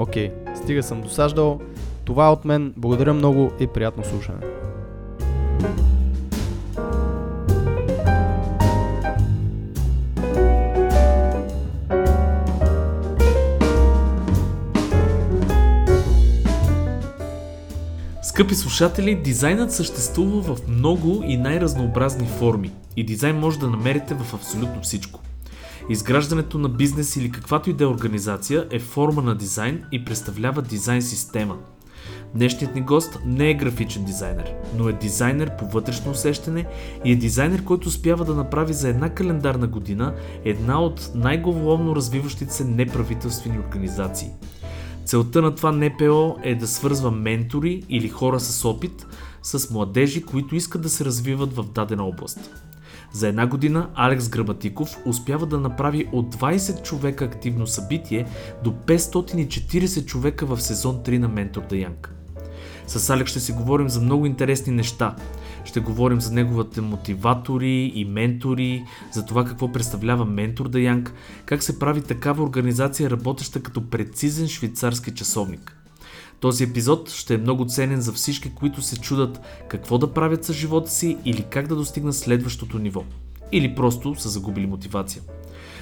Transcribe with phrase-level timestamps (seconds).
[0.00, 1.60] Окей, стига съм досаждал.
[2.04, 2.74] Това е от мен.
[2.76, 4.38] Благодаря много и приятно слушане.
[18.22, 24.34] Скъпи слушатели, дизайнът съществува в много и най-разнообразни форми и дизайн може да намерите в
[24.34, 25.20] абсолютно всичко.
[25.88, 30.62] Изграждането на бизнес или каквато и да е организация е форма на дизайн и представлява
[30.62, 31.56] дизайн система.
[32.34, 36.66] Днешният ни гост не е графичен дизайнер, но е дизайнер по вътрешно усещане
[37.04, 40.14] и е дизайнер, който успява да направи за една календарна година
[40.44, 44.28] една от най-главоломно развиващите се неправителствени организации.
[45.04, 49.06] Целта на това НПО е да свързва ментори или хора с опит
[49.42, 52.69] с младежи, които искат да се развиват в дадена област.
[53.12, 58.26] За една година Алекс Граматиков успява да направи от 20 човека активно събитие
[58.64, 62.14] до 540 човека в сезон 3 на Ментор Янг.
[62.86, 65.16] С Алекс ще си говорим за много интересни неща.
[65.64, 71.12] Ще говорим за неговите мотиватори и ментори, за това какво представлява Ментор да Янг,
[71.44, 75.79] как се прави такава организация, работеща като прецизен швейцарски часовник.
[76.40, 80.52] Този епизод ще е много ценен за всички, които се чудат какво да правят с
[80.52, 83.04] живота си или как да достигнат следващото ниво.
[83.52, 85.22] Или просто са загубили мотивация.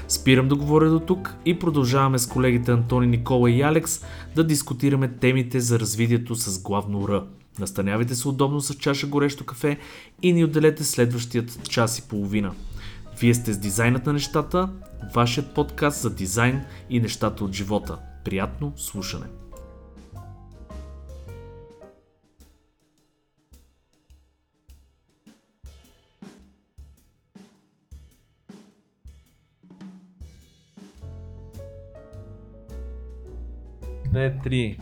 [0.08, 4.04] Спирам да говоря до тук и продължаваме с колегите Антони, Никола и Алекс
[4.34, 7.24] да дискутираме темите за развитието с главно Р.
[7.58, 9.78] Настанявайте се удобно с чаша горещо кафе
[10.22, 12.52] и ни отделете следващият час и половина.
[13.20, 14.68] Вие сте с дизайнът на нещата,
[15.14, 17.98] вашият подкаст за дизайн и нещата от живота.
[18.24, 19.37] Приятно слушане!
[34.12, 34.78] Две, три.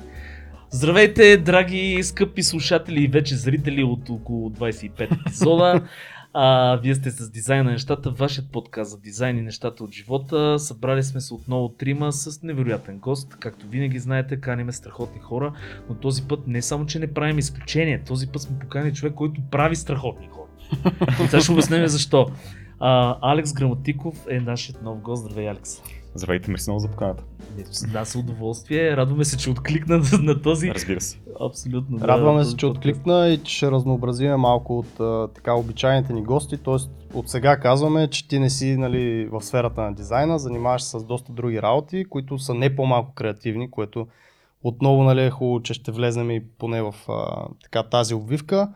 [0.70, 5.82] Здравейте, драги, скъпи слушатели и вече зрители от около 25 епизода.
[6.32, 10.58] А, вие сте с дизайн на нещата, вашият подкаст за дизайн и нещата от живота.
[10.58, 13.36] Събрали сме се отново трима с невероятен гост.
[13.40, 15.52] Както винаги знаете, каниме страхотни хора,
[15.88, 19.40] но този път не само, че не правим изключение, този път сме поканили човек, който
[19.50, 20.48] прави страхотни хора.
[21.28, 22.26] Сега ще обяснем защо.
[22.80, 25.22] А, Алекс Граматиков е нашият нов гост.
[25.22, 25.82] Здравей, Алекс.
[26.16, 27.24] Здравейте, мерси много за поканата.
[27.92, 28.96] Да, с удоволствие.
[28.96, 30.70] Радваме се, че откликна на този.
[30.70, 31.18] Разбира се.
[31.40, 32.00] Абсолютно.
[32.00, 36.22] Радваме този се, че откликна и че ще разнообразиме малко от а, така обичайните ни
[36.22, 36.56] гости.
[36.56, 40.98] Тоест, от сега казваме, че ти не си нали, в сферата на дизайна, занимаваш се
[40.98, 44.06] с доста други работи, които са не по-малко креативни, което
[44.62, 48.68] отново нали, е хубаво, че ще влезнем и поне в а, така, тази обвивка.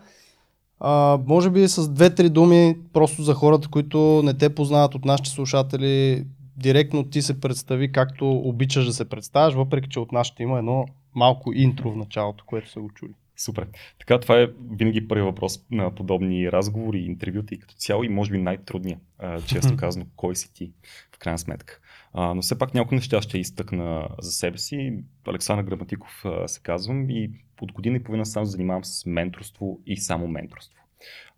[0.81, 5.31] А, може би с две-три думи, просто за хората, които не те познават от нашите
[5.31, 6.25] слушатели,
[6.61, 10.59] директно ти се представи както обичаш да се представяш, въпреки че от нас ще има
[10.59, 13.13] едно малко интро в началото, което са го чули.
[13.37, 13.67] Супер.
[13.99, 18.31] Така, това е винаги първи въпрос на подобни разговори интервюта и като цяло и може
[18.31, 20.73] би най-трудният, а, честно казано, кой си ти,
[21.15, 21.81] в крайна сметка.
[22.13, 24.95] А, но все пак няколко неща ще изтъкна за себе си.
[25.27, 27.31] Александър Граматиков а, се казвам и
[27.61, 30.80] от година и половина само се занимавам с менторство и само менторство.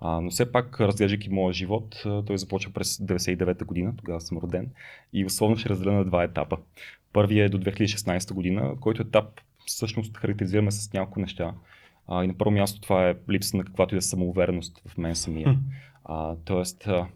[0.01, 4.71] А, но все пак, разглеждайки моя живот, той започва през 99-та година, тогава съм роден,
[5.13, 6.57] и условно ще разделя на два етапа.
[7.13, 11.55] Първият е до 2016 година, който етап всъщност характеризираме с няколко неща.
[12.09, 14.99] А, и на първо място това е липса на каквато и да е самоувереност в
[14.99, 15.59] мен самия.
[16.05, 17.07] А, тоест, а,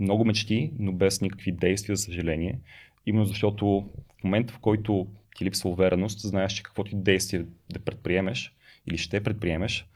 [0.00, 2.58] много мечти, но без никакви действия, за съжаление.
[3.06, 3.90] Именно защото
[4.20, 5.06] в момента, в който
[5.36, 8.54] ти липсва увереност, знаеш, че каквото и действие да предприемеш
[8.86, 9.86] или ще предприемеш,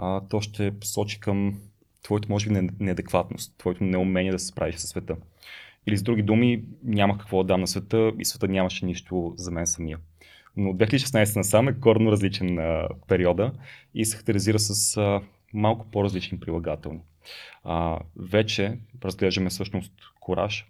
[0.00, 1.60] а, то ще посочи към
[2.02, 5.16] твоето, може би, не- неадекватност, твоето неумение да се справиш със света.
[5.86, 9.50] Или с други думи, нямах какво да дам на света и света нямаше нищо за
[9.50, 9.98] мен самия.
[10.56, 13.52] Но от 2016 насам е коренно различен а, периода
[13.94, 15.20] и се характеризира с а,
[15.52, 17.00] малко по-различни прилагателни.
[17.64, 20.66] А, вече разглеждаме всъщност кораж,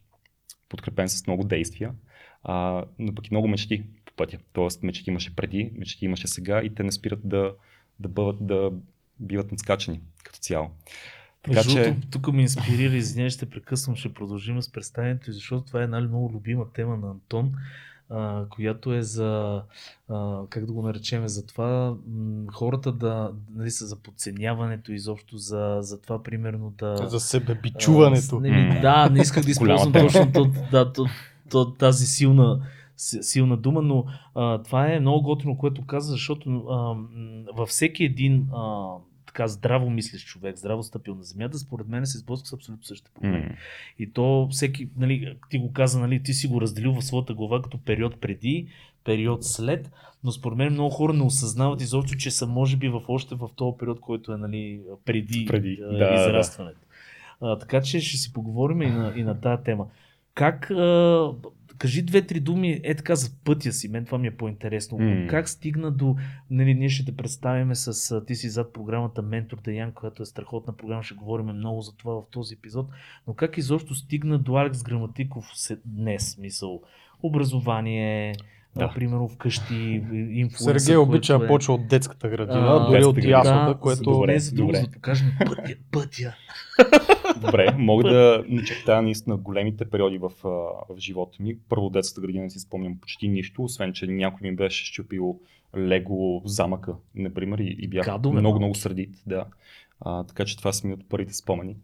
[0.69, 1.93] подкрепен с много действия,
[2.43, 4.39] а, но пък и много мечти по пътя.
[4.53, 7.55] Тоест мечти имаше преди, мечти имаше сега и те не спират да,
[8.01, 8.71] да, бъдат, да
[9.21, 10.71] биват надскачани като цяло.
[11.43, 11.97] Така Между че...
[12.11, 16.33] тук ме инспирира, извинявай, ще прекъсвам, ще продължим с представянето, защото това е една много
[16.35, 17.53] любима тема на Антон,
[18.11, 19.63] а, която е за,
[20.09, 25.37] а, как да го наречем, за това м- хората да, нали, са за подценяването изобщо,
[25.37, 26.97] за, за това примерно да...
[26.97, 28.37] За себебичуването.
[28.37, 31.07] А, не, да, не исках да използвам точно то, да, то,
[31.51, 32.61] то, тази силна
[32.97, 36.97] силна дума, но а, това е много готино, което каза, защото а,
[37.53, 38.95] във всеки един а,
[39.41, 43.11] така здраво мислещ човек, здраво стъпил на земята, според мен се сблъска с абсолютно същите
[43.15, 43.45] проблеми.
[43.45, 43.57] Mm.
[43.99, 47.63] И то всеки, нали, ти го каза, нали, ти си го разделил в своята глава
[47.63, 48.67] като период преди,
[49.05, 49.91] период след,
[50.25, 53.49] но според мен много хора не осъзнават изобщо, че са може би в още в
[53.57, 55.77] този период, който е нали, преди, преди.
[55.77, 56.81] Да, израстването.
[57.41, 57.49] Да.
[57.49, 59.87] А, така че ще си поговорим и на, и на тази тема.
[60.35, 61.33] Как а,
[61.81, 64.99] Кажи две-три думи е така за пътя си, мен това ми е по-интересно.
[64.99, 65.29] Mm.
[65.29, 66.17] Как стигна до,
[66.51, 70.73] нали, ние ще те представяме с, ти си зад програмата Ментор Даян, която е страхотна
[70.77, 72.89] програма, ще говорим много за това в този епизод,
[73.27, 75.47] но как изобщо стигна до Алекс Граматиков
[75.85, 76.83] днес, мисъл,
[77.23, 78.35] образование,
[78.77, 78.93] да.
[78.95, 79.75] Примерно вкъщи,
[80.31, 80.79] инфлуенсър.
[80.79, 81.47] Сергей обича е...
[81.47, 84.03] почва от детската градина, а, дори от ясната, да, което...
[84.03, 84.81] Добре, добре.
[84.81, 85.75] да покажем пътя.
[85.93, 86.35] пътя.
[87.41, 90.31] Добре, мога да начертая наистина големите периоди в,
[90.89, 91.57] в живота ми.
[91.69, 95.41] Първо детската градина не си спомням почти нищо, освен че някой ми беше щупил
[95.77, 99.23] лего замъка, например, и, и бях Кадове, много, много сърдит.
[99.27, 99.45] Да.
[100.01, 101.77] А, така че това са ми от първите спомени.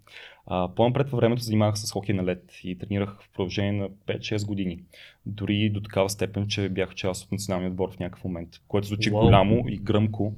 [0.46, 4.46] А, по-напред във времето занимавах с хокей на лед и тренирах в продължение на 5-6
[4.46, 4.82] години.
[5.26, 9.12] Дори до такава степен, че бях част от националния отбор в някакъв момент, което звучи
[9.12, 9.20] wow.
[9.20, 10.32] голямо и гръмко,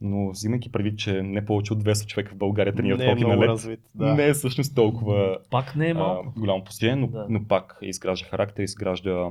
[0.00, 3.48] но взимайки предвид, че не повече от 200 човека в България тренират хокей на лед,
[3.48, 4.14] развит, да.
[4.14, 6.32] не е всъщност толкова пак не е малко.
[6.36, 7.26] А, голямо постижение, но, да.
[7.28, 9.30] но пак изгражда характер, изгражда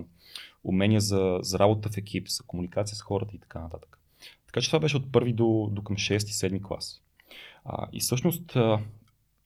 [0.63, 3.99] умения за, за работа в екип, за комуникация с хората и така нататък.
[4.47, 7.01] Така че това беше от първи до, до към 6-7 клас.
[7.65, 8.79] А, и всъщност, а,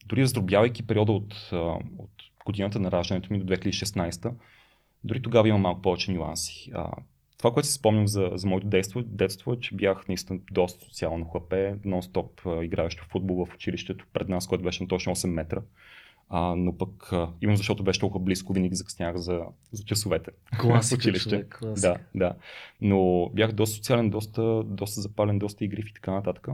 [0.05, 1.57] дори раздробявайки периода от, а,
[1.97, 2.11] от
[2.45, 4.33] годината на раждането ми до 2016,
[5.03, 6.71] дори тогава има малко повече нюанси.
[6.73, 6.91] А,
[7.41, 11.25] това, което си спомням за, за моето детство, детство е, че бях наистина доста социално
[11.25, 15.61] хлапе, нон-стоп играещо в футбол в училището пред нас, което беше на точно 8 метра.
[16.29, 19.41] А, но пък, а, именно защото беше толкова близко, винаги закъснях за,
[19.71, 20.31] за часовете.
[20.59, 21.29] Класика, училище.
[21.29, 22.35] Човек, Да, да.
[22.81, 26.47] Но бях доста социален, доста, доста запален, доста игрив и така нататък.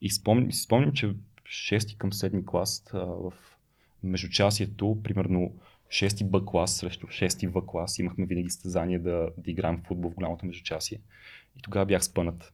[0.00, 1.14] И спомням, си спомням, че
[1.46, 3.32] 6 към 7 клас а, в
[4.02, 5.52] междучасието, примерно
[5.88, 10.10] 6 Б клас срещу 6 В клас, имахме винаги състезание да, да играем в футбол
[10.10, 11.00] в голямото междучасие.
[11.58, 12.52] И тогава бях спънат.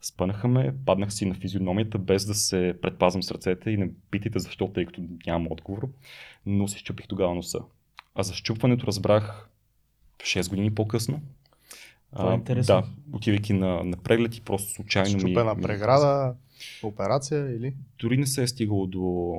[0.00, 4.38] Спънаха ме, паднах си на физиономията, без да се предпазвам с ръцете и не питайте
[4.38, 5.88] защо, тъй като нямам отговор,
[6.46, 7.58] но се щупих тогава носа.
[8.14, 9.48] А за щупването разбрах
[10.18, 11.22] 6 години по-късно.
[12.16, 12.74] Това е интересно.
[12.74, 12.84] да,
[13.16, 15.30] отивайки на, на преглед и просто случайно Щупена ми...
[15.30, 16.34] Щупена преграда,
[16.82, 17.74] операция или?
[17.98, 19.34] Дори не се е стигало до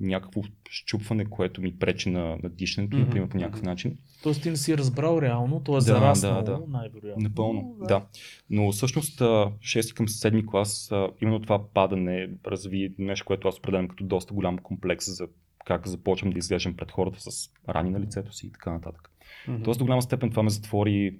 [0.00, 3.00] някакво щупване, което ми пречи на, на дишането, mm-hmm.
[3.00, 3.98] например, по някакъв начин.
[4.22, 6.60] Тоест ти не си разбрал реално, то е да, зараснало да, да.
[6.68, 7.22] най-вероятно.
[7.22, 7.86] Напълно, да.
[7.86, 8.06] да.
[8.50, 14.04] Но всъщност 6 към 7 клас, именно това падане разви нещо, което аз определям като
[14.04, 15.28] доста голям комплекс за
[15.64, 19.10] как започвам да изглеждам пред хората с рани на лицето си и така нататък.
[19.48, 19.64] Mm-hmm.
[19.64, 21.14] Тоест до голяма степен това ме затвори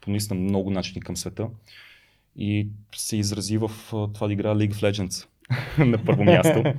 [0.00, 1.48] по наистина много начини към света
[2.36, 5.28] и се изрази в това да играя League of Legends
[5.84, 6.62] на първо място.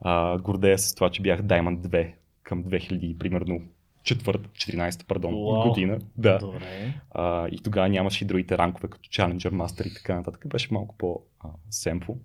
[0.00, 3.60] А, гордея се с това, че бях Diamond 2 към 2000, примерно
[4.04, 5.68] 14 пардон, wow.
[5.68, 5.98] година.
[6.16, 6.38] Да.
[6.38, 6.94] Добре.
[7.10, 10.48] А, и тогава нямаше и другите ранкове, като Challenger, Master и така нататък.
[10.48, 12.16] Беше малко по-семпо.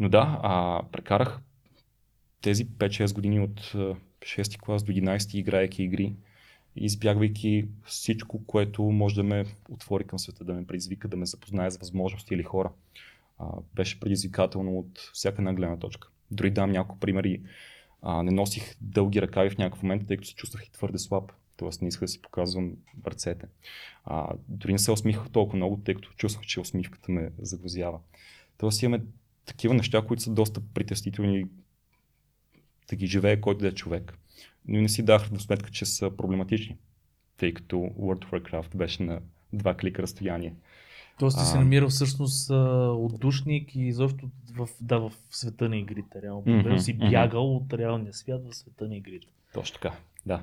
[0.00, 1.40] Но да, а, прекарах
[2.40, 3.60] тези 5-6 години от
[4.20, 6.14] 6 клас до 11 играеки игри,
[6.76, 11.70] избягвайки всичко, което може да ме отвори към света, да ме предизвика, да ме запознае
[11.70, 12.70] с възможности или хора.
[13.38, 16.08] А, беше предизвикателно от всяка една гледна точка.
[16.30, 17.42] Дори дам няколко примери.
[18.02, 21.32] А, не носих дълги ръкави в някакъв момент, тъй като се чувствах и твърде слаб.
[21.56, 22.72] Тоест не исках да си показвам
[23.06, 23.46] ръцете.
[24.04, 27.98] А, дори не се усмихах толкова много, тъй като чувствах, че усмивката ме загрозява.
[28.58, 29.04] Тоест имаме
[29.44, 31.44] такива неща, които са доста притеснителни
[32.88, 34.18] да ги живее който да е човек.
[34.68, 36.76] Но не си дах в сметка, че са проблематични,
[37.36, 39.20] тъй като World of Warcraft беше на
[39.52, 40.54] два клика разстояние.
[41.18, 42.50] Тоест ти се намира всъщност
[42.90, 46.22] отдушник и изобщо в, да, в света на игрите.
[46.22, 46.42] Реално.
[46.42, 47.64] Mm-hmm, си бягал mm-hmm.
[47.64, 49.26] от реалния свят в света на игрите.
[49.54, 49.92] Точно така,
[50.26, 50.42] да.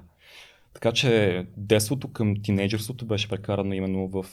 [0.74, 4.26] Така че детството към тинейджерството беше прекарано именно в,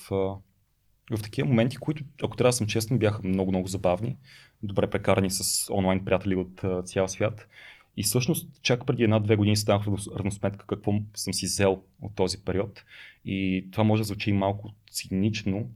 [1.11, 4.17] в такива моменти, които, ако трябва да съм честен, бяха много-много забавни,
[4.63, 7.49] добре прекарани с онлайн приятели от цял свят.
[7.97, 12.45] И всъщност, чак преди една-две години си дадох равносметка какво съм си взел от този
[12.45, 12.85] период.
[13.25, 15.71] И това може да звучи малко цинично,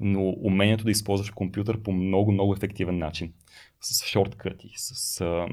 [0.00, 3.32] но умението да използваш компютър по много, много ефективен начин.
[3.80, 5.46] С шорткъти, с а,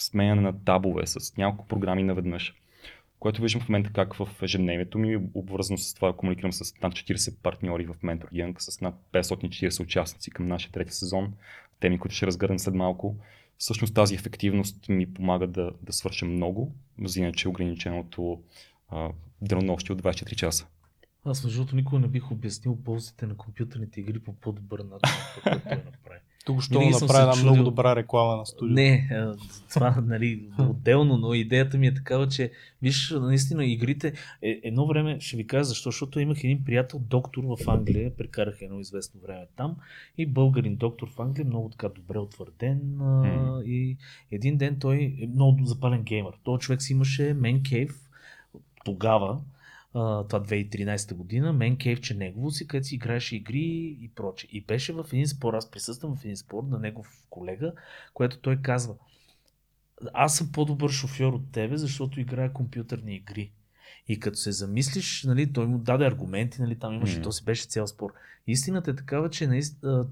[0.00, 2.54] сменяне на табове, с няколко програми наведнъж.
[3.18, 7.36] Което виждам в момента как в ежедневието ми, обвързано с това, комуникирам с над 40
[7.42, 11.32] партньори в Mentor Young, с над 540 участници към нашия трети сезон,
[11.80, 13.16] теми, които ще разгърнем след малко.
[13.58, 18.42] Всъщност тази ефективност ми помага да, да свърша много, за иначе ограниченото
[19.42, 20.66] денонощие от 24 часа.
[21.24, 25.68] Аз между другото никога не бих обяснил ползите на компютърните игри по по-добър начин, който
[25.68, 26.20] той направи.
[26.46, 28.74] Тук ще направя една много добра реклама на студио.
[28.74, 29.08] Не,
[29.70, 32.50] това нали, отделно, но идеята ми е такава, че
[32.82, 34.12] виж, наистина игрите,
[34.42, 38.62] е, едно време ще ви кажа защо, защото имах един приятел, доктор в Англия, прекарах
[38.62, 39.76] едно известно време там
[40.18, 43.64] и българин доктор в Англия, много така добре утвърден mm.
[43.64, 43.96] и
[44.30, 46.34] един ден той е много запален геймър.
[46.44, 47.94] Той човек си имаше Man Cave
[48.84, 49.40] тогава,
[50.28, 54.46] това 2013 година, мен кейвче негово си, където си играеше игри и проче.
[54.50, 57.72] И беше в един спор, аз присъствам в един спор на негов колега,
[58.14, 58.94] което той казва,
[60.12, 63.52] аз съм по-добър шофьор от тебе, защото играя компютърни игри.
[64.08, 67.22] И като се замислиш, нали, той му даде аргументи, нали, там имаше, mm.
[67.22, 68.12] то си беше цял спор.
[68.46, 70.06] Истината е такава, че наистина,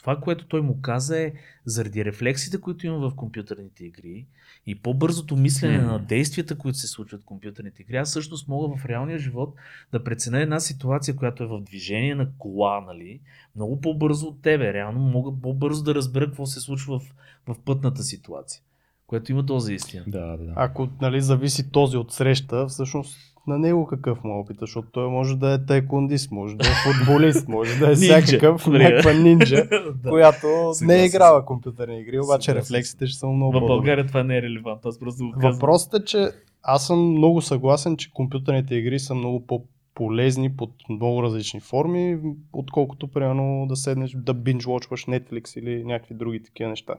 [0.00, 1.32] това, което той му каза е,
[1.64, 4.26] заради рефлексите, които има в компютърните игри
[4.66, 5.86] и по-бързото мислене mm.
[5.86, 9.54] на действията, които се случват в компютърните игри, аз всъщност мога в реалния живот
[9.92, 13.20] да преценя една ситуация, която е в движение на кола, нали,
[13.56, 14.72] много по-бързо от тебе.
[14.72, 17.14] Реално мога по-бързо да разбера какво се случва в,
[17.46, 18.62] в пътната ситуация
[19.10, 20.04] което има доза истина.
[20.06, 20.52] Да, да, да.
[20.56, 25.08] Ако нали, зависи този от среща, всъщност на него какъв му е опита, защото той
[25.08, 29.68] може да е тайкундист, може да е футболист, може да е всякакъв, някаква нинджа,
[30.08, 30.46] която
[30.80, 34.42] не е играла компютърни игри, обаче рефлексите ще са много В България това не е
[34.42, 35.52] релевантно, аз просто го казвам.
[35.52, 36.28] Въпросът е, че
[36.62, 42.18] аз съм много съгласен, че компютърните игри са много по полезни под много различни форми,
[42.52, 46.94] отколкото примерно да седнеш да binge-watchваш Netflix или някакви други такива неща.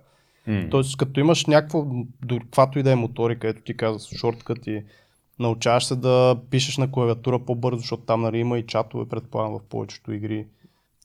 [0.47, 0.71] Mm.
[0.71, 1.85] Тоест, като имаш някаква,
[2.27, 4.83] каквато и да е моторика, ето ти каза, шорткът и
[5.41, 9.69] Научаваш се да пишеш на клавиатура по-бързо, защото там нали, има и чатове, предполагам, в
[9.69, 10.47] повечето игри.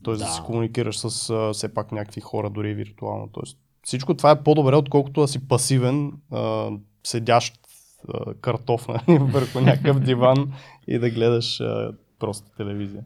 [0.02, 3.28] Тоест да, да си комуникираш с а, все пак някакви хора, дори виртуално.
[3.32, 6.70] Тоест, всичко това е по-добре, отколкото да си пасивен, а,
[7.04, 7.54] седящ
[8.08, 10.52] а, картоф нали, върху някакъв диван
[10.88, 13.04] и да гледаш а, просто телевизия.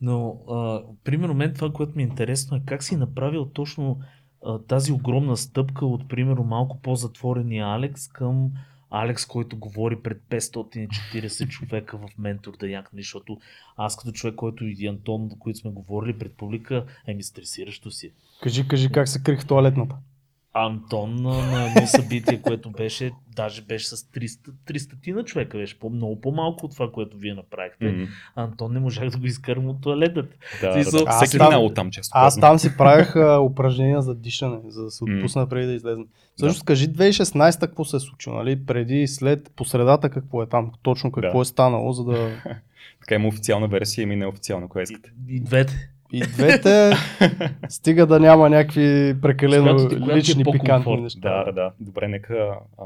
[0.00, 3.98] Но, а, примерно, мен това, което ми е интересно е как си направил точно
[4.46, 8.50] а, тази огромна стъпка от, примерно, малко по-затворения Алекс към
[8.94, 13.38] Алекс, който говори пред 540 човека в ментор да някакви, защото
[13.76, 18.12] аз като човек, който и Антон, които сме говорили пред публика, еми стресиращо си.
[18.42, 19.96] Кажи, кажи как се крих в туалетната.
[20.54, 25.90] Антон на едно събитие, което беше, даже беше с 300, 300 на човека, беше по-
[25.90, 27.84] много по-малко от това, което вие направихте.
[27.84, 28.08] Mm-hmm.
[28.36, 30.36] Антон не можах да го изкарам от туалетата.
[30.60, 31.10] Да, да, да.
[31.10, 32.12] Всеки там, там често.
[32.14, 35.48] Аз там си правях упражнения за дишане, за да се отпусна mm-hmm.
[35.48, 36.04] преди да излезна.
[36.36, 36.64] Също да.
[36.64, 38.66] кажи 2016 какво се е случило, нали?
[38.66, 41.42] Преди и след, по средата какво е там, точно какво да.
[41.42, 42.30] е станало, за да...
[43.00, 45.12] така има официална версия, има неофициална, кое искате.
[45.28, 45.91] И, и двете.
[46.12, 46.92] И двете,
[47.68, 51.20] стига да няма някакви прекалено лични е пикантни неща.
[51.20, 51.72] Да, да, да.
[51.80, 52.84] Добре, нека, а,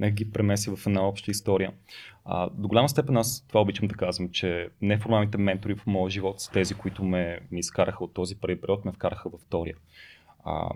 [0.00, 1.72] нека ги премеси в една обща история.
[2.24, 6.40] А, до голяма степен аз това обичам да казвам, че неформалните ментори в моя живот
[6.40, 9.76] са тези, които ме, ме изкараха от този първи период, ме вкараха във втория.
[10.44, 10.68] А,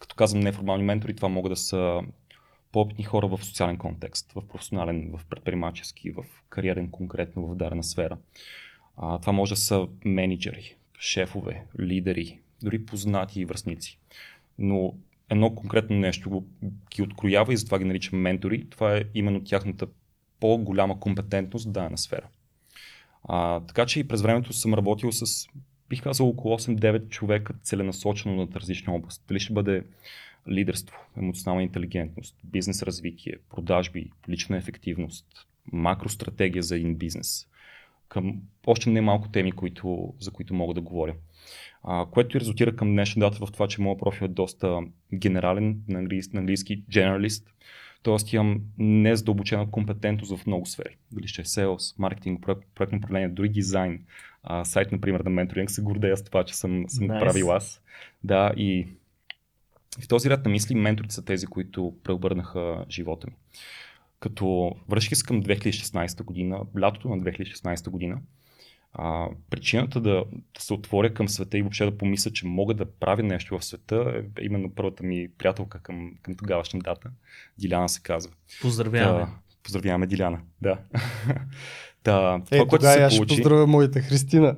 [0.00, 2.00] като казвам неформални ментори, това могат да са
[2.72, 8.18] по-опитни хора в социален контекст, в професионален, в предприемачески, в кариерен конкретно, в дадена сфера.
[8.96, 13.98] А, това може да са менеджери, шефове, лидери, дори познати и връзници.
[14.58, 14.94] Но
[15.30, 16.44] едно конкретно нещо
[16.94, 18.66] ги откроява и затова ги наричам ментори.
[18.70, 19.86] Това е именно тяхната
[20.40, 22.28] по-голяма компетентност в дадена сфера.
[23.24, 25.48] А, така че и през времето съм работил с,
[25.88, 29.24] бих казал, около 8-9 човека целенасочено над различни области.
[29.28, 29.82] Дали ще бъде
[30.48, 35.26] лидерство, емоционална интелигентност, бизнес развитие, продажби, лична ефективност,
[35.72, 37.46] макростратегия за един бизнес,
[38.08, 41.14] към още не малко теми, които, за които мога да говоря.
[41.82, 44.80] А, което резултира към днешна дата в това, че моят профил е доста
[45.14, 47.44] генерален, на английски, на английски generalist,
[48.04, 50.96] Тоест имам незадълбочена компетентност в много сфери.
[51.12, 54.04] Дали ще е sales, маркетинг, проект, проектно управление, дори дизайн.
[54.42, 57.20] А, сайт, например, на менторинг се гордея с това, че съм, съм nice.
[57.20, 57.82] правил аз.
[58.24, 58.86] Да, и
[60.00, 63.36] в този ряд на мисли менторите са тези, които преобърнаха живота ми.
[64.24, 68.18] Като връщайки се към 2016 година, лятото на 2016 година,
[68.92, 72.84] А, причината да, да се отворя към света и въобще да помисля, че мога да
[72.84, 77.10] правя нещо в света е именно първата ми приятелка към, към тогавашна дата.
[77.58, 78.32] Диляна се казва.
[78.62, 79.24] Поздравяваме.
[79.24, 79.30] Та,
[79.62, 80.78] поздравяваме Диляна, да.
[82.02, 83.36] Та, Е, това, което се аз ще получи...
[83.36, 84.56] поздравя моята Христина.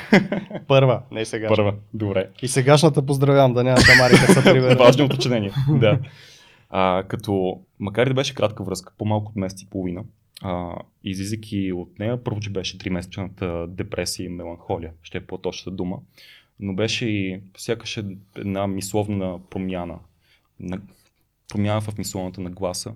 [0.68, 1.48] Първа, не сега.
[1.48, 2.28] Първа, добре.
[2.42, 4.76] И сегашната поздравявам, да няма Тамарика са.
[4.78, 5.52] Важно уточнение.
[5.68, 5.98] да.
[6.76, 10.04] А, като, макар и да беше кратка връзка, по-малко от месец и половина,
[10.42, 15.98] а, излизайки от нея, първо, че беше 3-месечната депресия и меланхолия, ще е по-точната дума,
[16.60, 18.00] но беше и сякаш
[18.36, 19.98] една мисловна промяна,
[20.60, 20.80] на,
[21.48, 22.94] промяна в мисловната нагласа,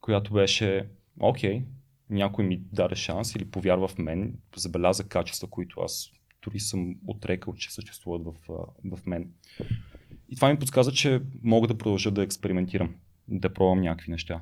[0.00, 0.86] която беше,
[1.20, 1.62] окей,
[2.10, 6.10] някой ми даде шанс или повярва в мен, забеляза качества, които аз
[6.44, 8.34] дори съм отрекал, че съществуват в,
[8.84, 9.30] в мен.
[10.28, 12.94] И това ми подсказа, че мога да продължа да експериментирам,
[13.28, 14.40] да пробвам някакви неща.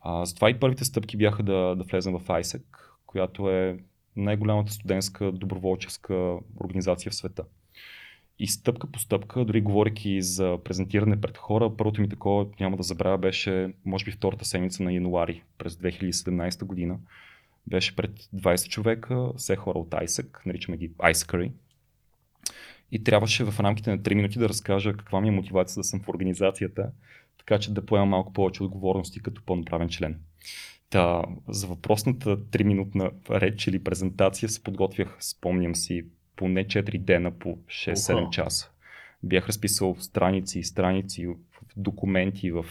[0.00, 2.62] А, затова и първите стъпки бяха да, да влезем в ISEC,
[3.06, 3.78] която е
[4.16, 7.44] най-голямата студентска доброволческа организация в света.
[8.38, 12.82] И стъпка по стъпка, дори говоряки за презентиране пред хора, първото ми такова, няма да
[12.82, 16.98] забравя, беше може би втората седмица на януари през 2017 година.
[17.66, 21.52] Беше пред 20 човека, все хора от ISEC, наричаме ги ISECARY.
[22.92, 26.00] И трябваше в рамките на 3 минути да разкажа каква ми е мотивация да съм
[26.00, 26.90] в организацията,
[27.50, 30.18] така че да поема малко повече отговорности като пълноправен член.
[30.90, 36.04] Та, за въпросната 3-минутна реч или презентация се подготвях, спомням си,
[36.36, 38.70] поне 4 дена по 6-7 часа.
[39.22, 41.34] Бях разписал страници и страници, в
[41.76, 42.64] документи, в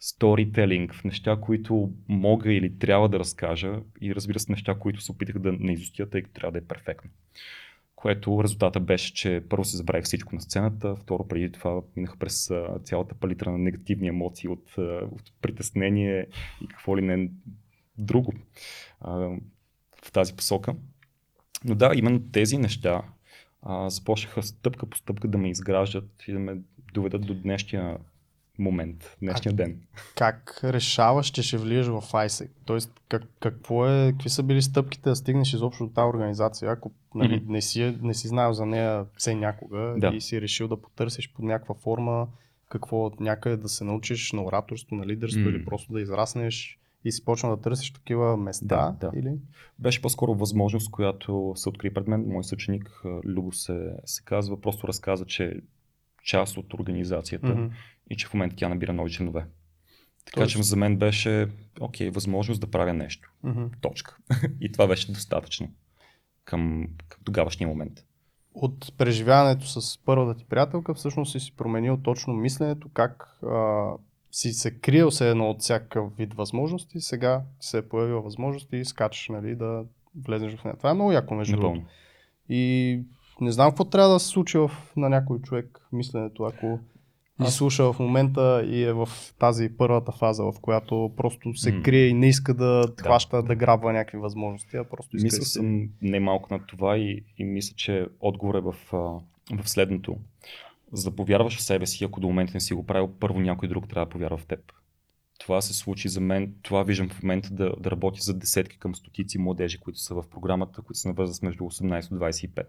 [0.00, 5.12] сторителинг, в неща, които мога или трябва да разкажа и разбира се неща, които се
[5.12, 7.10] опитах да не изостия, тъй като трябва да е перфектно
[7.98, 12.50] което резултата беше, че първо се забравих всичко на сцената, второ преди това минах през
[12.84, 14.78] цялата палитра на негативни емоции от,
[15.12, 16.26] от притеснение
[16.62, 17.30] и какво ли не
[17.98, 18.32] друго
[19.00, 19.12] а,
[20.04, 20.74] в тази посока.
[21.64, 23.02] Но да, именно тези неща
[23.62, 26.56] а, започнаха стъпка по стъпка да ме изграждат и да ме
[26.92, 27.98] доведат до днешния
[28.58, 29.80] момент, днешния а, ден.
[30.16, 32.48] Как решаваш, че ще влизаш в ISEC?
[32.64, 36.92] Тоест, как, какво е, какви са били стъпките да стигнеш изобщо до тази организация, ако
[37.14, 37.48] нали, mm-hmm.
[37.48, 40.08] не, си, не си знаел за нея все някога да.
[40.08, 42.28] и си решил да потърсиш под някаква форма
[42.68, 45.56] какво някъде да се научиш на ораторство, на лидерство mm-hmm.
[45.56, 48.66] или просто да израснеш и си почна да търсиш такива места?
[48.66, 49.18] Да, да.
[49.18, 49.32] Или?
[49.78, 52.24] Беше по-скоро възможност, която се откри пред мен.
[52.28, 55.60] Мой съченик Любо се, се казва, просто разказа, че
[56.24, 57.70] част от организацията mm-hmm.
[58.10, 59.46] И че в момента тя набира нови членове.
[60.26, 60.52] Така Тоест...
[60.52, 61.48] че за мен беше,
[61.80, 63.32] окей, възможност да правя нещо.
[63.44, 63.70] Mm-hmm.
[63.80, 64.16] Точка.
[64.60, 65.68] и това беше достатъчно
[66.44, 68.04] към, към тогавашния момент.
[68.54, 73.90] От преживяването с първата ти приятелка, всъщност си си променил точно мисленето, как а,
[74.30, 78.84] си се криел се едно от всякакъв вид възможности, сега се е появила възможност и
[78.84, 79.84] скачаш, нали, да
[80.24, 80.76] влезеш в нея.
[80.76, 81.82] Това е много яко, между другото.
[82.48, 83.02] И
[83.40, 86.80] не знам какво трябва да се случи в, на някой човек мисленето, ако
[87.40, 91.82] ни слуша в момента и е в тази първата фаза, в която просто се mm.
[91.82, 93.02] крие и не иска да, да.
[93.02, 96.96] хваща, да грабва някакви възможности, а просто иска Мисля да съм не малко на това
[96.96, 100.16] и, и мисля, че отговор е в, в следното.
[100.92, 103.68] За да повярваш в себе си, ако до момента не си го правил, първо някой
[103.68, 104.60] друг трябва да повярва в теб.
[105.38, 108.94] Това се случи за мен, това виждам в момента да, да работи за десетки към
[108.94, 112.66] стотици младежи, които са в програмата, които са на възраст между 18 и 25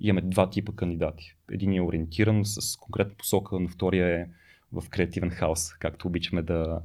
[0.00, 1.36] имаме два типа кандидати.
[1.50, 4.26] Един е ориентиран с конкретна посока, но втория е
[4.72, 6.82] в креативен хаос, както обичаме да,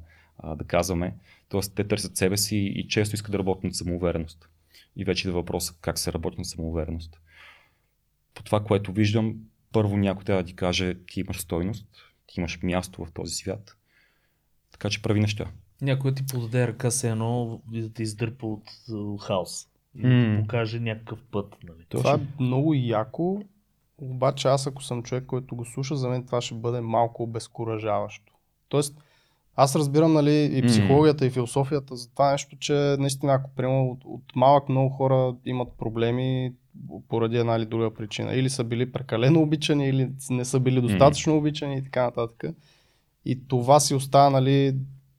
[0.55, 1.15] да казваме.
[1.49, 4.49] Тоест, те търсят себе си и често искат да работят на самоувереност.
[4.95, 7.19] И вече да въпроса как се работи на самоувереност.
[8.33, 9.35] По това, което виждам,
[9.71, 11.87] първо някой трябва да ти каже, ти имаш стойност,
[12.27, 13.77] ти имаш място в този свят.
[14.71, 15.51] Така че прави неща.
[15.81, 18.63] Някой ти подаде ръка се едно и да те издърпа от
[19.21, 20.35] хаос и mm.
[20.35, 21.55] да покаже някакъв път.
[21.63, 21.85] Нали?
[21.89, 23.41] Това е много яко,
[23.97, 28.33] обаче аз ако съм човек, който го слуша, за мен това ще бъде малко обезкуражаващо.
[28.69, 28.97] Тоест,
[29.55, 31.27] аз разбирам нали, и психологията, mm.
[31.27, 35.67] и философията за това нещо, че наистина, ако приема от, от малък много хора имат
[35.77, 36.53] проблеми
[37.07, 38.33] поради една или друга причина.
[38.33, 41.37] Или са били прекалено обичани, или не са били достатъчно mm.
[41.37, 42.43] обичани и така нататък.
[43.25, 44.75] И това си остава нали,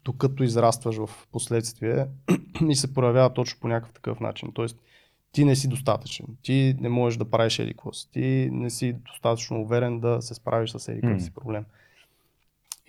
[0.07, 2.07] докато израстваш в последствие
[2.69, 4.51] и се проявява точно по някакъв такъв начин.
[4.55, 4.79] Тоест,
[5.33, 7.75] ти не си достатъчен, ти не можеш да правиш еди
[8.12, 11.19] ти не си достатъчно уверен да се справиш с еди mm.
[11.19, 11.64] си проблем.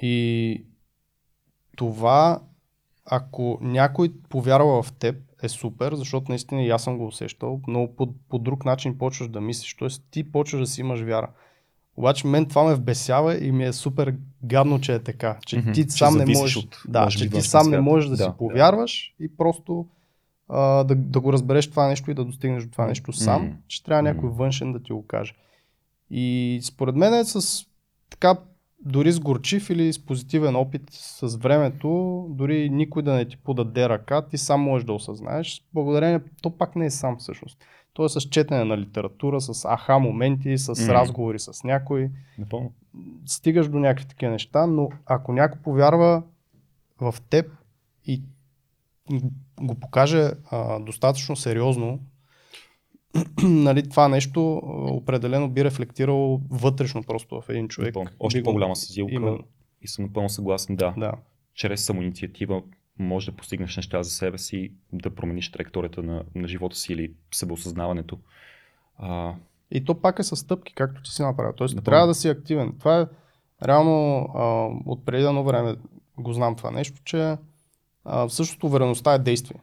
[0.01, 0.65] И
[1.75, 2.41] това,
[3.05, 7.95] ако някой повярва в теб, е супер, защото наистина и аз съм го усещал, но
[7.95, 9.87] по, по друг начин почваш да мислиш, т.е.
[10.11, 11.31] ти почваш да си имаш вяра.
[11.97, 15.37] Обаче мен това ме вбесява и ми е супер гадно, че е така.
[15.45, 15.73] Че mm-hmm.
[15.73, 19.15] ти сам не можеш, от, да, че ти сам не можеш да, да си повярваш
[19.19, 19.25] да.
[19.25, 19.87] и просто
[20.49, 23.55] а, да, да го разбереш това нещо и да достигнеш до това нещо сам, Мгм.
[23.67, 25.33] че трябва някой външен да ти го каже.
[26.09, 27.65] И според мен е с
[28.09, 28.37] така,
[28.85, 33.89] дори с горчив или с позитивен опит с времето, дори никой да не ти подаде
[33.89, 35.63] ръка, ти сам можеш да осъзнаеш.
[35.73, 37.57] Благодарение, то пак не е сам всъщност.
[37.97, 40.93] То е с четене на литература, с аха моменти, с Мгм.
[40.93, 42.71] разговори с някой Напълно.
[43.25, 46.23] стигаш до някакви такива неща, но ако някой повярва
[47.01, 47.51] в теб
[48.05, 48.21] и
[49.61, 51.99] го покаже а, достатъчно сериозно,
[53.43, 57.87] нали, това нещо определено би рефлектирало вътрешно просто в един човек.
[57.95, 58.09] Напълно.
[58.19, 59.39] Още по-голяма съзилка Именно,
[59.81, 60.93] и съм напълно съгласен, да.
[60.97, 61.11] да.
[61.53, 62.61] Чрез самоинициатива
[62.99, 67.11] може да постигнеш неща за себе си, да промениш траекторията на, на живота си или
[67.31, 68.19] себеосъзнаването.
[68.97, 69.33] А,
[69.71, 71.53] И то пак е с стъпки, както ти си направил.
[71.53, 71.85] Тоест, Напълно.
[71.85, 72.73] трябва да си активен.
[72.79, 73.05] Това е
[73.67, 74.43] реално а,
[74.85, 75.75] от преди едно време
[76.19, 77.37] го знам това нещо, че
[78.05, 79.59] а, всъщност увереността е действие.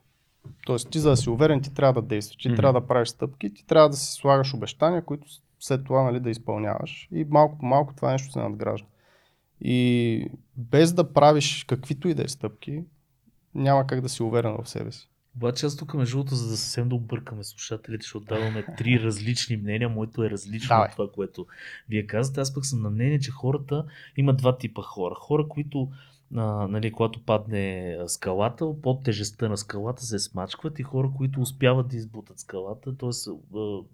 [0.66, 2.56] Тоест, ти за да си уверен, ти трябва да действаш, ти Мгм.
[2.56, 5.26] трябва да правиш стъпки, ти трябва да си слагаш обещания, които
[5.60, 7.08] след това нали, да изпълняваш.
[7.12, 8.86] И малко по малко това нещо се надгражда.
[9.60, 12.82] И без да правиш каквито и да е стъпки,
[13.54, 15.08] няма как да си уверен в себе си.
[15.36, 19.56] Обаче аз тук между другото, за да съвсем да объркаме слушателите, ще отдаваме три различни
[19.56, 19.88] мнения.
[19.88, 20.86] Моето е различно Давай.
[20.86, 21.46] от това, което
[21.88, 22.40] вие казвате.
[22.40, 23.84] Аз пък съм на мнение, че хората
[24.16, 25.14] има два типа хора.
[25.14, 25.88] Хора, които
[26.36, 31.88] а, нали, когато падне скалата, под тежестта на скалата се смачкват и хора, които успяват
[31.88, 33.30] да избутат скалата, т.е.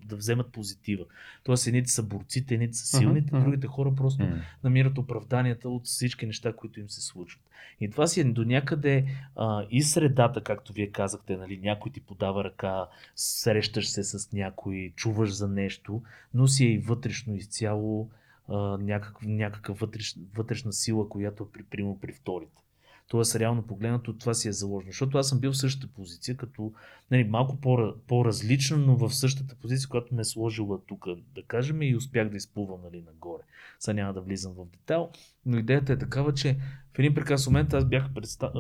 [0.07, 1.05] да вземат позитива.
[1.45, 3.45] Тоест едните са борците, едните са силните, мгм.
[3.45, 7.45] другите хора просто м, намират оправданията от всички неща, които им се случват.
[7.81, 12.01] И това си е до някъде а, и средата, както вие казахте, нали, някой ти
[12.01, 16.03] подава ръка, срещаш се с някой, чуваш за нещо,
[16.35, 18.11] но си е и вътрешно изцяло
[18.51, 22.63] а, някакъв, някакъв вътреш, вътрешна сила, която е при, примерно при вторите.
[23.09, 24.91] Тоест, реално погледнато, това си е заложено.
[24.91, 26.73] Защото аз съм бил в същата позиция, като
[27.11, 31.83] нали, малко по, по-различна, но в същата позиция, която ме е сложила тук, да кажем,
[31.83, 33.43] и успях да изплувам нали, нагоре.
[33.79, 35.11] Сега няма да влизам в детайл,
[35.47, 36.59] но идеята е такава, че
[36.95, 38.53] в един прекрасен момент аз бях предста...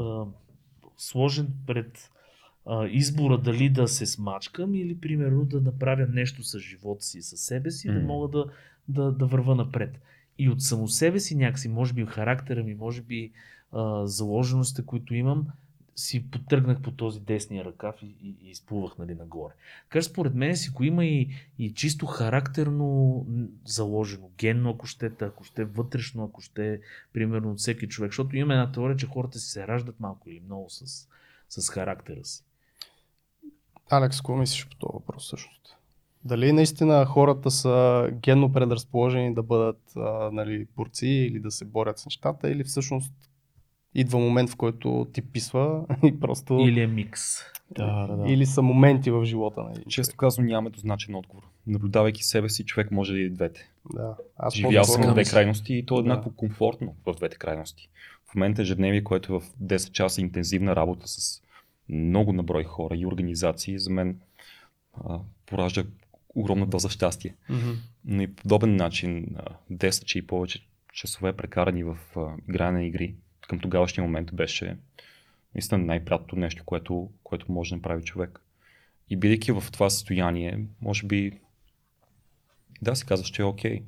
[0.96, 2.10] сложен пред
[2.66, 7.40] а, избора дали да се смачкам или примерно да направя нещо с живота си, със
[7.40, 8.44] себе си, да мога да,
[8.88, 10.00] да, да върва напред.
[10.38, 13.32] И от само себе си някакси, може би характера ми, може би
[13.72, 15.46] а, заложеностите, които имам,
[15.96, 19.52] си потръгнах по този десния ръкав и, и, и изплувах нали, нагоре.
[19.90, 23.26] Така според мен си го има и, и чисто характерно
[23.64, 26.80] заложено, генно, ако щете, ако ще вътрешно, ако ще
[27.12, 28.10] примерно от всеки човек.
[28.10, 31.08] Защото има една теория, че хората си се раждат малко или много с,
[31.48, 32.44] с характера си.
[33.90, 35.76] Алекс, какво мислиш по този въпрос всъщност?
[36.24, 41.98] Дали наистина хората са генно предразположени да бъдат а, нали, борци или да се борят
[41.98, 43.12] с нещата, или всъщност
[43.94, 46.54] идва момент, в който ти писва и просто...
[46.54, 47.22] Или е микс.
[47.70, 48.32] Да, да, да.
[48.32, 51.42] или са моменти в живота на един Често казвам, нямаме еднозначен отговор.
[51.66, 53.70] Наблюдавайки себе си, човек може да и двете.
[53.94, 54.16] Да.
[54.36, 56.00] Аз Живял съм в две крайности и то е Да.
[56.00, 57.88] еднакво комфортно в двете крайности.
[58.30, 61.42] В момента ежедневие, което е в 10 часа интензивна работа с
[61.92, 64.20] много наброй хора и организации, за мен
[64.94, 65.84] а, поражда
[66.34, 67.34] огромна доза щастие.
[67.48, 67.70] Мгм.
[68.04, 72.78] Но и по подобен начин, а, 10 че и повече часове прекарани в а, игране
[72.78, 73.14] на игри,
[73.48, 74.76] към тогавашния момент беше
[75.54, 78.40] наистина най-приятното нещо, което, което може да направи човек.
[79.10, 81.40] И бидейки в това състояние, може би
[82.82, 83.82] да си казваш, че е окей.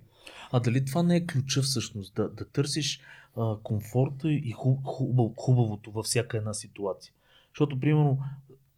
[0.53, 2.15] А дали това не е ключа всъщност?
[2.15, 3.01] Да, да търсиш
[3.37, 7.13] а, комфорта и хуб, хубав, хубавото във всяка една ситуация.
[7.53, 8.19] Защото, примерно,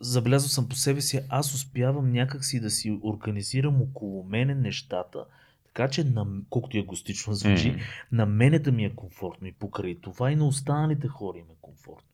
[0.00, 5.24] забелязал съм по себе си, аз успявам някакси да си организирам около мене нещата,
[5.66, 7.78] така че, на, колкото и егостично звучи, М.
[8.12, 11.56] на мене да ми е комфортно и покрай това и на останалите хора им е
[11.60, 12.08] комфортно.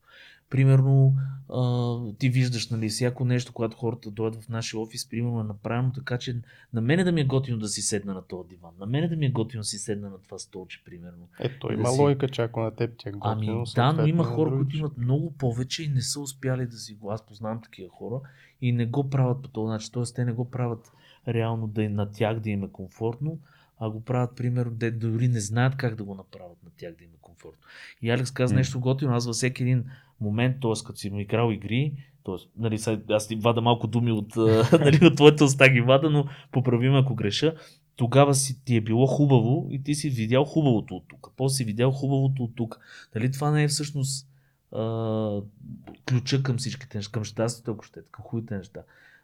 [0.50, 1.14] Примерно,
[1.48, 5.92] а, ти виждаш, нали, всяко нещо, когато хората дойдат в нашия офис, примерно е направено
[5.92, 6.36] така, че
[6.72, 9.16] на мене да ми е готино да си седна на този диван, на мене да
[9.16, 11.28] ми е готино да си седна на това столче, примерно.
[11.40, 14.06] Ето, Да има си- логика, че ако на теб ти е готино, Ами да, но
[14.06, 17.10] има хора, които имат много повече и не са успяли да си го.
[17.10, 18.20] Аз познавам такива хора
[18.60, 19.90] и не го правят по този начин.
[19.92, 20.92] Тоест, те не го правят
[21.28, 23.38] реално да е на тях да им е комфортно,
[23.80, 27.04] а го правят, примерно, де дори не знаят как да го направят на тях да
[27.04, 27.60] им е комфортно.
[28.02, 28.58] И Алекс каза М.
[28.58, 29.14] нещо готино.
[29.14, 29.84] Аз във всеки един
[30.20, 30.84] момент, т.е.
[30.86, 31.92] като си му играл игри,
[32.24, 32.34] т.е.
[32.56, 32.78] Нали,
[33.10, 34.36] аз ти вада малко думи от,
[34.80, 37.54] нали, от твоята уста ги вада, но поправим ако греша.
[37.96, 41.30] Тогава си ти е било хубаво и ти си видял хубавото от тук.
[41.36, 42.80] После си видял хубавото от тук.
[43.12, 44.28] Дали това не е всъщност
[44.72, 45.40] а,
[46.08, 48.80] ключа към всичките неща, към щастието, ако ще, към хубавите неща.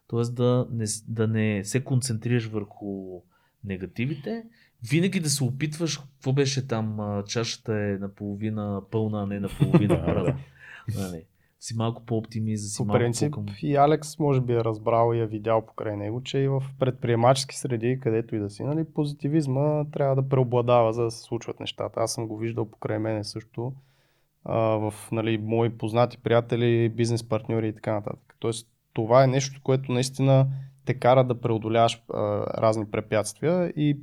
[0.09, 3.21] Тоест да не, да не се концентрираш върху
[3.67, 4.45] негативите,
[4.91, 6.99] винаги да се опитваш, какво беше там,
[7.29, 10.39] чашата е наполовина пълна, а не наполовина празна.
[10.97, 11.25] Нали?
[11.61, 13.55] си малко по-оптимист, да си По малко принцип по-към...
[13.63, 17.57] и Алекс може би е разбрал и е видял покрай него, че и в предприемачески
[17.57, 22.01] среди, където и да си, нали, позитивизма трябва да преобладава, за да се случват нещата.
[22.01, 23.73] Аз съм го виждал покрай мене също
[24.45, 28.37] а, в нали, мои познати приятели, бизнес партньори и така нататък.
[28.39, 30.47] Тоест това е нещо, което наистина
[30.87, 32.03] те кара да преодоляваш
[32.59, 33.99] разни препятствия и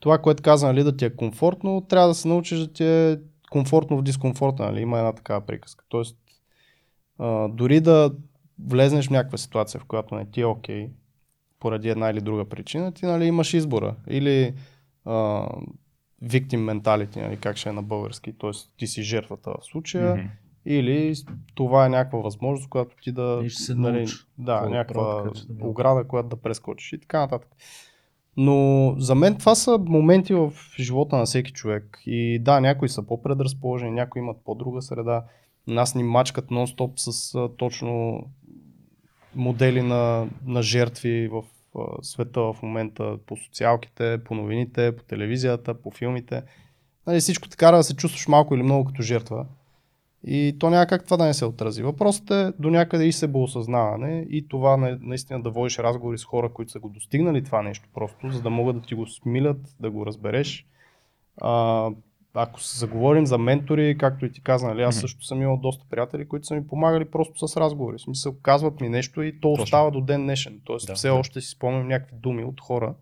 [0.00, 3.18] това, което каза, нали, да ти е комфортно, трябва да се научиш да ти е
[3.50, 4.80] комфортно в дискомфорта, нали?
[4.80, 5.84] има една такава приказка.
[5.88, 6.16] Тоест,
[7.18, 8.12] а, дори да
[8.64, 10.90] влезнеш в някаква ситуация, в която не ти е окей,
[11.60, 13.94] поради една или друга причина, ти нали, имаш избора.
[14.08, 14.54] Или
[15.04, 15.46] а,
[16.24, 18.50] victim mentality, нали, как ще е на български, т.е.
[18.76, 20.26] ти си жертвата в случая, Мгм.
[20.66, 21.14] Или
[21.54, 23.40] това е някаква възможност, която ти да...
[23.44, 24.06] И ще се нали,
[24.38, 27.50] да, някаква да ограда, която да прескочиш и така нататък.
[28.36, 32.02] Но за мен това са моменти в живота на всеки човек.
[32.06, 35.24] И да, някои са по-предразположени, някои имат по-друга среда.
[35.66, 38.22] Нас ни мачкат нон-стоп с а, точно
[39.34, 41.42] модели на, на жертви в
[41.76, 46.42] а, света в момента, по социалките, по новините, по телевизията, по филмите.
[47.06, 49.46] Нали, всичко така да се чувстваш малко или много като жертва.
[50.24, 51.82] И то няма как това да не се отрази.
[51.82, 56.48] Въпросът е до някъде и себеосъзнаване и това на- наистина да водиш разговори с хора,
[56.48, 59.90] които са го достигнали това нещо просто, за да могат да ти го смилят, да
[59.90, 60.66] го разбереш.
[61.40, 61.90] А,
[62.34, 65.84] ако се заговорим за ментори, както и ти каза, нали, аз също съм имал доста
[65.90, 67.98] приятели, които са ми помагали просто с разговори.
[67.98, 69.62] В смисъл, казват ми нещо и то Точно.
[69.62, 70.60] остава до ден днешен.
[70.64, 71.14] Тоест, Да, все да.
[71.14, 72.94] още си спомням някакви думи от хора,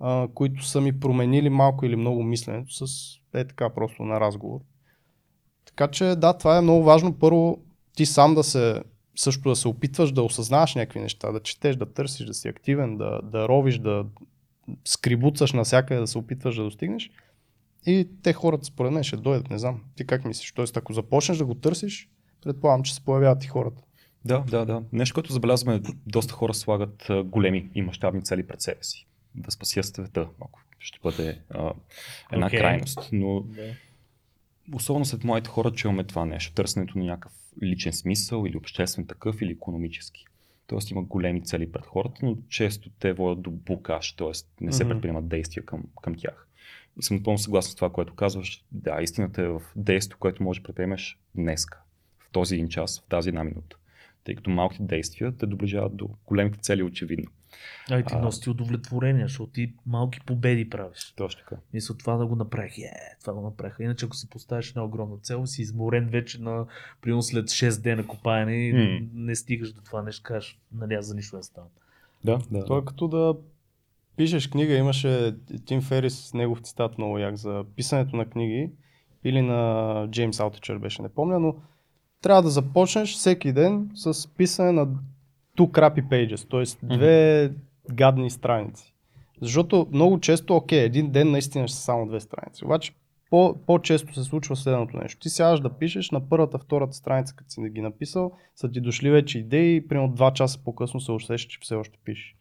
[0.00, 4.60] а, които са ми променили малко или много мисленето с е така просто на разговор.
[5.80, 7.18] Така че да, това е много важно.
[7.18, 7.58] Първо
[7.96, 8.82] ти сам да се
[9.16, 12.96] също да се опитваш да осъзнаваш някакви неща, да четеш, да търсиш, да си активен,
[12.96, 14.04] да, да ровиш, да
[14.84, 17.10] скрибуцаш навсякъде, да се опитваш да достигнеш.
[17.86, 19.80] И те хората според мен ще дойдат, не знам.
[19.96, 20.52] Ти как мислиш?
[20.52, 22.08] Тоест, ако започнеш да го търсиш,
[22.44, 23.82] предполагам, че се появяват и хората.
[24.24, 24.82] Да, да, да.
[24.92, 29.06] Нещо, което забелязваме, доста хора слагат големи и мащабни цели пред себе си.
[29.34, 31.72] Да спасят света, ако ще бъде а,
[32.32, 32.58] една Окей.
[32.58, 33.08] крайност.
[33.12, 33.74] Но Да.
[34.72, 39.42] Особено след младите хора чуваме това нещо, търсенето на някакъв личен смисъл или обществен такъв
[39.42, 40.24] или економически.
[40.66, 44.30] Тоест има големи цели пред хората, но често те водят до блокаж, т.е.
[44.60, 46.46] не се предприемат действия към, към тях.
[46.98, 48.64] И съм напълно съгласен с това, което казваш.
[48.72, 51.82] Да, истината е в действието, което можеш да предприемеш днеска,
[52.18, 53.76] в този един час, в тази една минута.
[54.24, 57.30] Тъй като малките действия те доближават до големите цели, очевидно.
[57.90, 58.18] А и ти А.
[58.18, 61.14] носи удовлетворение, защото ти малки победи правиш.
[61.16, 61.60] Точно така.
[61.74, 62.78] Мисля, това да го направих.
[62.78, 63.74] Е, това го направих.
[63.80, 66.66] Иначе ако си поставиш една огромна цел, си изморен вече на,
[67.00, 69.06] примерно след 6 дена копаене и М.
[69.14, 71.66] не стигаш до това нещо, кажеш, нали аз за нищо не стана.
[72.24, 72.64] Да, да.
[72.64, 73.34] То е като да
[74.16, 78.70] пишеш книга, имаше Тим Ферис, негов цитат много як за писането на книги
[79.24, 81.54] или на Джеймс Алтичър беше, не помня, но
[82.22, 84.88] трябва да започнеш всеки ден с писане на
[85.60, 86.96] two crappy pages, т.е.
[86.96, 87.52] две
[87.92, 88.94] гадни страници.
[89.42, 92.92] Защото много често, окей, един ден наистина ще са само две страници, обаче
[93.30, 95.20] по, по-често се случва следното нещо.
[95.20, 99.10] Ти сядаш да пишеш на първата, втората страница, като си ги написал, са ти дошли
[99.10, 102.36] вече идеи и примерно два часа по-късно се усещаш, че все още пишеш.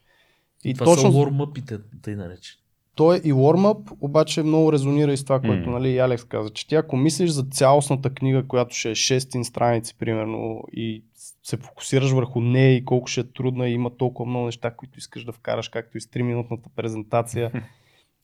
[0.64, 2.62] И това точно са warm-upите, тъй наречени.
[3.00, 5.80] Той е и warm-up, обаче много резонира и с това, което М.
[5.80, 9.44] нали, и Алекс каза, че ти ако мислиш за цялостната книга, която ще е 6
[9.44, 11.04] страници, примерно, и
[11.44, 14.98] се фокусираш върху нея и колко ще е трудна и има толкова много неща, които
[14.98, 17.52] искаш да вкараш, както и с 3-минутната презентация.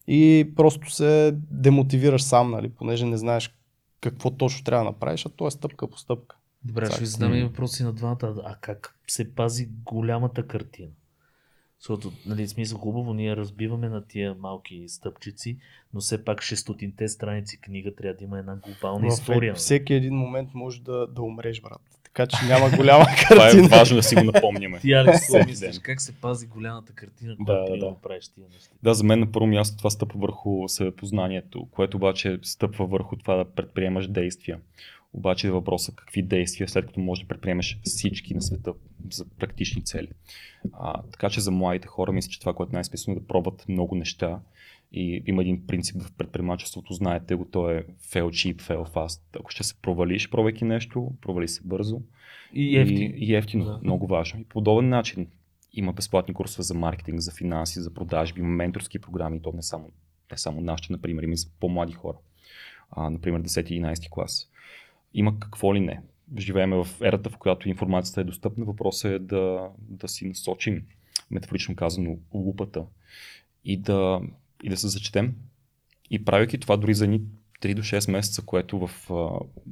[0.07, 3.55] и просто се демотивираш сам, нали, понеже не знаеш
[4.01, 6.35] какво точно трябва да направиш, а то е стъпка по стъпка.
[6.63, 8.35] Добре, ще ви задам и въпроси на двамата.
[8.45, 10.91] А как се пази голямата картина?
[11.79, 15.57] Защото, нали, смисъл хубаво, ние разбиваме на тия малки стъпчици,
[15.93, 19.51] но все пак 600-те страници книга трябва да има една глобална В история.
[19.51, 19.57] нали?
[19.59, 21.81] всеки един момент може да, да умреш, брат.
[22.03, 23.67] Така че няма голяма Това е картина.
[23.67, 24.79] важно да си го напомняме.
[24.79, 25.79] Ти, Алекс, мислиш?
[25.79, 28.01] Как се пази голямата картина, Да, когато да, примерно да.
[28.01, 28.69] правиш тия неща?
[28.83, 33.35] Да, за мен на първо място това стъпва върху себепознанието, което обаче стъпва върху това
[33.35, 34.59] да предприемаш действия.
[35.17, 38.73] Обаче е въпросът какви действия, след като можеш да предприемеш всички на света
[39.11, 40.07] за практични цели.
[40.73, 43.65] А, така че за младите хора мисля, че това, което е най-смислено е да пробват
[43.69, 44.39] много неща.
[44.91, 49.21] И има един принцип в предприемачеството, знаете го, то е fail cheap, fail fast.
[49.39, 52.01] Ако ще се провалиш, пробвайки нещо, провали се бързо.
[52.53, 53.13] И ефтин.
[53.15, 53.79] И, и ефтино, Да.
[53.83, 54.39] много важно.
[54.39, 55.27] И по подобен начин
[55.73, 59.89] има безплатни курсове за маркетинг, за финанси, за продажби, менторски програми, и то не само,
[60.31, 62.17] не само нашите, например, има и за по-млади хора.
[62.91, 64.49] А, например, 10-11 клас.
[65.15, 66.01] Има какво ли не.
[66.37, 68.65] Живееме в ерата, в която информацията е достъпна.
[68.65, 70.83] Въпросът е да, да си насочим,
[71.31, 72.85] метафорично казано, лупата
[73.65, 74.21] и да,
[74.63, 75.35] и да се зачетем.
[76.09, 77.21] И правейки това дори за ни
[77.61, 79.09] 3 до 6 месеца, което в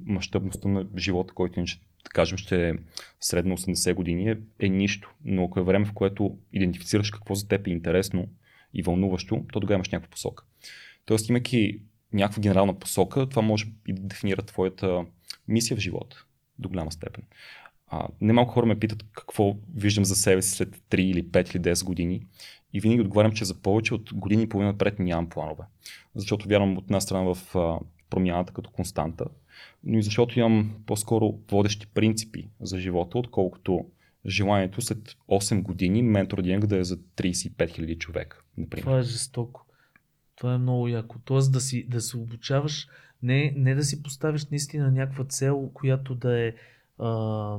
[0.05, 2.73] мащабността на живота, който иначе да кажем, ще е
[3.19, 5.13] средно 80 години, е, е нищо.
[5.25, 8.27] Но ако е време, в което идентифицираш какво за теб е интересно
[8.73, 10.43] и вълнуващо, то тогава имаш някаква посока.
[11.05, 11.79] Тоест, имайки
[12.13, 15.05] някаква генерална посока, това може и да дефинира твоята
[15.47, 16.25] мисия в живота
[16.59, 17.23] до голяма степен.
[17.87, 21.63] А, немалко хора ме питат какво виждам за себе си след 3 или 5 или
[21.63, 22.25] 10 години
[22.73, 25.63] и винаги отговарям, че за повече от години и половина пред нямам планове.
[26.15, 27.79] Защото вярвам от една страна в а,
[28.09, 29.25] промяната като константа,
[29.83, 33.85] но и защото имам по-скоро водещи принципи за живота, отколкото
[34.25, 38.41] желанието след 8 години ментор Динг да е за 35 000 човека.
[38.57, 38.83] Например.
[38.83, 39.65] Това е жестоко.
[40.35, 41.19] Това е много яко.
[41.25, 42.87] Тоест да, си, да се обучаваш,
[43.23, 46.53] не, не да си поставиш наистина някаква цел, която да е
[46.99, 47.57] а,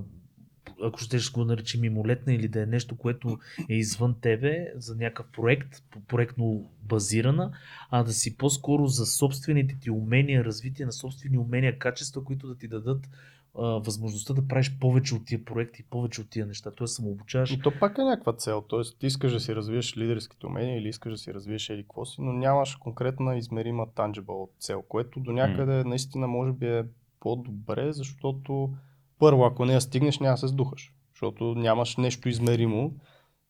[0.83, 5.27] ако ще го наречем мимолетна или да е нещо, което е извън тебе за някакъв
[5.33, 7.53] проект, проектно базирана,
[7.91, 12.57] а да си по-скоро за собствените ти умения, развитие на собствени умения, качества, които да
[12.57, 13.09] ти дадат
[13.59, 16.71] а, възможността да правиш повече от тия проекти, повече от тия неща.
[16.71, 17.51] Тоест самообучаваш.
[17.51, 18.65] И то пак е някаква цел.
[18.69, 22.05] Тоест ти искаш да си развиеш лидерските умения или искаш да си развиеш еди какво
[22.05, 25.85] си, но нямаш конкретна измерима tangible цел, което до някъде mm.
[25.85, 26.85] наистина може би е
[27.21, 28.71] по-добре, защото
[29.19, 32.93] първо, ако не я стигнеш, няма се сдухаш, защото нямаш нещо измеримо.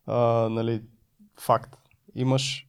[0.06, 0.82] А, нали,
[1.40, 1.76] факт.
[2.14, 2.68] Имаш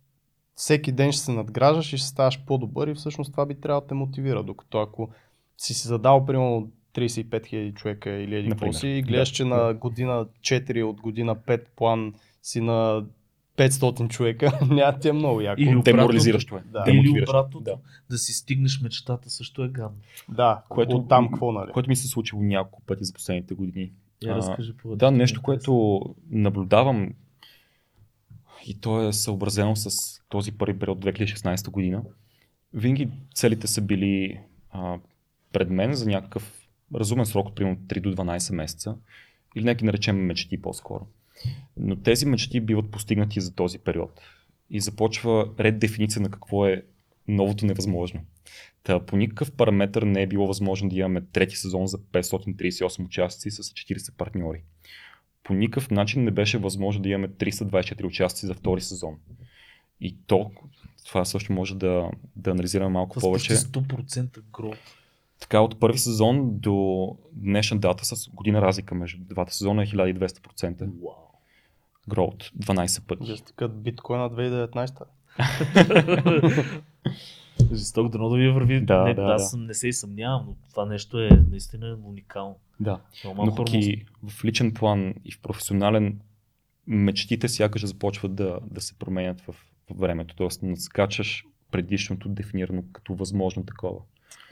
[0.56, 3.88] всеки ден ще се надграждаш и ще ставаш по-добър и всъщност това би трябвало да
[3.88, 5.10] те мотивира, докато ако
[5.58, 9.36] си си задал примерно 35 000 човека или един какво си и гледаш, да.
[9.36, 13.06] че на година 4 от година 5 план си на
[13.58, 15.62] 500 човека, няма ти е много яко.
[15.62, 16.62] Или деморализираш това.
[16.66, 16.84] Да.
[16.88, 17.78] Или обратното, да.
[18.10, 19.98] да си стигнеш мечтата също е гадно.
[20.30, 21.72] Да, което, от там какво, нали?
[21.72, 23.92] Което ми се случило няколко пъти за последните години.
[24.24, 27.14] Я разкажи по Да, нещо, което наблюдавам
[28.68, 29.90] и то е съобразено с
[30.30, 32.04] този първи период 2016 година.
[32.74, 34.40] Винаги целите са били
[34.72, 34.98] а,
[35.52, 36.65] пред мен за някакъв
[36.96, 38.96] разумен срок, примерно 3 до 12 месеца,
[39.56, 41.08] или нека наречем мечти по-скоро.
[41.78, 44.22] Но тези мечти биват постигнати за този период.
[44.70, 46.84] И започва ред дефиниция на какво е
[47.28, 48.22] новото невъзможно.
[48.84, 53.52] Та по никакъв параметр не е било възможно да имаме трети сезон за 538 участници
[53.52, 54.64] с 40 партньори.
[55.44, 59.16] По никакъв начин не беше възможно да имаме 324 участници за втори сезон.
[60.02, 60.52] И то,
[61.06, 63.54] това също може да, да анализираме малко това повече.
[63.54, 64.78] 100% грот.
[65.40, 70.78] Така от първи сезон до днешна дата с година разлика между двата сезона е 1200%.
[70.78, 71.26] Wow.
[72.10, 73.26] Growth 12 пъти.
[73.26, 75.06] Жестикът биткоина 2019.
[77.74, 78.82] Жесток, дано да ви върви.
[78.82, 79.58] Да, не, да, аз да.
[79.58, 82.56] не се и съмнявам, но това нещо е наистина уникално.
[82.80, 86.20] Да, но пък и в личен план и в професионален
[86.88, 89.48] мечтите сякаш започват да, да се променят в,
[89.92, 90.36] в времето.
[90.36, 94.00] Тоест надскачаш предишното дефинирано като възможно такова.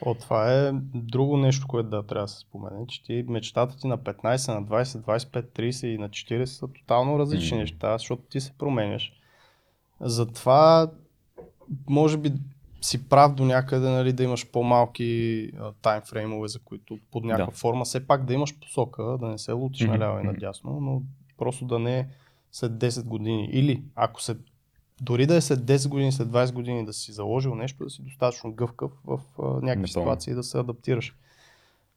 [0.06, 3.86] О, това е друго нещо, което да трябва да се спомене, че ти мечтата ти
[3.86, 7.60] на 15, на 20, 25, 30 и на 40 са тотално различни mm.
[7.60, 9.12] неща, защото ти се променяш.
[10.00, 10.90] Затова,
[11.88, 12.32] може би
[12.80, 15.50] си прав до някъде нали, да имаш по-малки
[15.82, 17.58] таймфреймове, за които под някаква да.
[17.58, 19.90] форма все пак да имаш посока, да не се лутиш mm-hmm.
[19.90, 21.02] наляво и надясно, но
[21.38, 22.06] просто да не е
[22.52, 23.48] след 10 години.
[23.52, 24.36] Или ако се
[25.00, 28.02] дори да е след 10 години, след 20 години да си заложил нещо, да си
[28.02, 31.14] достатъчно гъвкав в а, някакви Не ситуации и да се адаптираш.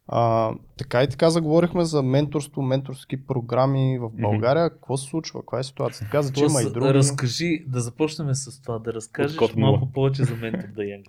[0.08, 4.66] А, така и така заговорихме за менторство, менторски програми в България.
[4.66, 4.74] Mm-hmm.
[4.74, 5.40] Какво се случва?
[5.40, 6.12] Каква е ситуацията?
[6.12, 6.94] Каза, че има и други.
[6.94, 11.06] Разкажи, да започнем с това, да разкажеш Откот малко повече за ментор да Янг.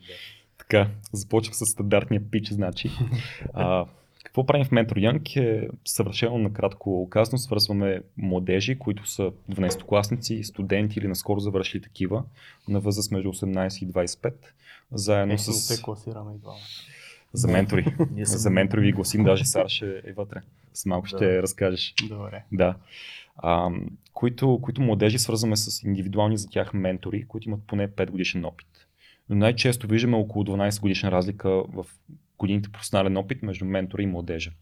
[0.59, 2.91] Така, започвах с стандартния пич, значи.
[3.55, 3.87] А,
[4.29, 10.99] какво правим в Mentor Young е съвършено накратко казано, свързваме младежи, които са 12-класници, студенти
[10.99, 12.25] или наскоро завършили такива,
[12.69, 14.33] на възраст между 18 и 25,
[14.93, 15.77] заедно е, с...
[15.77, 16.59] Те класираме и двама.
[17.33, 17.87] За ментори.
[18.23, 20.41] За ментори ви гласим, даже Сара ще е вътре.
[20.75, 21.17] С малко да.
[21.17, 21.95] ще разкажеш.
[22.09, 22.45] Добре.
[22.53, 22.75] Да.
[23.37, 23.71] А,
[24.13, 28.69] които, които младежи свързваме с индивидуални за тях ментори, които имат поне 5 годишен опит.
[29.29, 31.87] Но най-често виждаме около 12 годишна разлика в
[32.39, 34.53] годините професионален опит между ментора и младежа,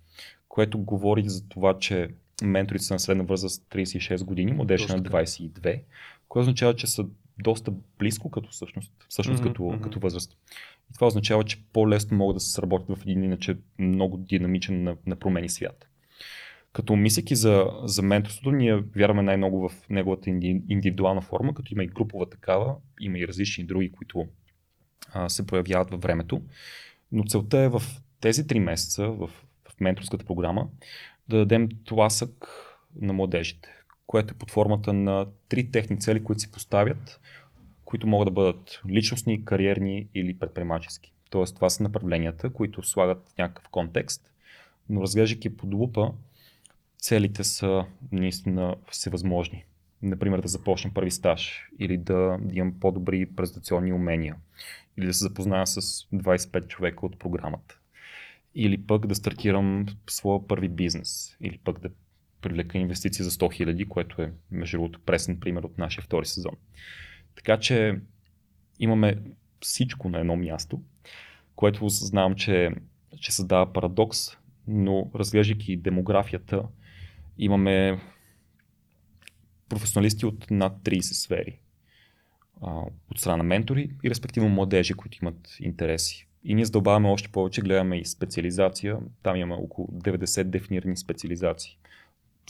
[0.49, 2.09] което говори за това, че
[2.43, 5.81] менторите са на средна възраст 36 години, младежа на 22,
[6.29, 7.07] което означава, че са
[7.39, 9.81] доста близко като всъщност, всъщност mm-hmm, като, mm-hmm.
[9.81, 10.37] като възраст.
[10.91, 14.97] И това означава, че по-лесно могат да се сработят в един иначе много динамичен на,
[15.07, 15.89] на промени свят.
[16.73, 21.87] Като мислики за, за менторството, ние вярваме най-много в неговата индивидуална форма, като има и
[21.87, 24.27] групова такава, има и различни други, които
[25.13, 26.43] а, се появяват във времето.
[27.13, 27.83] Но целта е в
[28.21, 29.31] тези три месеца, в,
[29.69, 30.69] в менторската програма,
[31.29, 32.49] да дадем тласък
[33.01, 33.69] на младежите,
[34.07, 37.21] което е под формата на три техни цели, които си поставят,
[37.85, 41.13] които могат да бъдат личностни, кариерни или предприемачески.
[41.31, 44.33] Тоест, това са направленията, които слагат някакъв контекст
[44.89, 46.13] но разглеждайки под лупа,
[46.99, 49.65] целите са наистина всевъзможни.
[50.03, 54.37] Например, да започна първи стаж или да имам по-добри презентационни умения
[54.99, 57.79] или да се запозная с 25 човека от програмата
[58.55, 61.91] или пък да стартирам своя първи бизнес или пък да
[62.41, 66.55] привлека инвестиции за 100 000, което е между другото пресен пример от нашия втори сезон.
[67.37, 68.01] Така че
[68.79, 69.23] имаме
[69.61, 70.83] всичко на едно място,
[71.57, 72.71] което осъзнавам, че,
[73.21, 74.19] че създава парадокс,
[74.67, 76.63] но разглеждайки демографията,
[77.39, 78.01] имаме
[79.69, 81.59] професионалисти от над 30 сфери.
[82.61, 86.27] От страна на ментори и респективно младежи, които имат интереси.
[86.45, 88.99] И ние задълбаваме още повече, гледаме и специализация.
[89.23, 91.79] Там имаме около 90 дефинирани специализации.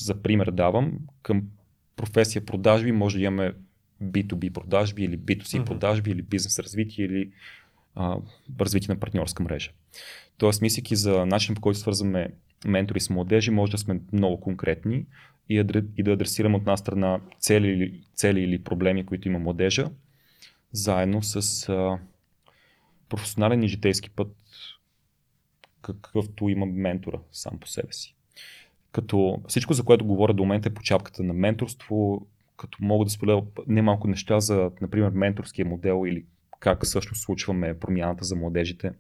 [0.01, 1.43] За пример давам, към
[1.97, 3.53] професия продажби може да имаме
[4.03, 5.65] B2B продажби или B2C mm-hmm.
[5.65, 7.31] продажби или бизнес развитие или
[7.95, 8.17] а,
[8.61, 9.71] развитие на партньорска мрежа.
[10.39, 12.31] Тоест, мислики за начин по който свързваме
[12.65, 15.07] ментори с младежи, може да сме много конкретни
[15.49, 15.65] и,
[15.97, 19.91] и да адресираме от една страна цели цели или проблеми, които има младежа,
[20.73, 21.99] заедно с а,
[23.09, 24.37] професионален и житейски път,
[25.83, 28.15] какъвто има ментора сам по себе си.
[28.93, 32.27] Като всичко, за което говоря до момента е по чапката на менторство,
[32.57, 36.25] като мога да споделя немалко неща за, например, менторския модел или
[36.61, 38.93] как всъщност случваме промяната за младежите.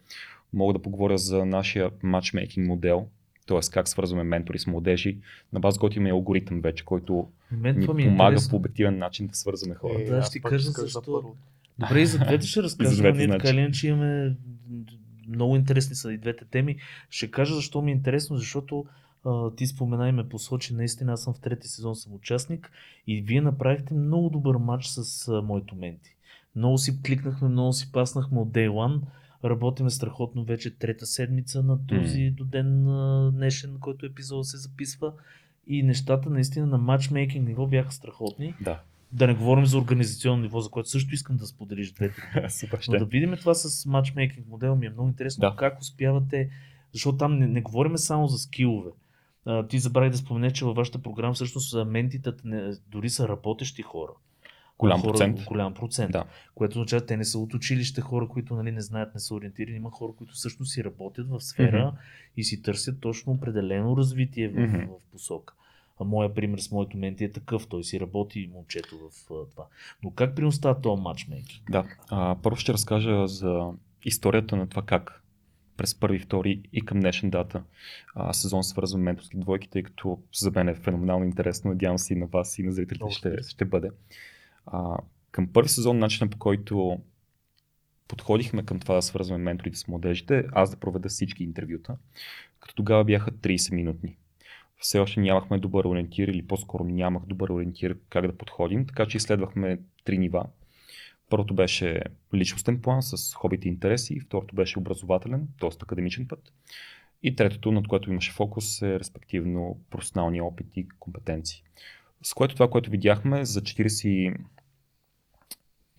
[0.52, 3.08] Мога да поговоря за нашия матчмейкинг модел,
[3.46, 3.60] т.е.
[3.72, 5.18] как свързваме ментори с младежи,
[5.52, 9.34] на база който има алгоритъм вече, който Мен ни е помага по обективен начин да
[9.34, 9.94] свързваме хора.
[9.98, 11.34] Е, да, ще ти кажа защо.
[11.78, 14.36] Добре, и за двете ще разкажа, ние така или иначе имаме
[15.28, 16.76] много интересни са и двете теми.
[17.10, 18.84] Ще кажа защо ми е интересно, защото
[19.24, 22.70] а, ти спомена и ме посочи, наистина аз съм в трети сезон съм участник
[23.06, 26.16] и вие направихте много добър матч с а, моите менти.
[26.56, 29.00] Много си кликнахме, много си паснахме от Day One.
[29.44, 32.34] Работиме страхотно вече трета седмица на този mm.
[32.34, 32.84] до ден
[33.34, 35.12] днешен, който епизод се записва.
[35.66, 38.54] И нещата наистина на матчмейкинг ниво бяха страхотни.
[38.60, 38.80] Да.
[39.12, 42.22] Да не говорим за организационно ниво, за което също искам да споделиш двете.
[42.88, 45.40] Но да видим това с матчмейкинг модел ми е много интересно.
[45.40, 45.56] Да.
[45.56, 46.50] Как успявате,
[46.92, 48.90] защото там не, не говорим само за скилове.
[49.44, 52.32] А, ти забрави да споменеш, че във вашата програма всъщност ментите
[52.88, 54.12] дори са работещи хора.
[54.78, 55.44] Голям хора, процент.
[55.44, 56.12] Голям процент.
[56.12, 56.24] Да.
[56.54, 59.76] Което означава, те не са от училище хора, които нали, не знаят, не са ориентирани.
[59.76, 62.36] Има хора, които всъщност си работят в сфера mm-hmm.
[62.36, 64.86] и си търсят точно определено развитие в, mm-hmm.
[64.86, 65.54] в посока.
[66.00, 67.66] А моя пример с моето менти е такъв.
[67.68, 69.66] Той си работи момчето в а, това.
[70.02, 71.70] Но как при става този матчмейкинг?
[71.70, 71.84] Да.
[72.10, 73.70] А, първо ще разкажа за
[74.04, 75.22] историята на това как
[75.76, 77.62] през първи, втори и към днешна дата
[78.14, 81.70] а, сезон свързвам менторски двойки, тъй като за мен е феноменално интересно.
[81.70, 83.90] Надявам се и на вас и на зрителите ще, ще бъде.
[84.66, 84.96] А,
[85.30, 86.98] към първи сезон, начинът по който
[88.08, 91.96] подходихме към това да свързваме менторите с младежите, аз да проведа всички интервюта,
[92.60, 94.16] като тогава бяха 30 минутни
[94.78, 99.16] все още нямахме добър ориентир или по-скоро нямах добър ориентир как да подходим, така че
[99.16, 100.46] изследвахме три нива.
[101.30, 102.02] Първото беше
[102.34, 105.70] личностен план с хобите и интереси, второто беше образователен, т.е.
[105.82, 106.52] академичен път.
[107.22, 111.62] И третото, над което имаше фокус е респективно професионалния опит и компетенции.
[112.22, 113.62] С което това, което видяхме за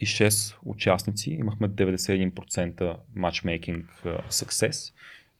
[0.01, 3.89] 46 участници, имахме 91% матчмейкинг
[4.29, 4.93] success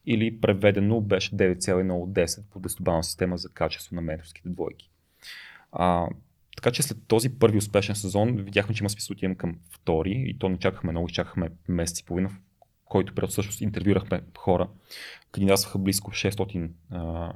[0.06, 4.90] или преведено беше 9,1 от 10 по десетобална система за качество на менторските двойки.
[5.72, 6.08] А,
[6.56, 10.38] така че след този първи успешен сезон видяхме, че има смисъл отидем към втори и
[10.40, 12.38] то не чакахме много, чакахме месец и половина, в
[12.86, 14.70] който период всъщност интервюрахме хора.
[15.32, 17.34] Кандидатстваха близко 600 а,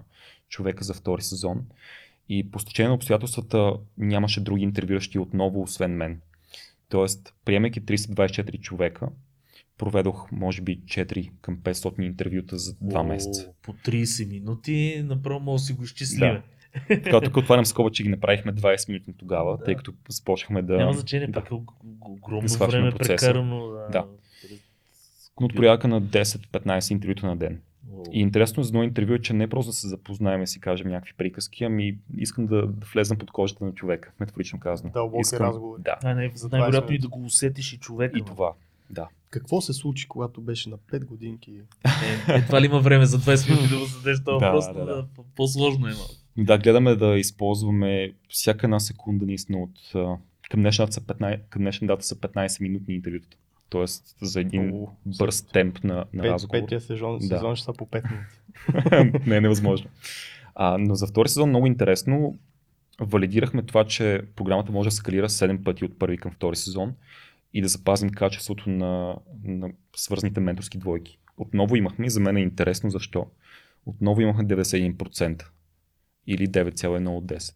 [0.49, 1.65] човека за втори сезон
[2.29, 6.21] и по стечение на обстоятелствата нямаше други интервюращи отново, освен мен.
[6.91, 9.07] Тоест, приемайки 324 човека,
[9.77, 13.51] проведох може би 4 към 500 интервюта за 2 О, месеца.
[13.61, 16.43] По 30 минути, направо може да си го изчислиме.
[16.87, 17.01] Да.
[17.03, 19.63] Така, тук отварям скоба, че ги направихме 20 минути тогава, да.
[19.63, 20.77] тъй като започнахме да...
[20.77, 21.53] Няма значение, да, пак е
[22.01, 23.67] огромно да време прекарано.
[23.67, 23.87] Да.
[23.91, 24.05] да.
[25.39, 27.61] Но от порядъка на 10-15 интервюта на ден.
[28.11, 30.87] И интересно за едно интервю е, че не просто да се запознаем и си кажем
[30.87, 34.91] някакви приказки, ами искам да, да влезем под кожата на човека, метафорично казано.
[34.93, 35.81] Дълбоки искам, разговори.
[35.81, 35.97] Да.
[36.03, 38.19] А, не, най-вероятно и да го усетиш и човека.
[38.19, 38.53] И това.
[38.89, 39.07] Да.
[39.29, 41.51] Какво се случи, когато беше на 5 годинки?
[42.27, 44.67] Е, е това ли има време за 20 минути да го зададеш това въпрос?
[44.67, 45.05] Да, да, да.
[45.35, 45.93] По-сложно е.
[46.37, 49.93] Да, гледаме да използваме всяка една секунда наистина от
[50.51, 53.37] към днешна дата са 15, към днешна дата са 15 минутни интервюта.
[53.71, 56.61] Тоест за един О, бърз темп на, на пет, разговор.
[56.61, 57.25] Петия сезон, да.
[57.25, 59.19] сезон ще са по 5 минути.
[59.29, 59.89] не е невъзможно.
[60.55, 62.39] А, но за втори сезон много интересно.
[62.99, 66.93] Валидирахме това, че програмата може да скалира 7 пъти от първи към втори сезон
[67.53, 71.19] и да запазим качеството на, на свързаните менторски двойки.
[71.37, 73.27] Отново имахме за мен е интересно защо.
[73.85, 75.45] отново имахме 91%
[76.27, 77.53] или 9,1 от 10.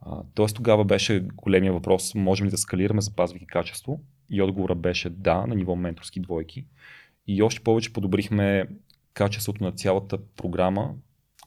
[0.00, 4.00] А, тоест тогава беше големия въпрос, можем ли да скалираме, запазвайки качество?
[4.30, 6.66] И отговора беше да, на ниво менторски двойки.
[7.26, 8.64] И още повече подобрихме
[9.14, 10.94] качеството на цялата програма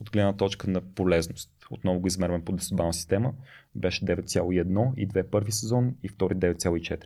[0.01, 1.51] от гледна точка на полезност.
[1.69, 3.34] Отново го измерваме по десетбална система.
[3.75, 7.03] Беше 9,1 и 2 първи сезон и втори 9,4.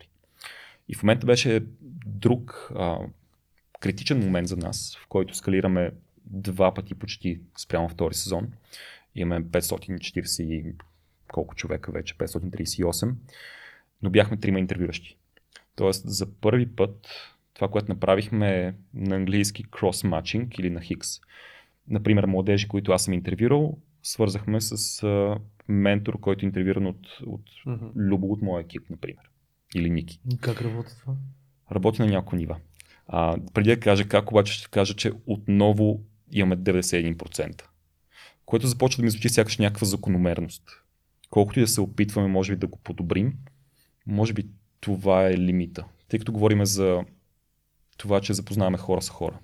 [0.88, 1.64] И в момента беше
[2.06, 2.98] друг а,
[3.80, 5.90] критичен момент за нас, в който скалираме
[6.24, 8.52] два пъти почти спрямо втори сезон.
[9.14, 10.74] Имаме 540
[11.32, 13.14] колко човека вече, 538,
[14.02, 15.16] но бяхме трима интервюращи.
[15.76, 17.08] Тоест за първи път
[17.54, 21.08] това, което направихме на английски cross-matching или на Хикс.
[21.88, 27.44] Например, младежи, които аз съм интервюрал, свързахме с а, ментор, който е интервюран от, от
[27.66, 27.90] mm-hmm.
[27.96, 29.30] Любо от моя екип, например.
[29.74, 30.20] Или Ники.
[30.40, 31.14] Как работи това?
[31.72, 32.56] Работи на няколко нива.
[33.08, 36.02] А, преди да кажа как, обаче ще кажа, че отново
[36.32, 37.62] имаме 91%.
[38.46, 40.62] Което започва да ми звучи сякаш някаква закономерност.
[41.30, 43.34] Колкото и да се опитваме, може би да го подобрим,
[44.06, 44.48] може би
[44.80, 45.84] това е лимита.
[46.08, 47.04] Тъй като говорим за
[47.96, 49.38] това, че запознаваме хора с хора.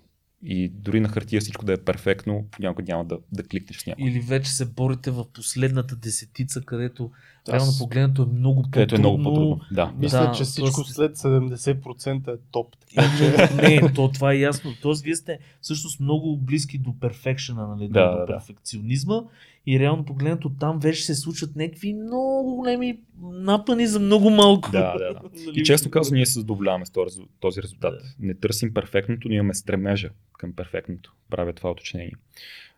[0.45, 4.05] И дори на хартия всичко да е перфектно, понякога няма да, да кликнеш с някой.
[4.05, 7.11] Или вече се борите в последната десетица, където
[7.49, 7.53] Аз...
[7.55, 8.70] реално погледнато е много по-трудно.
[8.72, 9.93] Където е много по-трудно, да.
[9.99, 12.76] Мисля, Да, че всичко тоест- след 70% е топ.
[12.76, 13.55] Така че...
[13.55, 14.70] Не, то това е ясно.
[14.83, 18.41] Тоест, вие сте всъщност много близки до перфекшена, нали, Да, до да, да.
[19.67, 24.71] И реално погледнато там вече се случват някакви много големи напъни за много малко.
[24.71, 25.21] Да, да, да.
[25.47, 27.95] Нали, И често казвам, ние се задоволяваме с този, резу- този резултат.
[27.95, 28.27] Да.
[28.27, 31.15] Не търсим перфектното, но имаме стремежа към перфектното.
[31.31, 32.13] Правя това уточнение.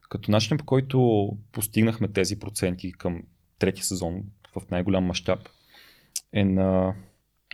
[0.09, 3.23] Като начин по който постигнахме тези проценти към
[3.59, 4.23] трети сезон
[4.57, 5.49] в най-голям мащаб
[6.33, 6.95] е на,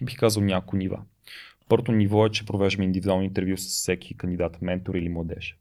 [0.02, 1.02] бих казал, няколко нива.
[1.68, 5.56] Първото ниво е, че провеждаме индивидуално интервю с всеки кандидат, ментор или младеж.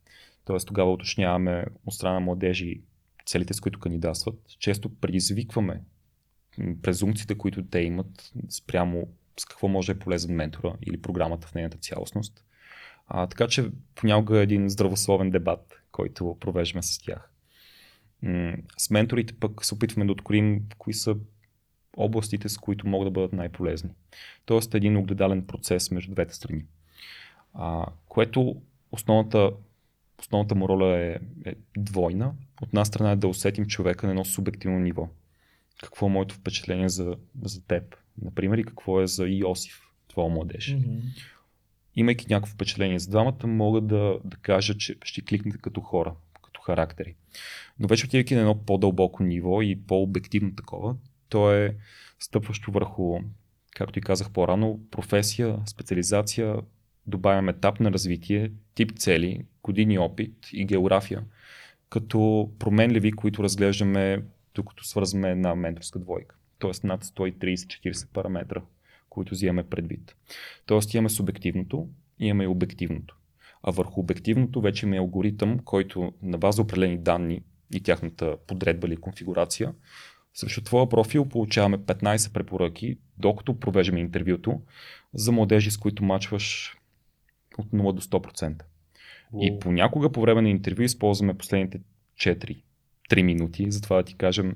[0.45, 2.81] Тоест тогава уточняваме от страна на младежи
[3.29, 4.35] целите, с които кандидатстват.
[4.59, 5.81] Често предизвикваме
[6.57, 9.07] м, презумпциите, които те имат спрямо
[9.39, 12.43] с какво може е полезен ментора или програмата в нейната цялостност.
[13.07, 17.31] А, така че понякога е един здравословен дебат, който провеждаме с тях.
[18.77, 21.15] С менторите пък се опитваме да откроим кои са
[21.97, 23.89] областите, с които могат да бъдат най-полезни.
[24.45, 26.65] Тоест един огледален процес между двете страни.
[27.53, 28.61] А, което
[28.91, 29.51] основната,
[30.19, 32.33] основната му роля е, е двойна.
[32.61, 35.09] От една страна е да усетим човека на едно субективно ниво.
[35.83, 40.75] Какво е моето впечатление за, за теб, например, и какво е за Йосиф, твоя младеж.
[40.79, 40.97] Мгм.
[41.95, 46.13] Имайки някакво впечатление за двамата, мога да, да кажа, че ще кликнете като хора,
[46.43, 47.15] като характери.
[47.79, 50.95] Но вече отивайки на едно по-дълбоко ниво и по-обективно такова,
[51.29, 51.75] то е
[52.19, 53.19] стъпващо върху,
[53.75, 56.55] както и казах по-рано, професия, специализация,
[57.09, 61.23] добавяме етап на развитие, тип цели, години опит и география,
[61.89, 64.23] като променливи, които разглеждаме
[64.55, 66.35] докато свързваме една менторска двойка.
[66.59, 68.61] Тоест над 130-40 параметра,
[69.09, 70.15] които взимаме предвид.
[70.65, 71.87] Тоест имаме субективното,
[72.19, 73.15] имаме и обективното.
[73.63, 77.43] А върху обективното вече има алгоритъм, който на база определени данни
[77.73, 79.73] и тяхната подредба или конфигурация,
[80.33, 84.61] срещу твоя профил получаваме 15 препоръки, докато провеждаме интервюто
[85.13, 86.77] за младежи, с които мачваш
[87.59, 88.63] от 0 до 100%.
[89.41, 91.79] И понякога по време на интервю използваме последните
[92.15, 92.61] 4
[93.09, 94.55] 3 минути, затова да ти кажем,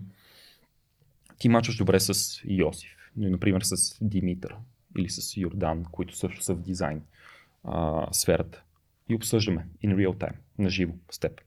[1.38, 4.56] ти мачваш добре с Йосиф, например с Димитър
[4.98, 7.02] или с Йордан, които също са в дизайн
[7.64, 8.64] а, сферата.
[9.10, 11.42] И обсъждаме in real time, на живо, с теб.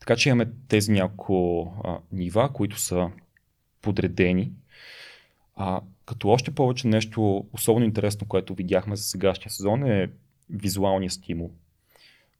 [0.00, 3.10] Така че имаме тези няколко а, нива, които са
[3.82, 4.52] подредени.
[5.56, 10.10] А, като още повече нещо особено интересно, което видяхме за сегашния сезон е
[10.50, 11.50] визуалния стимул.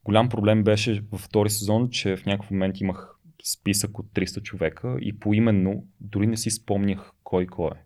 [0.05, 4.97] Голям проблем беше във втори сезон, че в някакъв момент имах списък от 300 човека
[5.01, 7.81] и поименно дори не си спомнях кой кой е.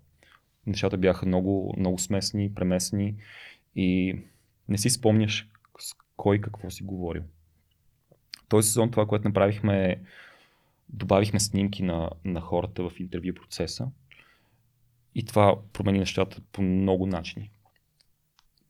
[0.67, 3.15] Нещата бяха много, много смесни, премесени
[3.77, 4.19] и
[4.69, 5.49] не си спомняш
[5.79, 7.23] с кой какво си говорил.
[8.49, 9.97] Този сезон това, което направихме е
[10.89, 13.89] добавихме снимки на, на хората в интервю процеса
[15.15, 17.51] и това промени нещата по много начини.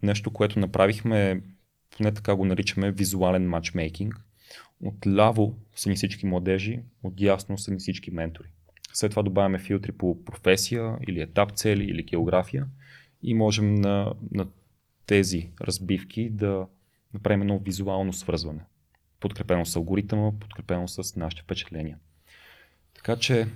[0.03, 1.42] Нещо, което направихме,
[1.96, 4.14] поне така го наричаме, визуален матчмейкинг.
[4.80, 8.48] Отляво са ни всички младежи, отдясно са ни всички ментори.
[8.92, 12.66] След това добавяме филтри по професия или етап цели или география
[13.22, 14.46] и можем на, на
[15.07, 16.66] тези разбивки да
[17.14, 18.61] направим едно визуално свързване.
[19.20, 21.98] Подкрепено с алгоритъма, подкрепено с нашите впечатления.
[22.94, 23.48] Така че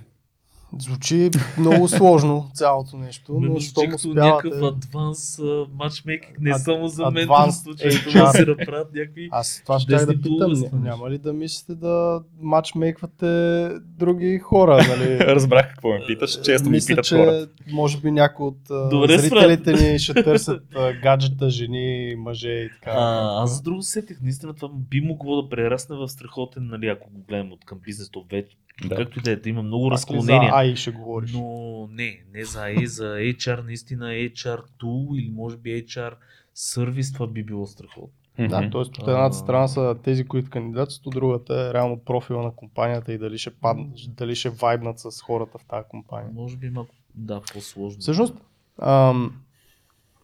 [0.79, 4.47] Звучи много сложно цялото нещо, Ме но щом звучи като успявате...
[4.47, 5.39] някакъв адванс
[5.73, 8.21] матчмейкинг, не само за менторство, че HR.
[8.21, 9.29] да се направят някакви...
[9.31, 10.53] Аз това ще да питам.
[10.73, 15.19] Няма ли да мислите да матчмейквате други хора, нали?
[15.19, 17.47] Разбрах какво ме питаш, често ми питат че хората.
[17.71, 20.63] може би някои от Добре, зрителите ни ще търсят
[21.03, 22.91] гаджета, жени, мъже и така.
[22.91, 27.09] А, аз за друго сетих, наистина това би могло да прерасне в страхотен, нали, ако
[27.09, 28.95] го гледам от към бизнес, то вече, Да.
[28.95, 30.53] както и да е, да има много Пак ли за разклонения.
[30.53, 31.33] AI ще говориш.
[31.33, 36.13] Но не, не за AI, за HR, наистина HR tool или може би HR
[36.53, 38.09] сервис, това би било страхотно.
[38.39, 38.77] Да, т.е.
[38.77, 43.17] от едната страна са тези, които кандидатстват, от другата е реално профила на компанията и
[43.17, 46.29] дали ще паднат, дали ще вайбнат с хората в тази компания.
[46.33, 48.01] Може би малко, да, по-сложно.
[48.01, 48.35] Всъщност,
[48.81, 49.41] ам,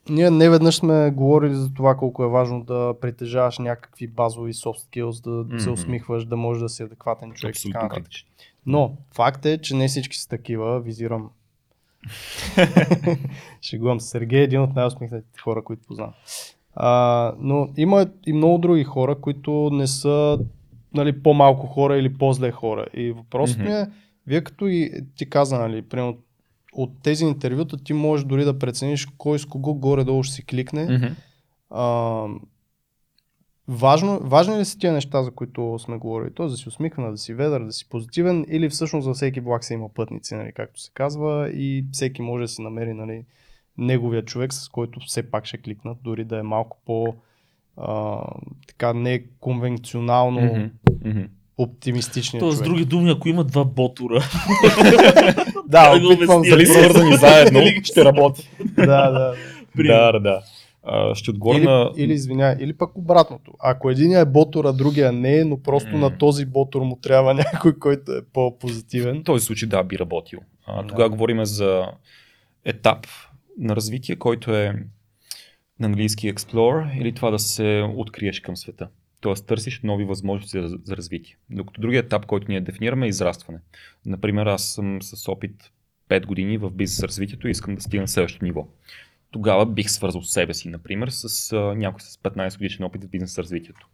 [0.09, 4.77] ние не веднъж сме говорили за това колко е важно да притежаваш някакви базови soft
[4.89, 5.73] skills, да се Мгм.
[5.73, 7.55] усмихваш, да можеш да си адекватен човек.
[7.73, 8.09] така Абсолютно.
[8.65, 11.29] Но факт е, че не всички са такива, визирам.
[13.61, 14.07] Шегувам се.
[14.09, 16.13] Сергей е един от най-усмихнатите хора, които познавам.
[16.75, 20.39] А, но има и много други хора, които не са
[20.93, 22.85] нали, по-малко хора или по-зле хора.
[22.93, 23.87] И въпросът ми е,
[24.27, 26.17] вие като и ти каза, нали, примерно,
[26.73, 30.85] от тези интервюта ти можеш дори да прецениш кой с кого горе-долу ще си кликне.
[30.85, 31.13] Мгм.
[31.69, 32.25] А,
[33.67, 36.33] важно, важни ли са тия неща, за които сме говорили?
[36.33, 39.63] Тоест да си усмихнат, да си ведър, да си позитивен или всъщност за всеки влак
[39.63, 43.25] се има пътници, нали, както се казва и всеки може да си намери нали,
[43.77, 47.15] неговия човек, с който все пак ще кликнат, дори да е малко по
[47.77, 48.21] а,
[48.67, 50.65] така неконвенционално Мгм.
[51.09, 51.23] Мгм.
[51.57, 52.69] Оптимистичният Тоест, с човек.
[52.69, 54.19] други думи, ако има два ботора,
[55.67, 58.49] Да, да опитвам Дали Дали свързани заедно, ще работи.
[58.59, 59.33] да, да.
[59.77, 60.41] Да, да, да.
[60.83, 61.91] А, ще отговоря Или, на...
[61.97, 63.51] или извиняй, или пък обратното.
[63.59, 65.97] Ако един е ботор, а другия не е, но просто М.
[65.99, 69.19] на този ботор му трябва някой, който е по-позитивен.
[69.19, 70.39] В този случай да, би работил.
[70.67, 70.87] А, Да.
[70.87, 71.85] тогава говорим за
[72.65, 73.07] етап
[73.59, 74.73] на развитие, който е
[75.79, 78.87] на английски explore или това да се откриеш към света.
[79.23, 81.37] Тоест търсиш нови възможности за, за развитие.
[81.49, 83.59] Докато другия етап, който ние дефинираме е израстване.
[84.05, 85.71] Например, аз съм с опит
[86.09, 88.67] 5 години в бизнес развитието и искам да стигна на следващото ниво.
[89.31, 93.39] Тогава бих свързал себе си, например, с а, някой с 15 годишен опит в бизнес
[93.39, 93.87] развитието.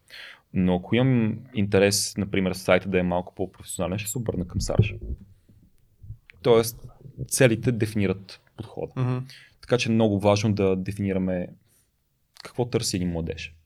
[0.53, 4.95] Но ако имам интерес, например, сайта да е малко по-професионален, ще се обърна към Саша.
[6.41, 6.87] Тоест,
[7.27, 8.93] целите дефинират подхода.
[8.95, 9.17] Мгм.
[9.61, 11.47] Така че е много важно да дефинираме
[12.43, 13.58] какво търси един младеж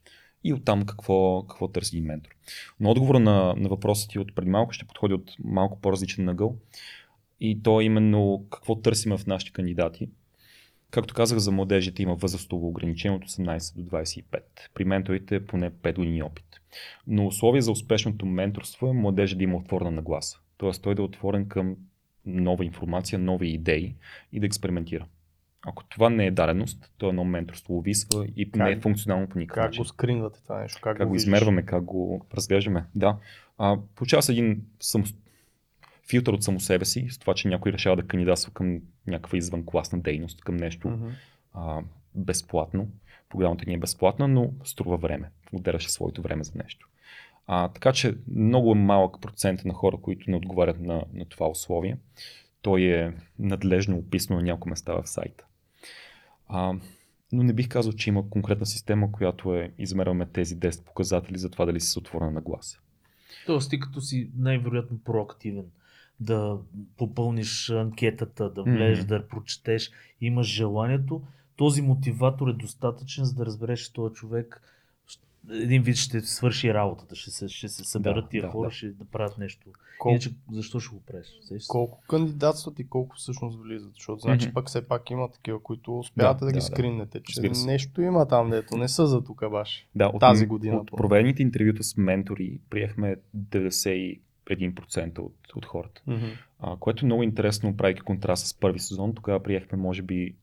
[0.43, 2.31] и оттам какво, какво търси един ментор.
[2.79, 6.55] Но отговора на, на въпроса ти от преди малко ще подходи от малко по-различен нъгъл
[7.39, 10.09] и то е именно какво търсим в нашите кандидати.
[10.91, 14.23] Както казах, за младежите има възрастово ограничение от 18 до 25.
[14.73, 16.45] При менторите поне 5 години опит.
[17.07, 20.39] Но условие за успешното менторство е младежа да има отворена нагласа.
[20.57, 21.75] Тоест той да е отворен към
[22.25, 23.95] нова информация, нови идеи
[24.33, 25.05] и да експериментира.
[25.67, 29.39] Ако това не е даденост, то едно менторство увисва и Как- не е функционално по
[29.39, 29.81] никакъв Как начин.
[29.81, 30.79] го скринвате това нещо?
[30.83, 31.23] Как, Как го виждаш?
[31.27, 32.85] измерваме, как го разглеждаме.
[32.95, 33.17] Да.
[33.57, 35.05] А, получава се един само...
[36.09, 39.99] филтър от само себе си, с това, че някой решава да кандидатства към някаква извънкласна
[39.99, 41.07] дейност, към нещо Мгм.
[41.53, 41.81] а,
[42.15, 42.87] безплатно.
[43.29, 45.29] Програмата ни е безплатна, но струва време.
[45.53, 46.87] Отделяше своето време за нещо.
[47.47, 51.47] А, така че много е малък процент на хора, които не отговарят на, на това
[51.47, 51.97] условие.
[52.61, 55.45] Той е надлежно описано на няколко места в сайта.
[56.53, 56.73] А,
[57.31, 61.49] но не бих казал, че има конкретна система, която е измерваме тези 10 показатели за
[61.49, 62.79] това дали си отворена на гласа.
[63.45, 65.65] Тоест, ти като си най-вероятно проактивен,
[66.19, 66.57] да
[66.97, 69.07] попълниш анкетата, да влезеш, Мгм.
[69.07, 69.91] да прочетеш,
[70.21, 71.21] имаш желанието,
[71.55, 74.61] този мотиватор е достатъчен, за да разбереш, че този човек
[75.51, 78.75] един вид ще свърши работата, ще се, ще се съберат Да, тия да, хора, да.
[78.75, 79.69] ще да правят нещо.
[79.99, 81.27] Колко, Иначе, защо ще го правиш?
[81.41, 81.57] Се?
[81.67, 83.93] колко кандидатстват и колко всъщност влизат?
[83.93, 86.65] Защото значи пък все пак има такива, които успявате да, Да, ги да, да.
[86.65, 89.87] скринете, че нещо има там, дето не са за тук баш.
[89.95, 96.01] Да, от, Тази година От проведените интервюта с ментори приехме 91% от, от хората.
[96.59, 99.15] А, което е много интересно, правейки контраст с първи сезон.
[99.15, 100.35] Тогава приехме, може би,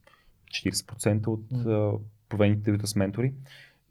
[0.50, 1.92] 40% от а,
[2.28, 3.32] проведените интервюта с ментори.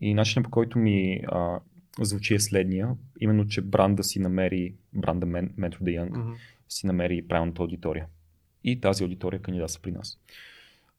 [0.01, 1.59] И начинът по който ми а,
[2.01, 2.89] звучи е следния.
[3.19, 6.31] Именно, че бранда си намери, бранда Mentor the Young, Мгм.
[6.69, 8.05] си намери правилната аудитория.
[8.63, 10.19] И тази аудитория кандидатства при нас.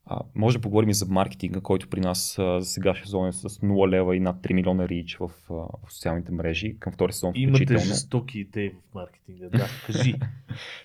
[0.07, 3.29] А, може да поговорим и за маркетинга, който при нас а, за сега ще сезон
[3.29, 6.77] е с 0 лева и над 3 милиона рич в, а, в социалните мрежи.
[6.79, 7.83] Към втори сезон Имате включително.
[7.85, 9.49] жестоки идеи в маркетинга.
[9.49, 10.15] Да, кажи.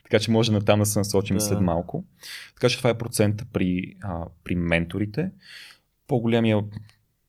[0.03, 1.41] Така че може на там да се насочим Да.
[1.41, 2.03] след малко.
[2.55, 5.31] Така че това е процента при, а, при менторите.
[6.07, 6.63] По-големия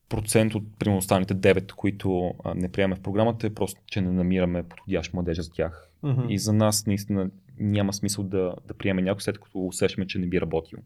[0.08, 4.12] процент от примерно останалите 9, които а, не приемаме в програмата е просто, че не
[4.12, 5.90] намираме подходящ младежа за тях.
[6.02, 6.26] Мгм.
[6.28, 10.26] И за нас наистина няма смисъл да, да приеме някой след като усещаме, че не
[10.26, 10.78] би работил.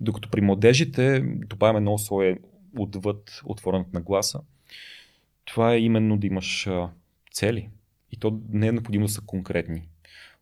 [0.00, 2.38] Докато при младежите добавяме много слое
[2.78, 4.40] отвъд отворената на гласа.
[5.44, 6.90] Това е именно да имаш а,
[7.32, 7.68] цели.
[8.12, 9.88] И то не е необходимо да са конкретни.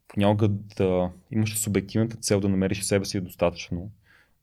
[0.08, 3.90] Понякога да имаш субективната цел да намериш себе си е достатъчно,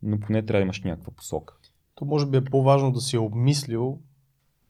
[0.03, 1.53] но поне трябва да имаш някаква посока.
[1.99, 3.97] То може би е по-важно да си е обмислил.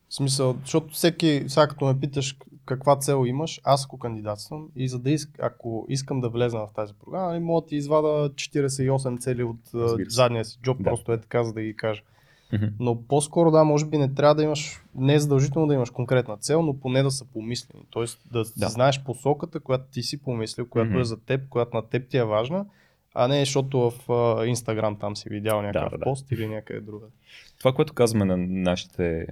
[0.10, 4.88] В смисъл, защото всеки, сега като ме питаш каква цел имаш, аз ако кандидатствам и
[4.90, 8.08] за да иск, ако искам да влезна в тази програма, нали, мога да ти извада
[8.30, 10.84] 48 цели от Разбира задния си джоб, Да.
[10.84, 12.02] просто е така, за да ги кажа.
[12.80, 16.38] Но по-скоро да, може би не трябва да имаш, не е задължително да имаш конкретна
[16.38, 17.84] цел, но поне да са помислени.
[17.90, 18.70] Тоест да, Да.
[18.70, 22.24] знаеш посоката, която ти си помислил, която е за теб, която на теб ти е
[22.24, 22.66] важна,
[23.14, 26.04] а не защото в Инстаграм там си видял някакъв да, да.
[26.04, 27.06] пост или някъде друга.
[27.60, 29.28] Това, което казваме на нашите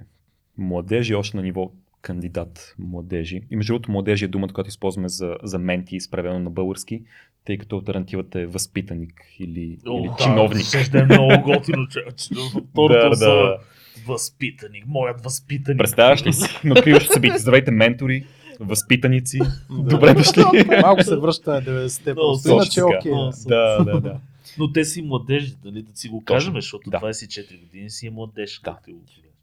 [0.58, 1.70] младежи, още на ниво
[2.02, 3.42] кандидат младежи.
[3.50, 7.02] И между другото, младежи е думата, която използваме за, за менти, изправено на български,
[7.44, 10.66] тъй като альтернативата е възпитаник или, О, или да, чиновник.
[10.66, 12.00] Ще е много готино, че
[12.70, 13.58] второто Да, са да.
[14.06, 15.78] възпитаник, моят възпитаник.
[15.78, 16.60] Представяш ли си?
[16.64, 17.38] На откриващо събитие.
[17.38, 18.26] Здравейте, ментори,
[18.60, 19.38] възпитаници.
[19.70, 20.42] Добре дошли.
[20.82, 23.12] Малко се връща на 90-те, Много просто иначе окей.
[23.46, 23.84] Да.
[23.84, 24.20] да, да.
[24.58, 26.98] Но те си младежи, нали, да си го кажем, защото Да.
[26.98, 28.60] 24 години си е младеж.
[28.64, 28.78] Да.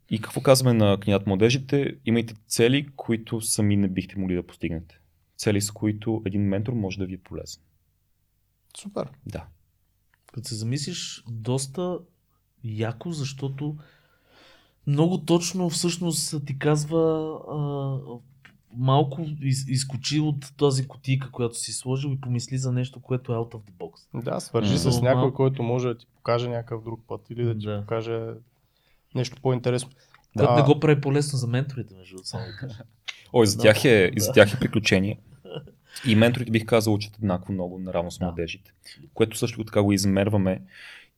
[0.10, 1.96] И какво казваме на кандидат младежите?
[2.06, 5.00] Имайте цели, които сами не бихте могли да постигнете.
[5.38, 7.62] Цели, с които един ментор може да ви е полезен.
[8.78, 9.08] Супер.
[9.26, 9.46] Да.
[10.34, 12.00] Като се замислиш, доста
[12.64, 13.78] яко, защото
[14.88, 17.58] много точно всъщност ти казва а,
[18.78, 23.36] малко из, изкочи от тази котика, която си сложил и помисли за нещо, което е
[23.36, 24.24] out of the box.
[24.24, 24.78] Да, свържи М.
[24.78, 25.36] с някой, малко.
[25.36, 27.82] който може да ти покаже някакъв друг път или да ти Да.
[27.82, 28.22] покаже
[29.16, 29.90] нещо по-интересно.
[30.38, 32.84] Което А, не го прави по-лесно за менторите, между другото, само да кажа.
[33.34, 33.62] Ой, за Да.
[33.64, 34.34] тях е, и за Да.
[34.34, 35.20] тях е приключение.
[36.08, 38.26] И менторите бих казал учат еднакво много наравно с Да.
[38.26, 38.72] младежите.
[39.14, 40.62] Което също така го измерваме.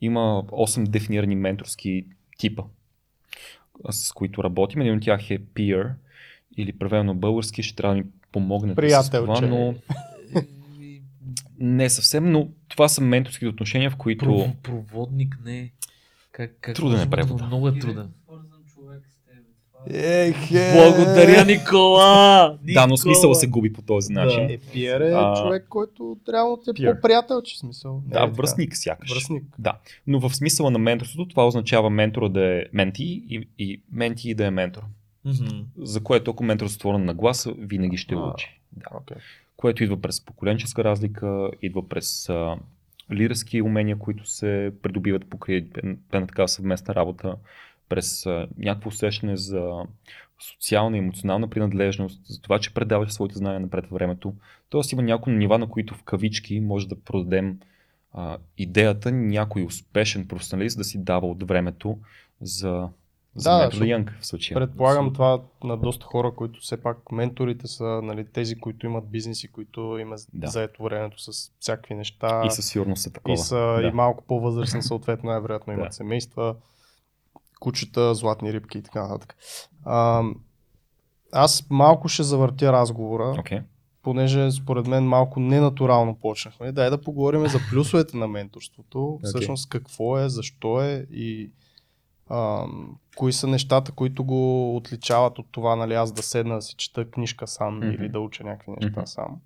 [0.02, 2.06] Има 8 дефинирани менторски
[2.38, 2.64] типа,
[3.90, 4.82] с които работим.
[4.82, 5.92] Един от тях е peer
[6.58, 9.34] или преведено български ще трябва да ми помогнете с Приятелче.
[9.34, 9.74] това, но
[11.60, 14.26] не съвсем, но това са менторски отношения, в които...
[14.26, 15.72] Пров, проводник не.
[16.32, 17.46] Как, как Труден е превода.
[17.46, 18.10] Много е труден.
[18.24, 19.44] Свързан човек с теб.
[19.88, 20.74] Това Ех, е.
[20.74, 22.58] Благодаря, Никола!
[22.64, 22.98] Да, но Никола!
[22.98, 24.48] смисъл се губи по този начин.
[24.48, 24.54] Да.
[24.54, 26.96] Е, пиер е А, човек, който трябва да е пиер.
[26.96, 27.94] по-приятел, че смисъл.
[27.96, 28.34] Не Да, е така.
[28.34, 29.12] връзник сякаш.
[29.14, 29.44] Връзник.
[29.60, 29.74] Да,
[30.08, 34.46] но в смисъла на менторството това означава ментора да е менти и, и менти да
[34.46, 34.82] е ментор.
[35.28, 35.64] Мгм.
[35.78, 38.18] За което ако менторството на гласа, винаги ще А.
[38.18, 38.62] учи.
[38.72, 38.86] Да.
[39.02, 39.18] Окей.
[39.58, 42.58] Което идва през поколенческа разлика, идва през а,
[43.12, 45.68] лидерски умения, които се придобиват покрай
[46.14, 47.36] една такава съвместна работа,
[47.90, 49.72] през а, някакво усещане за
[50.40, 54.34] социална и емоционална принадлежност, за това, че предаваш своите знания напред във времето.
[54.70, 57.60] Тоест има някои нива, на които в кавички може да продадем
[58.14, 61.98] а, идеята някой успешен професионалист да си дава от времето
[62.42, 62.90] за,
[63.38, 64.56] за Да, метода Янг в случая.
[64.60, 69.52] Предполагам това на доста хора, които все пак менторите са нали, тези, които имат бизнеси,
[69.52, 70.48] които имат Да.
[70.48, 72.42] заето времето с всякакви неща.
[72.46, 73.34] И със сигурност е такова.
[73.34, 73.88] и са да.
[73.88, 75.92] и малко по-възрастни, съответно, най-вероятно имат Да.
[75.96, 76.56] семейства,
[77.60, 79.36] кучета, златни рибки и така нататък.
[79.86, 80.24] А,
[81.32, 83.60] аз малко ще завъртя разговора, Окей.
[84.04, 86.72] понеже според мен малко ненатурално почнахме.
[86.72, 88.98] Дай да поговорим за плюсовете на менторството.
[88.98, 89.26] Okay.
[89.26, 91.52] Всъщност какво е, защо е и
[92.30, 92.66] а,
[93.16, 97.12] кои са нещата, които го отличават от това, нали, аз да седна да си чета
[97.12, 97.90] книжка сам Мгм.
[97.90, 99.08] или да уча някакви неща Мгм.
[99.08, 99.40] сам.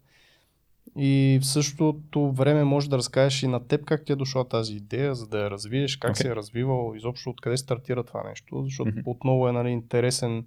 [0.97, 4.75] И в същото време може да разкажеш и на теб как ти е дошла тази
[4.75, 6.21] идея, за да я развиеш, как Окей.
[6.21, 8.99] се е развивал, изобщо откъде стартира това нещо, защото Мгм.
[9.05, 10.45] отново е нали, интересен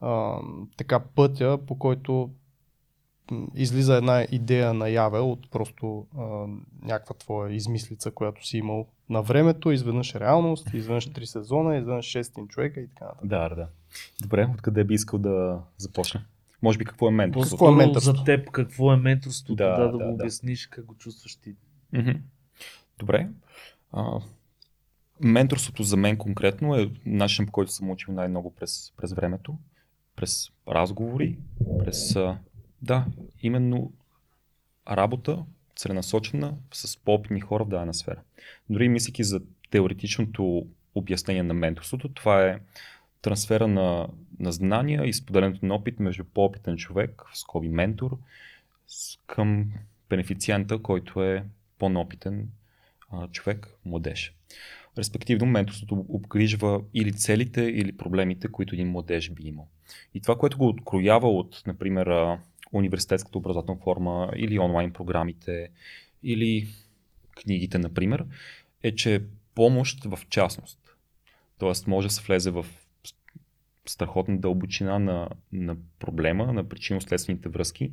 [0.00, 0.38] а,
[0.76, 2.30] така пътя, по който
[3.54, 6.22] излиза една идея наяве от просто а,
[6.82, 12.48] някаква твоя измислица, която си имал на времето, изведнъж реалност, изведнъж три сезона, изведнъж 600
[12.48, 13.28] човека и така нататък.
[13.28, 13.68] Да, да.
[14.22, 16.24] Добре, откъде би искал да започна?
[16.62, 17.56] Може би какво е менторството?
[17.56, 18.12] Какво е Първо менторство?
[18.16, 20.04] За теб, какво е менторството, Да, да, да, да го да.
[20.04, 21.54] обясниш, как го чувстваш ти.
[22.98, 23.28] Добре.
[23.92, 24.20] А,
[25.20, 29.58] менторството за мен конкретно е начин по който съм учил най-много през, през времето,
[30.16, 31.38] през разговори,
[31.78, 32.38] през а,
[32.82, 33.06] да,
[33.42, 33.92] именно
[34.90, 35.44] работа,
[35.76, 38.20] целенасочена с по-опитни хора в дадена сфера.
[38.70, 42.58] Дори мислики за теоретичното обяснение на менторството, това е
[43.22, 44.08] трансфера на,
[44.38, 48.18] на знания и споделянето на опит между по-опитен човек, в скоби ментор,
[49.26, 49.72] към
[50.08, 51.44] бенефициента, който е
[51.78, 52.48] по-опитен
[53.32, 54.34] човек, младеж.
[54.98, 59.68] Респективно, менторството обгрижва или целите, или проблемите, които един младеж би имал.
[60.14, 62.38] И това, което го откроява от, например,
[62.76, 65.70] университетската образователна форма или онлайн програмите
[66.22, 66.68] или
[67.42, 68.24] книгите, например,
[68.82, 69.22] е, че
[69.54, 70.78] помощ в частност.
[71.58, 72.66] Тоест може да се влезе в
[73.86, 77.92] страхотна дълбочина на, на проблема, на причинно-следствените връзки.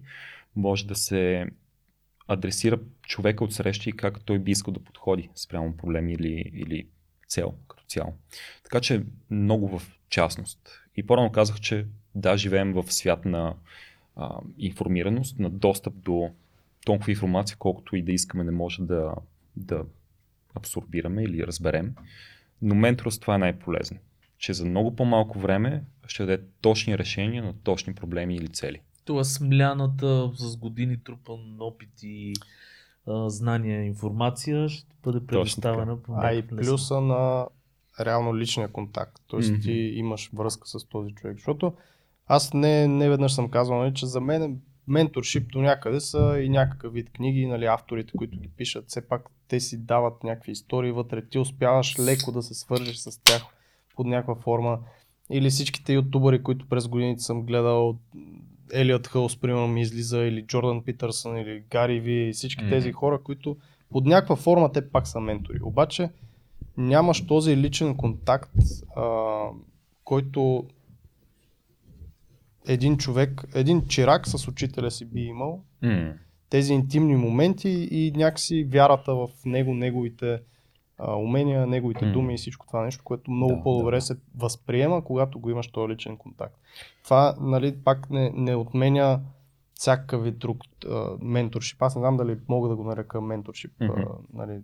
[0.56, 1.48] Може да се
[2.28, 6.88] адресира човека от среща и как той би искал да подходи спрямо проблем или, или
[7.28, 8.14] цел като цяло.
[8.64, 10.82] Така че много в частност.
[10.96, 13.56] И по-рано казах, че да, живеем в свят на
[14.16, 16.30] а, информираност, на достъп до
[16.86, 19.16] толкова информация, колкото и да искаме не може да,
[19.56, 19.86] да
[20.56, 21.96] абсорбираме или разберем.
[22.62, 23.98] Но менторство това е най-полезно.
[24.38, 28.82] Че за много по-малко време ще даде точни решения на точни проблеми или цели.
[29.06, 32.34] Това смляната с години трупан опит и
[33.08, 37.48] а, знания, информация ще бъде предоставена по А и плюса на
[38.00, 39.22] реално личния контакт.
[39.28, 39.62] Тоест Мгм.
[39.62, 41.38] ти имаш връзка с този човек.
[41.38, 41.74] Защото
[42.28, 46.50] аз не, не веднъж съм казвал, нали, че за мен менторшип до някъде са и
[46.50, 50.92] някакъв вид книги, нали, авторите, които ги пишат, все пак те си дават някакви истории
[50.92, 53.42] вътре, ти успяваш леко да се свържеш с тях
[53.96, 54.80] под някаква форма.
[55.32, 57.98] Или всичките ютубъри, които през годините съм гледал,
[58.74, 62.72] Елиот Хълс, примерно, ми излиза, или Джордан Питърсън, или Гари Ви, всички Мгм.
[62.72, 63.58] тези хора, които
[63.90, 65.60] под някаква форма те пак са ментори.
[65.64, 66.10] Обаче
[66.78, 68.52] нямаш този личен контакт,
[68.96, 69.42] а,
[70.04, 70.68] който
[72.68, 76.14] един човек, един чирак с учителя си би имал, М.
[76.50, 80.40] тези интимни моменти и някакси вярата в него, неговите
[80.98, 82.12] а, умения, неговите М.
[82.12, 84.02] думи и всичко това нещо, което много Да, по-добре да.
[84.02, 86.56] се възприема, когато го имаш този личен контакт.
[87.04, 89.20] Това, нали, пак не, не отменя
[89.74, 90.58] всякакъв вид друг
[90.90, 91.82] а, менторшип.
[91.82, 94.02] Аз не знам дали мога да го нарека менторшип, а, Мгм.
[94.34, 94.60] нали,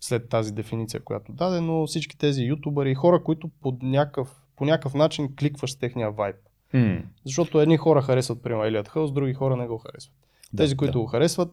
[0.00, 4.64] след тази дефиниция, която даде, но всички тези ютубъри и хора, които под някакъв, по
[4.64, 6.36] някакъв начин кликваш с техния вайб.
[6.72, 7.02] М.
[7.24, 10.14] Защото едни хора харесват, примерно, Елият Хълс, други хора не го харесват.
[10.52, 10.98] Да, Тези, които да.
[10.98, 11.52] го харесват,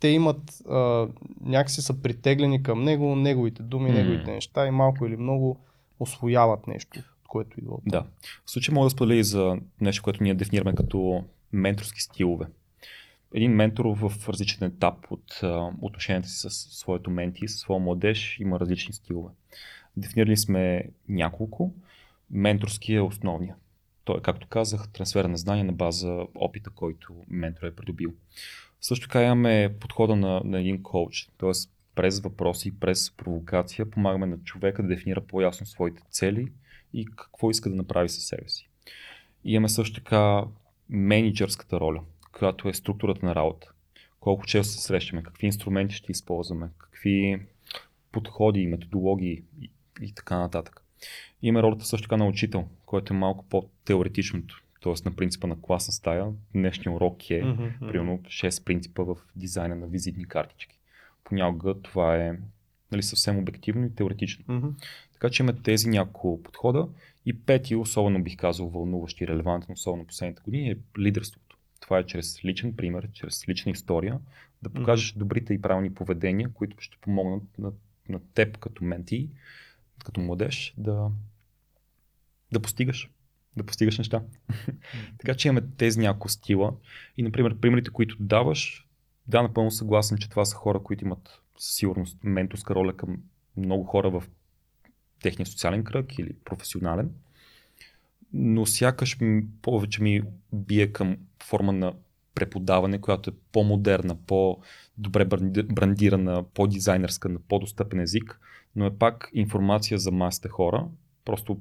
[0.00, 1.08] те имат а,
[1.40, 3.96] някакси са притеглени към него, неговите думи, М.
[3.98, 5.60] неговите неща и малко или много
[6.00, 7.74] освояват нещо, което идва.
[7.74, 8.04] от Да.
[8.44, 12.46] В случай мога да споделя и за нещо, което ние дефинираме като менторски стилове.
[13.34, 18.40] Един ментор в различен етап от а, отношенията си с своето менти, с своя младеж,
[18.40, 19.30] има различни стилове.
[19.96, 21.72] Дефинирали сме няколко.
[22.30, 23.54] Менторски е основния.
[24.04, 28.12] Той, както казах, трансфер на знания на база опита, който ментор е придобил.
[28.80, 31.50] Също така имаме подхода на, на един коуч, т.е.
[31.94, 36.52] през въпроси, през провокация помагаме на човека да дефинира по-ясно своите цели
[36.92, 38.68] и какво иска да направи със себе си.
[39.44, 40.44] Имаме също така
[40.88, 42.00] менеджерската роля,
[42.32, 43.72] която е структурата на работа.
[44.20, 47.46] Колко често се срещаме, какви инструменти ще използваме, какви
[48.12, 49.70] подходи, методологии и,
[50.02, 50.81] и така нататък.
[51.42, 54.92] И имаме ролята също така на учител, който е малко по-теоретичното, т.е.
[55.04, 56.26] на принципа на класна стая.
[56.54, 57.88] Днешния урок е мгм.
[57.88, 60.78] примерно 6 принципа в дизайна на визитни картички.
[61.24, 62.32] Понякога това е
[62.92, 64.44] нали, съвсем обективно и теоретично.
[64.48, 64.68] Мгм.
[65.12, 66.88] Така че има тези няколко подхода.
[67.26, 71.56] И пети, особено бих казал вълнуващ и релевантен, особено последните години, е лидерството.
[71.80, 74.18] Това е чрез личен пример, чрез лична история,
[74.62, 77.72] да покажеш добрите и правилни поведения, които ще помогнат на,
[78.08, 79.28] на теб като менти,
[80.02, 81.10] като младеж, да,
[82.52, 83.10] да постигаш.
[83.56, 84.22] Да постигаш неща.
[85.18, 86.74] така че имаме тези няколко стила.
[87.16, 88.88] И, например, примерите, които даваш,
[89.26, 93.16] да, напълно съгласен, че това са хора, които имат със сигурност менторска роля към
[93.56, 94.24] много хора в
[95.22, 97.10] техния социален кръг или професионален.
[98.32, 100.22] Но сякаш ми, повече ми
[100.52, 101.92] бие към форма на
[102.34, 108.40] преподаване, която е по-модерна, по-добре бранди- брандирана, по-дизайнерска, на по-достъпен език,
[108.76, 110.88] но е пак информация за масите хора,
[111.24, 111.58] просто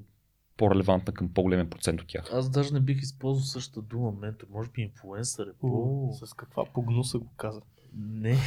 [0.57, 2.29] по-релевантна към по-големия процент от тях.
[2.33, 4.47] Аз даже не бих използвал същата дума ментор.
[4.49, 5.67] Може би инфлуенсър е по...
[5.67, 7.61] О, С каква погнуса го каза?
[7.97, 8.37] Не.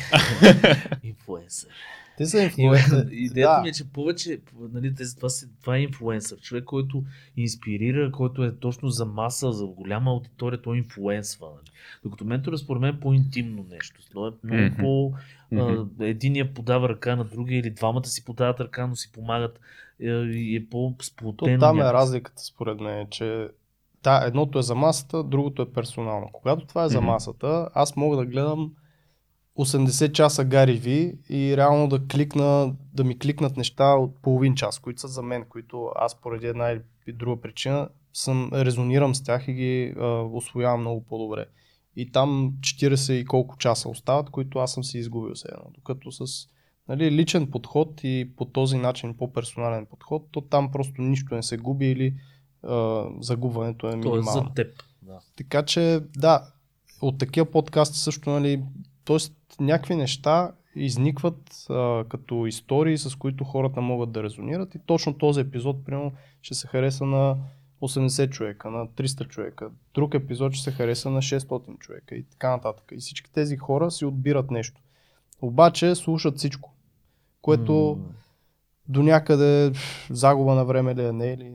[1.02, 1.68] инфлуенсър.
[2.18, 3.08] Те са И, инфлуенсъри.
[3.12, 4.40] идеята ми е, че повече,
[4.72, 6.38] нали, тези, това, си, това е инфлуенсър.
[6.38, 7.04] Човек, който
[7.36, 11.46] инспирира, който е точно за маса, за голяма аудитория, той инфлуенсва.
[11.46, 11.70] Нали.
[12.04, 14.00] Докато менторът според мен е по-интимно нещо.
[14.12, 14.76] Той е много Мгм.
[14.76, 15.12] по...
[15.52, 15.86] Мгм.
[16.00, 19.60] а, единия подава ръка на другия или двамата си подават ръка, но си помагат
[20.00, 21.60] е, и е То по-сплотено.
[21.60, 21.94] там е някакси.
[21.94, 23.48] разликата според мен, че
[24.02, 26.28] да, едното е за масата, другото е персонално.
[26.32, 28.72] Когато това е за масата, аз мога да гледам
[29.58, 34.78] 80 часа Гари Ви и реално да кликна, да ми кликнат неща от половин час,
[34.78, 39.48] които са за мен, които аз поради една или друга причина съм, резонирам с тях
[39.48, 41.46] и ги а, освоявам много по-добре.
[41.96, 45.70] И там 40 и колко часа остават, които аз съм си изгубил се едно.
[45.74, 46.46] Докато с
[46.88, 51.56] нали, личен подход и по този начин по-персонален подход, то там просто нищо не се
[51.56, 52.14] губи или
[52.62, 54.24] а, загубването е е минимално.
[54.24, 54.82] за теб.
[55.02, 55.18] Да.
[55.36, 56.46] Така че, да,
[57.02, 58.62] от такива подкасти също, нали,
[59.04, 59.16] т.е.
[59.60, 65.40] някакви неща изникват а, като истории, с които хората могат да резонират и точно този
[65.40, 67.36] епизод, примерно, ще се хареса на
[67.82, 72.50] 80 човека, на 300 човека, друг епизод ще се хареса на 600 човека и така
[72.50, 72.84] нататък.
[72.92, 74.80] И всички тези хора си отбират нещо.
[75.42, 76.74] Обаче слушат всичко,
[77.42, 78.14] което М,
[78.88, 79.72] до някъде
[80.10, 81.52] загуба на време ли е, не е ли?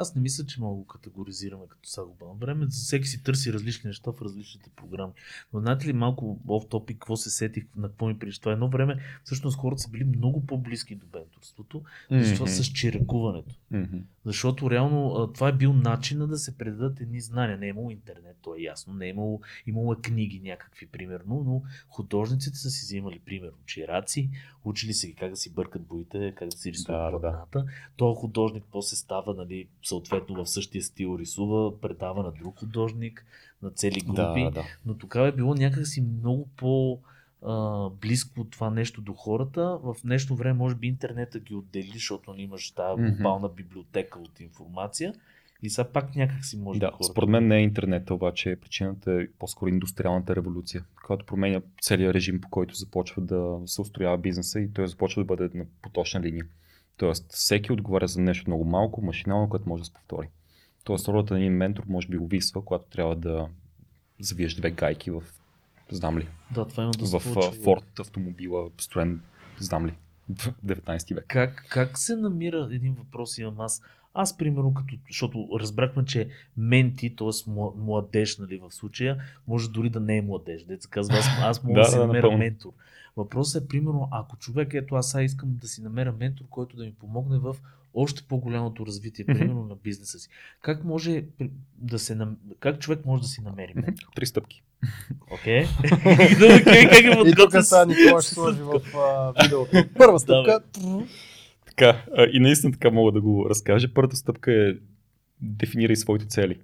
[0.00, 2.66] Аз не мисля, че мога да го категоризираме като загуба на време.
[2.66, 5.12] Всеки си търси различни неща в различните програми.
[5.52, 8.40] Но знаете ли малко оф топик, какво се сетих, на какво ми прилича?
[8.40, 12.62] Това едно време, всъщност хората са били много по-близки до бенторството, защото Мгм.
[12.62, 13.54] с чиракуването.
[13.70, 13.96] Мгм.
[14.24, 17.58] Защото реално това е бил начина да се предадат едни знания.
[17.58, 18.94] Не е имало интернет, то е ясно.
[18.94, 24.30] Не е имало, имало е книги някакви, примерно, но художниците са си взимали, примерно, чираци,
[24.64, 27.20] учили се как да си бъркат боите, как да си рисуват Да, да, да.
[27.20, 27.64] платната.
[27.96, 33.26] Този художник после става, нали, съответно в същия стил рисува, предава на друг художник,
[33.62, 34.44] на цели групи.
[34.44, 34.64] Да, да.
[34.86, 37.00] Но тогава е било някакси много по
[38.00, 39.78] близко това нещо до хората.
[39.82, 44.40] В днешно време може би интернета ги отдели, защото нали, имаш тази глобална библиотека от
[44.40, 45.14] информация.
[45.62, 47.04] И сега пак някак си може Да, хората.
[47.04, 52.40] според мен не е интернета, обаче причината е по-скоро индустриалната революция, която променя целият режим,
[52.40, 56.44] по който започва да се устроява бизнеса и той започва да бъде на поточна линия.
[57.00, 60.28] Тоест, всеки отговаря за нещо много малко, машинално, което може да се повтори.
[60.84, 63.48] Тоест, ролята на един ментор може би увисва, когато трябва да
[64.20, 65.22] завиеш две гайки в,
[65.90, 67.58] знам ли, Да, това има да в получи.
[67.58, 69.20] Форд автомобила, строен,
[69.58, 69.94] знам ли,
[70.38, 71.24] в 19 век.
[71.28, 73.82] Как, как се намира един въпрос имам аз?
[74.14, 77.50] Аз, примерно, като, защото разбрахме, че менти, т.е.
[77.76, 80.64] младеж, нали, в случая, може дори да не е младеж.
[80.64, 82.38] Деца казва, аз, аз мога да, Да, си да, намеря напълно.
[82.38, 82.72] ментор.
[83.20, 86.84] Въпросът е, примерно, ако човек, ето аз сега искам да си намеря ментор, който да
[86.84, 87.56] ми помогне в
[87.94, 90.28] още по-голямото развитие, примерно на бизнеса си.
[90.62, 91.24] Как може
[91.76, 92.36] да се нам...
[92.60, 94.08] как човек може да си намери ментор?
[94.14, 94.62] Три стъпки.
[95.30, 95.64] Окей?
[95.80, 96.64] Okay?
[96.64, 99.84] как е И тук подготвен сега Никола ще сложи в а, видеото.
[99.98, 100.60] Първа стъпка.
[101.66, 103.94] Така, и наистина така мога да го разкажа.
[103.94, 104.74] Първата стъпка е
[105.40, 106.60] дефинирай своите цели.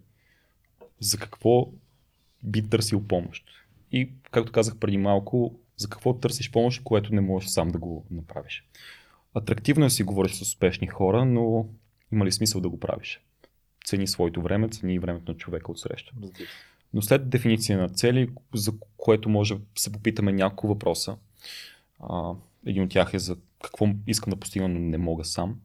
[1.01, 1.69] За какво
[2.43, 3.45] би търсил помощ?
[3.93, 8.05] И, както казах преди малко, за какво търсиш помощ, което не можеш сам да го
[8.11, 8.65] направиш.
[9.35, 11.67] Атрактивно е си говориш с успешни хора, но
[12.13, 13.21] има ли смисъл да го правиш?
[13.85, 16.13] Цени своето време, цени и времето на човека от среща.
[16.95, 21.17] Но след дефиниция на цели, за което може да се попитаме няколко въпроса,
[22.01, 22.33] а,
[22.67, 25.61] един от тях е за какво искам да постигна, но не мога сам.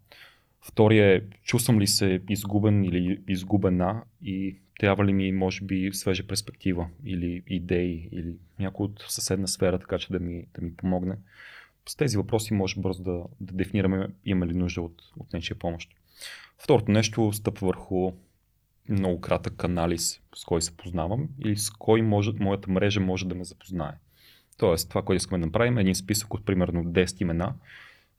[0.62, 6.28] Втория е, чувствам ли се изгубен или изгубена и трябва ли ми, може би, свежа
[6.28, 11.16] перспектива или идеи или някой от съседна сфера, така че да ми, да ми помогне.
[11.90, 15.90] С тези въпроси може бързо да, да дефинираме имаме ли нужда от, от нечия помощ.
[16.58, 18.12] Второто нещо стъпва върху
[18.90, 23.36] много кратък анализ с кой се познавам или с кой може, моята мрежа може да
[23.36, 23.94] ме запознае.
[24.58, 27.54] Тоест, това, което искаме да направим е един списък от примерно 10 имена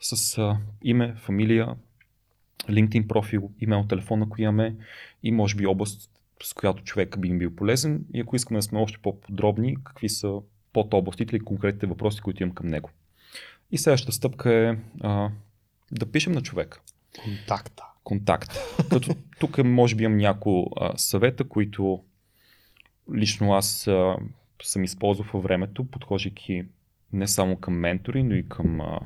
[0.00, 1.76] с а, име, фамилия,
[2.68, 4.76] LinkedIn профил, имейл, телефон, ако имаме
[5.22, 6.10] и може би област,
[6.42, 10.08] с която човек би им бил полезен и ако искаме да сме още по-подробни, какви
[10.08, 10.38] са
[10.72, 12.90] под областите или конкретните въпроси, които имам към него.
[13.70, 15.30] И следващата стъпка е а,
[15.92, 16.80] да пишем на човека
[17.22, 17.84] Контакта.
[18.04, 18.52] контакт.
[18.90, 22.04] Като тук може би имам няколко а, съвета, които
[23.14, 24.16] лично аз а,
[24.62, 26.64] съм използвал във времето, подхождайки
[27.12, 29.00] не само към ментори, но и към а,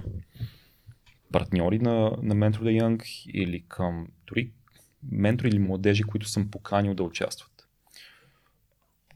[1.32, 4.50] партньори на, на Mentor the Young или към дори
[5.12, 7.68] ментори или младежи, които съм поканил да участват.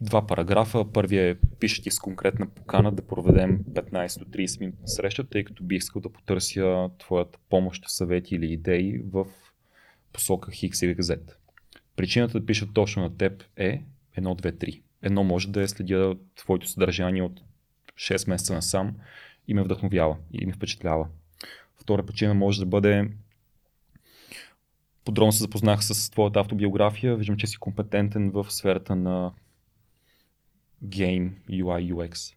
[0.00, 0.92] Два параграфа.
[0.92, 5.44] Първият е пише ти с конкретна покана да проведем 15 до 30 минутна среща, тъй
[5.44, 9.26] като бих искал да потърся твоята помощ, съвети или идеи в
[10.12, 11.20] посока Хикс или Z.
[11.96, 13.82] Причината да пиша точно на теб е
[14.18, 14.82] 1, 2, 3.
[15.02, 17.40] Едно може да е следя твоето съдържание от
[17.94, 18.96] 6 месеца насам
[19.48, 21.08] и ме вдъхновява и ме впечатлява.
[21.90, 23.10] Втора причина може да бъде
[25.04, 29.32] подробно се запознах с твоята автобиография, виждам, че си компетентен в сферата на
[30.84, 32.34] Game, UI, UX.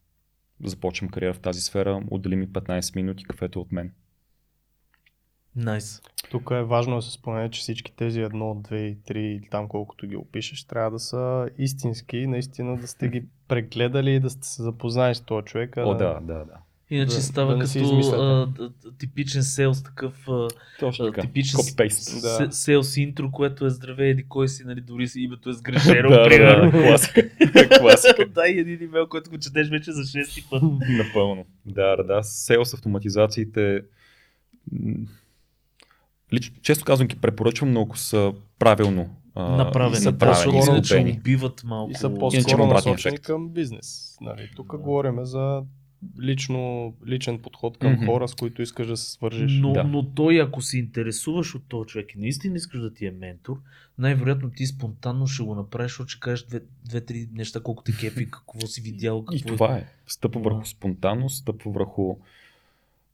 [0.63, 3.93] Започвам кариера в тази сфера, отдели ми 15 минути кафето от мен.
[5.55, 6.01] Найс.
[6.31, 10.07] Тук е важно да се спомене, че всички тези едно, две, три или там колкото
[10.07, 14.63] ги опишеш, трябва да са истински, наистина да сте ги прегледали и да сте се
[14.63, 15.77] запознали с този човек.
[15.77, 16.57] О, да, да, да.
[16.93, 20.27] Иначе Да- става да като а, типичен селс, такъв
[20.79, 21.21] Точно така.
[21.21, 22.21] типичен Copy-paste.
[22.21, 22.45] Да.
[22.45, 22.51] да.
[22.53, 26.19] селс интро, което е здравей, еди кой си, нали, дори си името е сгрешено, да,
[26.19, 26.71] да, примерно.
[26.71, 27.29] да, класика.
[27.79, 28.25] класика.
[28.27, 30.63] Дай един имейл, който го четеш вече за шести път.
[30.89, 31.45] Напълно.
[31.65, 32.23] Да, да, да.
[32.23, 33.81] Селс автоматизациите.
[36.33, 39.93] Лично, често казвам ги препоръчвам, но ако са правилно направени.
[39.93, 41.91] и са Да, защото иначе правени, убиват малко.
[41.91, 44.17] И са по-скоро насочени към бизнес.
[44.21, 44.77] Нали, тук Да.
[44.77, 45.61] говорим за
[46.21, 48.05] лично, личен подход към Мгм.
[48.05, 49.57] хора, с които искаш да се свържиш.
[49.59, 49.83] Но, Да.
[49.83, 53.59] но той, ако се интересуваш от този човек и наистина искаш да ти е ментор,
[53.97, 58.25] най-вероятно ти спонтанно ще го направиш, защото ще кажеш две- две-три неща, колко те кефи,
[58.31, 59.25] какво си видял.
[59.25, 59.85] Какво И това е.
[60.07, 62.15] Стъпва върху спонтанност, стъпва върху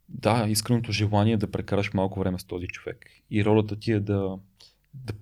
[0.09, 3.05] да, искреното желание да прекараш малко време с този човек.
[3.31, 4.37] И ролята ти е да,
[4.93, 5.13] да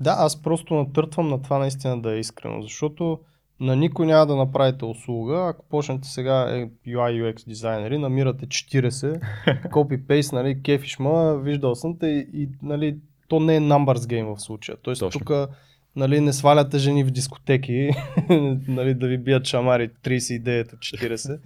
[0.00, 3.20] Да, аз просто натъртвам на това наистина да е искрено, защото
[3.60, 9.20] на никой няма да направите услуга, ако почнете сега е, UI UX дизайнери, намирате 40,
[9.70, 12.96] копи-пейст, нали, кефиш ма, виждал съм те и, и нали,
[13.28, 14.76] то не е numbers game в случая.
[14.82, 15.30] Тоест тук
[15.96, 17.90] нали, не сваляте жени в дискотеки,
[18.68, 21.38] нали, да ви бият шамари 39 40,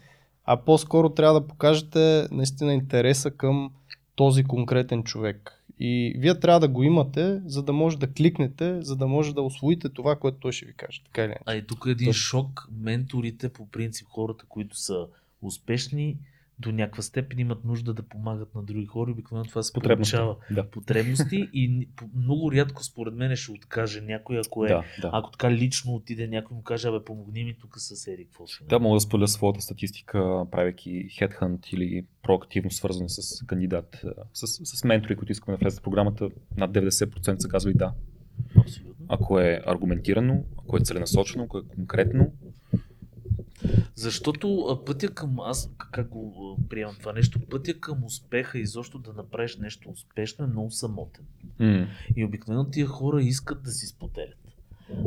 [0.45, 3.71] а по-скоро трябва да покажете наистина интереса към
[4.17, 5.58] този конкретен човек.
[5.81, 9.43] И вие трябва да го имате, за да може да кликнете, за да може да
[9.43, 11.03] освоите това, което той ще ви каже.
[11.05, 12.69] Така или А и тук е един шок.
[12.81, 15.07] Менторите, по принцип, хората, които са
[15.43, 16.17] успешни,
[16.61, 19.11] до някаква степен имат нужда да помагат на други хора.
[19.11, 24.65] Обикновено това се получава Да, потребности и много рядко според мен ще откаже някой, ако
[24.65, 24.69] е.
[24.69, 25.11] да, да.
[25.13, 28.45] Ако така лично отиде някой му каже, абе помогни ми тук с Ери, какво.
[28.69, 34.03] Да, мога да споделя своята статистика, правейки headhunt или проактивно свързване с кандидат,
[34.33, 34.47] с,
[34.77, 36.29] с ментори, които искаме да влезат в програмата.
[36.57, 37.93] Над 90% са казвали да.
[38.61, 39.07] Абсолютно.
[39.09, 42.33] Ако е аргументирано, ако е целенасочено, ако е конкретно,
[43.99, 44.49] Защото
[44.87, 49.57] пътя към, аз как го приемам това нещо, пътя към успеха и защо да направиш
[49.57, 51.25] нещо успешно е много самотен.
[51.59, 51.87] м-
[52.17, 54.39] И обикновено тия хора искат да си споделят.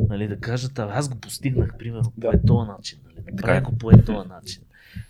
[0.08, 2.30] Нали, да кажат, а, аз го постигнах, примерно, Да.
[2.30, 2.98] по е този начин.
[3.04, 3.60] Нали, Така направя е.
[3.60, 4.62] го по е този начин.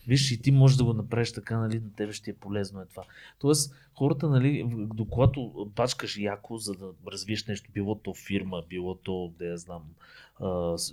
[0.06, 2.86] Виж, и ти можеш да го направиш така, нали, на тебе ще е полезно е
[2.86, 3.02] това.
[3.38, 8.62] Тоест, хората, нали, в- до когато пачкаш яко, за да развиеш нещо, било то фирма,
[8.68, 9.82] било то, да я знам,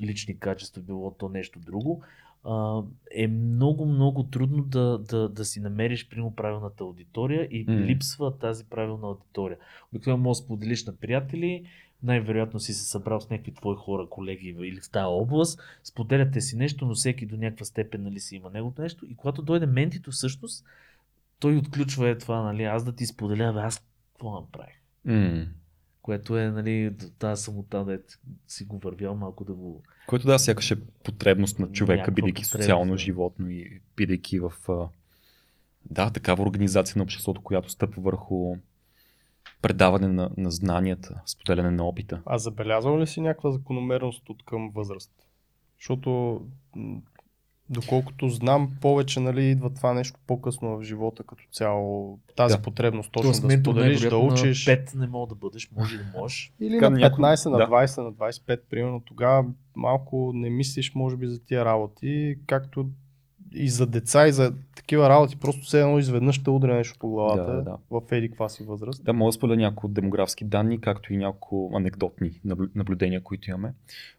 [0.02, 2.02] лични качества, било то нещо друго,
[2.44, 2.82] а,
[3.12, 7.74] е много, много трудно да, да, да си намериш, примерно, правилната аудитория и М.
[7.74, 9.58] липсва тази правилна аудитория.
[9.92, 11.66] Обикновено можеш да споделиш на приятели,
[12.04, 16.58] най-вероятно си се събрал с някакви твои хора, колеги или в тази област, споделяте си
[16.58, 20.12] нещо, но всеки до някаква степен нали, си има неговото нещо и когато дойде ментито
[20.12, 20.66] всъщност,
[21.40, 24.76] той отключва е това, нали, аз да ти споделя, бе, аз какво направих?
[25.06, 25.46] м-
[26.02, 28.00] Което е, нали, тази самота, да
[28.47, 29.84] си го вървял малко да го...
[30.08, 32.97] Което да, сякаш е потребност на човека, бидейки социално да.
[32.97, 34.54] животно и бидейки в
[35.86, 38.56] да, такава организация на обществото, която стъпва върху
[39.62, 42.22] предаване на, на знанията, споделяне на опита.
[42.26, 45.12] А забелязвал ли си някаква закономерност от към възраст?
[45.80, 46.41] Защото,
[47.70, 52.20] доколкото знам, повече нали, идва това нещо по-късно в живота като цяло.
[52.36, 52.61] Тази Да.
[52.61, 54.67] потребност точно Тоест, да споделиш, да учиш.
[54.67, 56.53] На 5 не мога да бъдеш, може да можеш.
[56.59, 57.67] Или Така, на някой- 15, на да.
[57.67, 59.01] 20, на 25, примерно.
[59.01, 59.45] Тогава
[59.76, 62.89] малко не мислиш, може би, за тия работи, както
[63.53, 65.36] и за деца, и за такива работи.
[65.36, 67.78] Просто все едно изведнъж ще удря нещо по главата Да, да.
[67.91, 69.03] в еди каква си възраст.
[69.03, 73.74] Да, мога да споделя някои демографски данни, както и няколко анекдотни наблю- наблюдения, които имаме.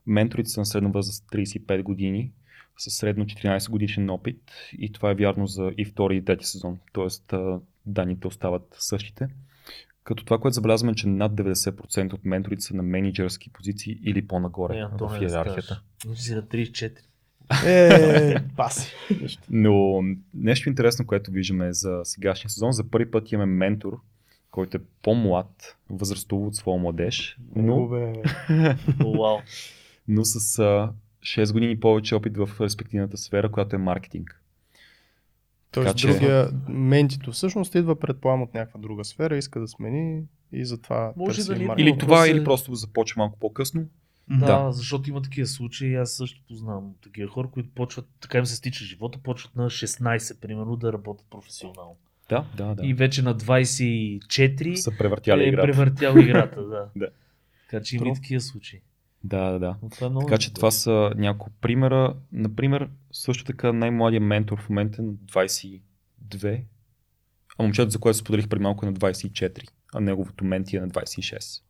[0.07, 2.33] Менторите са на средна възраст 35 години,
[2.81, 4.43] с средно 14 годишен опит
[4.79, 7.37] и това е вярно за и втори и трети сезон, т.е.
[7.87, 9.29] данните остават същите.
[10.05, 14.79] Като това, което забелязваме, че над 90% от менторите са на менеджерски позиции или по-нагоре
[14.79, 15.83] Антоне, в да иерархията.
[16.15, 16.99] си на 34.
[17.67, 18.95] Е, паси.
[19.51, 20.03] Но
[20.35, 24.01] нещо интересно, което виждаме за сегашния сезон, за първи път имаме ментор,
[24.51, 27.89] който е по-млад, възрастово от своя младеж, но,
[30.09, 30.59] но с
[31.21, 34.43] 6 години повече опит в респективната сфера, която е маркетинг.
[35.71, 40.23] Тоест, Така че- другия ментито всъщност идва предполагам от някаква друга сфера, иска да смени
[40.53, 41.91] и затова Може търси да ни- маркетинг.
[41.91, 43.87] Или това, е- или просто започва малко по-късно.
[44.31, 44.73] Да, Да.
[44.73, 45.95] защото има такива случаи.
[45.95, 50.41] Аз също познавам такива хора, които почват, така им се стича живота, почват на 16,
[50.41, 51.97] примерно, да работят професионално.
[52.29, 52.87] Да, да, да.
[52.87, 55.67] И вече на 24 Са превъртяли е играта.
[55.67, 56.63] превъртял играта.
[56.63, 56.89] Да.
[56.97, 57.09] Да.
[57.71, 58.81] Така че има и такива случаи.
[59.25, 59.77] Да, да, да.
[60.03, 62.15] Е много Така че това са няколко примера.
[62.33, 66.63] Например, също така най-младият ментор в момента е на 22,
[67.59, 70.89] а момчето, за което споделих преди малко е на 24, а неговото менти е на
[70.89, 71.63] 26.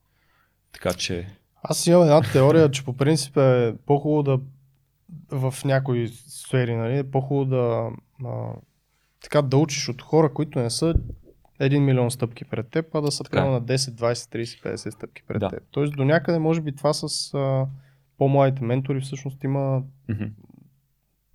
[0.72, 1.26] Така че,
[1.62, 4.40] Аз имам една теория, че по принцип е по-хубаво да
[5.30, 7.90] в някои сфери, нали, е по-хубаво да
[8.24, 8.52] а,
[9.22, 10.94] така да учиш от хора, които не са
[11.60, 13.50] 1 милион стъпки пред теб, а да са Така е.
[13.50, 15.48] на 10, 20, 30, 50 стъпки пред Да.
[15.48, 15.62] теб.
[15.70, 17.66] Тоест до някъде може би това с а,
[18.18, 20.24] по-младите ментори всъщност има мгм.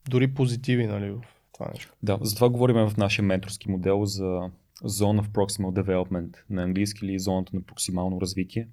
[0.10, 1.22] дори позитиви нали, в
[1.54, 1.94] това нещо.
[2.04, 4.50] да, затова говорим в нашия менторски модел за
[4.84, 8.68] Zone of Proximal Development на английски или зоната на проксимално развитие,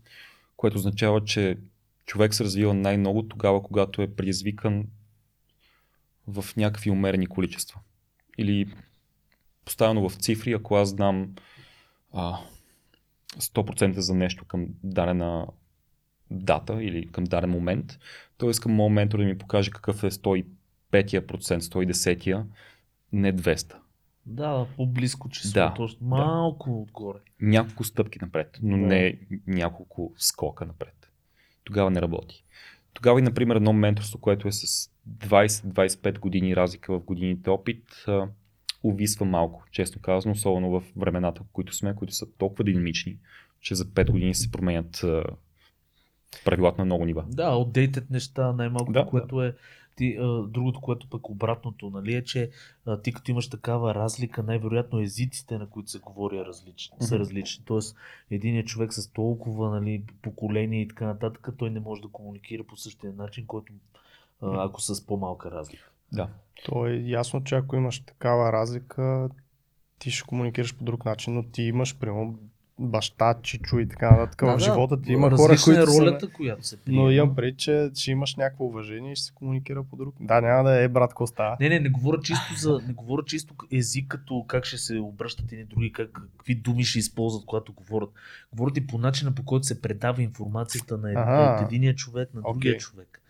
[0.56, 1.58] което означава, че
[2.06, 4.84] човек се развива най-много тогава, когато е предизвикан
[6.26, 7.80] в някакви умерени количества.
[8.38, 8.74] Или
[9.64, 11.34] поставено в цифри, ако аз дам
[12.12, 12.38] а,
[13.38, 15.46] 100% за нещо към дадена
[16.30, 17.98] дата или към даден момент,
[18.38, 22.46] то искам моят ментор да ми покаже какъв е 105-я процент, 110-я,
[23.12, 23.74] не 200.
[24.26, 26.06] Да, по-близко число, Да, точно.
[26.06, 27.18] Малко отгоре.
[27.40, 28.86] Няколко стъпки напред, но Да.
[28.86, 31.10] не няколко скока напред.
[31.64, 32.44] Тогава не работи.
[32.94, 37.84] Тогава и, например, едно менторство, което е с 20-25 години разлика в годините опит,
[38.82, 43.16] увисва малко, честно казано, особено в времената, в които сме, които са толкова динамични,
[43.60, 45.04] че за 5 години се променят
[46.44, 47.24] правилата на много нива.
[47.28, 49.54] Да, outdated неща, най-малкото, Да, което е
[49.96, 52.50] ти, а, другото, което пък обратното, нали, е, че
[52.86, 57.18] а, ти като имаш такава разлика, най-вероятно езиците, на които се говори, е различни, са
[57.18, 57.64] различни.
[57.64, 57.96] Тоест,
[58.30, 62.76] един човек с толкова нали, поколение и така нататък, той не може да комуникира по
[62.76, 63.72] същия начин, който
[64.42, 65.91] а, ако с по-малка разлика.
[66.12, 66.28] Да.
[66.64, 69.28] То е ясно, че ако имаш такава разлика,
[69.98, 72.38] ти ще комуникираш по друг начин, но ти имаш, примерно,
[72.78, 74.40] баща, чичо и така нататък.
[74.42, 76.00] в живота ти има хора, различна които е са...
[76.00, 77.02] ролята, която се приема.
[77.02, 80.14] Но имам пред, че ще имаш някакво уважение и ще се комуникира по друг.
[80.20, 81.56] Да, няма да е, брат, какво става.
[81.60, 85.52] Не, не, не говоря чисто за, не говоря чисто език, като как ще се обръщат
[85.52, 88.10] едни други, как, какви думи ще използват, когато говорят.
[88.52, 91.56] Говорят и по начина, по който се предава информацията на ед, Ага.
[91.56, 92.78] от единия човек на другия Окей.
[92.78, 93.21] човек.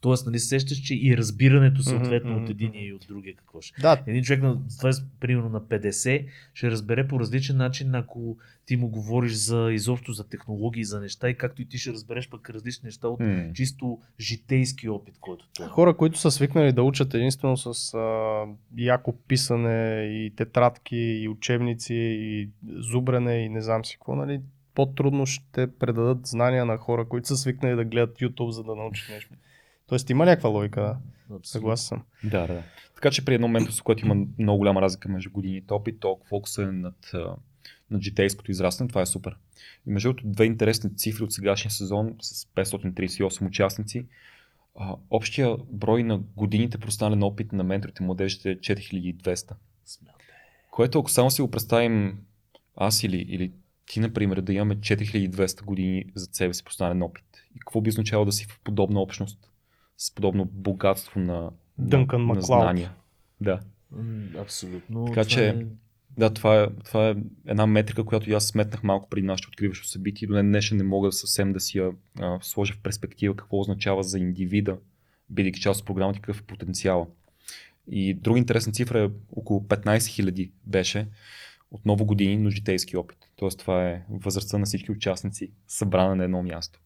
[0.00, 3.80] Тоест, нали, сещаш, че и разбирането съответно Мгм, от единия и от другия какво ще.
[3.82, 8.36] Да, Един човек, на, това е примерно на 50, ще разбере по различен начин, ако
[8.66, 12.28] ти му говориш за изобщо за технологии, за неща и както и ти ще разбереш
[12.28, 13.50] пък различни неща от М.
[13.54, 15.66] чисто житейски опит, който той.
[15.66, 15.72] има.
[15.72, 18.44] хора, които са свикнали да учат единствено с а,
[18.76, 24.40] яко писане и тетрадки и учебници и зубрене и не знам си какво, нали,
[24.74, 29.08] по-трудно ще предадат знания на хора, които са свикнали да гледат YouTube, за да научат
[29.14, 29.34] нещо.
[29.88, 30.96] Тоест има някаква логика.
[31.42, 32.02] Съгласен съм.
[32.30, 32.62] Да, да.
[32.94, 36.62] Така че при едно менторство, което има много голяма разлика между годините опит, толкова фокуса
[36.62, 37.12] е над,
[37.90, 39.36] над житейското израстване, това е супер.
[39.86, 44.06] И между другото, две интересни цифри от сегашния сезон с 538 участници.
[44.76, 49.52] А, общия брой на годините простанален опит на менторите младежите е 4200.
[49.84, 50.26] Смятай.
[50.70, 52.18] Което ако само си го представим
[52.76, 53.52] аз или, или
[53.86, 57.24] ти, например, да имаме 4200 години за себе си простанален опит.
[57.56, 59.50] И какво би означало да си в подобна общност,
[59.98, 62.92] с подобно богатство на, Дънкан на, на знания.
[63.40, 63.60] Да.
[64.38, 65.04] Абсолютно.
[65.04, 65.66] Така това че- е-
[66.18, 67.14] Да, това е, това е
[67.46, 70.28] една метрика, която и аз сметнах малко преди нашето откриващо събитие.
[70.28, 74.02] До ден днешен не мога съвсем да си я а, сложа в перспектива какво означава
[74.02, 74.76] за индивида,
[75.30, 77.06] бидейки част от програмата, какъв е потенциала.
[77.90, 81.06] И друга интересна цифра е около 15 000 беше
[81.70, 83.18] от много години, но житейски опит.
[83.36, 86.80] Тоест това е възрастта на всички участници, събрана на едно място.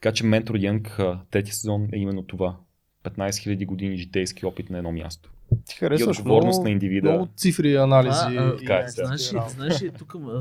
[0.00, 1.00] Така че Ментор Янг,
[1.30, 2.56] трети сезон е именно това.
[3.04, 5.30] 15 000 години житейски опит на едно място.
[5.66, 7.10] Ти И харесваш отговорност много, на индивида.
[7.10, 8.18] много цифри, анализи.
[8.38, 9.54] А, и така е, знаеш, ли- работи.
[9.54, 10.40] знаеш, ли, тук а,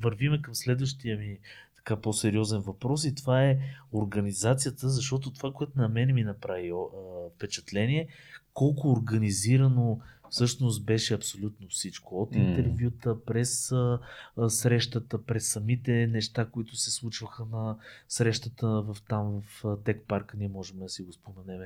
[0.00, 1.38] вървиме към следващия ми
[1.76, 3.58] така по-сериозен въпрос и това е
[3.92, 6.74] организацията, защото това, което на мен ми направи а,
[7.36, 8.08] впечатление,
[8.54, 9.98] колко организирано
[10.34, 12.22] всъщност беше абсолютно всичко.
[12.22, 13.98] От интервюта, през а,
[14.48, 17.76] срещата, през самите неща, които се случваха на
[18.08, 21.60] срещата в там в Тек парка, ние можем да си го споменем,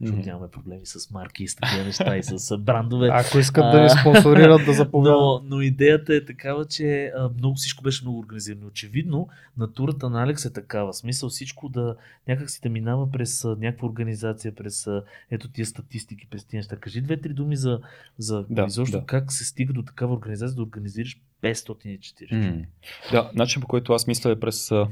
[0.00, 0.28] защото Мгм.
[0.28, 3.08] нямаме проблеми с марки и с такива неща и с брандове.
[3.12, 5.20] Ако искат да ни спонсорират, да заповядат.
[5.20, 8.66] Но, но идеята е такава, че а, много, всичко беше много организирано.
[8.66, 9.28] Очевидно,
[9.58, 10.94] натурата на Алекс е такава.
[10.94, 11.96] Смисъл всичко да
[12.28, 16.58] някак си да минава през а, някаква организация, през а, ето тия статистики, през тия
[16.58, 16.76] неща.
[16.76, 17.80] Кажи две-три думи за,
[18.18, 19.06] за Да, изобщо да.
[19.06, 22.32] как се стига до такава организация да организираш 540.
[22.32, 22.64] М.
[23.12, 24.88] Да, начин по който аз мисля е през а,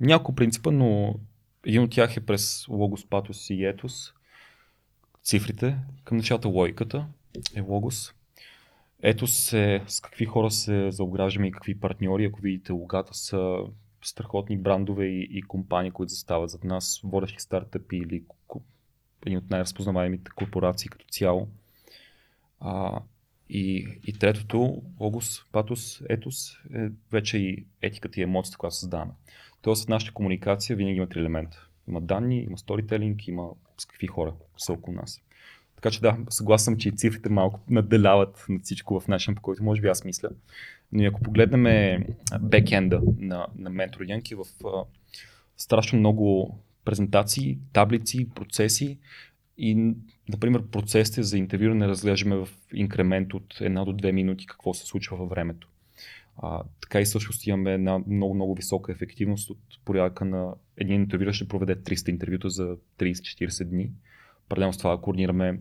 [0.00, 1.14] няколко принципа, но
[1.66, 4.12] един от тях е през логос, патос и етос.
[5.22, 5.76] Цифрите.
[6.04, 7.06] Към началото логиката
[7.54, 8.14] е логос.
[9.02, 12.24] Етос е с какви хора се заограждаме и какви партньори.
[12.24, 13.58] Ако видите логата са
[14.02, 18.24] страхотни брандове и, и компании, които застават зад нас, водещи стартъпи или
[19.26, 21.48] един от най-разпознаваемите корпорации като цяло.
[22.60, 23.00] А,
[23.48, 29.12] и, и третото, логос, патос, етос, е вече и етиката и емоцията, която създаваме.
[29.62, 31.68] Тоест в нашата комуникация винаги има три елемента.
[31.88, 35.22] Има данни, има сторителинг, има с какви хора са около нас.
[35.76, 39.64] Така че да, съгласен че и цифрите малко надделяват над всичко в начин, по който
[39.64, 40.28] може би аз мисля.
[40.92, 42.04] Но и ако погледнем
[42.40, 44.84] бекенда на, на Mentor Янки в а,
[45.56, 48.98] страшно много презентации, таблици, процеси
[49.58, 49.94] и,
[50.28, 55.16] например, процесите за интервюране разглеждаме в инкремент от една до две минути какво се случва
[55.16, 55.68] във времето.
[56.36, 61.32] А, така и също имаме една много, много висока ефективност от порядъка на един интервю
[61.32, 63.90] ще проведе 300 интервюта за 30-40 дни.
[64.48, 65.60] Паралелно с това координираме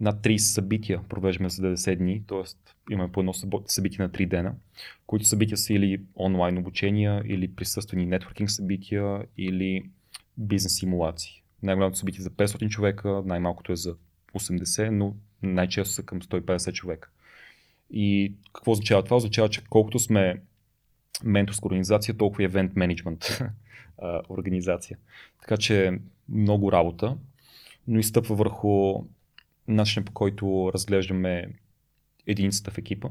[0.00, 2.42] над 30 събития, провеждаме за 90 дни, т.е.
[2.92, 3.32] имаме по едно
[3.66, 4.54] събитие на 3 дена,
[5.06, 9.90] които събития са или онлайн обучения, или присъствени нетворкинг събития, или
[10.38, 11.41] бизнес симулации.
[11.62, 13.96] Най-голямото събитие за 500 човека, най-малкото е за
[14.34, 17.10] 80, но най-често са към 150 човека.
[17.90, 19.16] И какво означава това?
[19.16, 20.42] Означава, че колкото сме
[21.24, 23.24] менторска организация, толкова и евент менеджмент
[24.28, 24.98] организация.
[25.40, 25.98] Така че
[26.28, 27.16] много работа,
[27.88, 29.04] но и стъпва върху
[29.68, 31.48] начинът по който разглеждаме
[32.26, 33.08] единицата в екипа.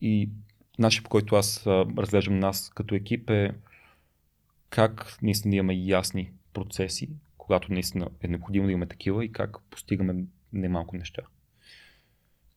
[0.00, 0.30] И
[0.78, 3.54] начинът по който аз разглеждам нас като екип е
[4.70, 7.10] как наистина имаме ясни процеси,
[7.48, 10.14] когато наистина е необходимо да имаме такива и как постигаме
[10.52, 11.22] немалко неща.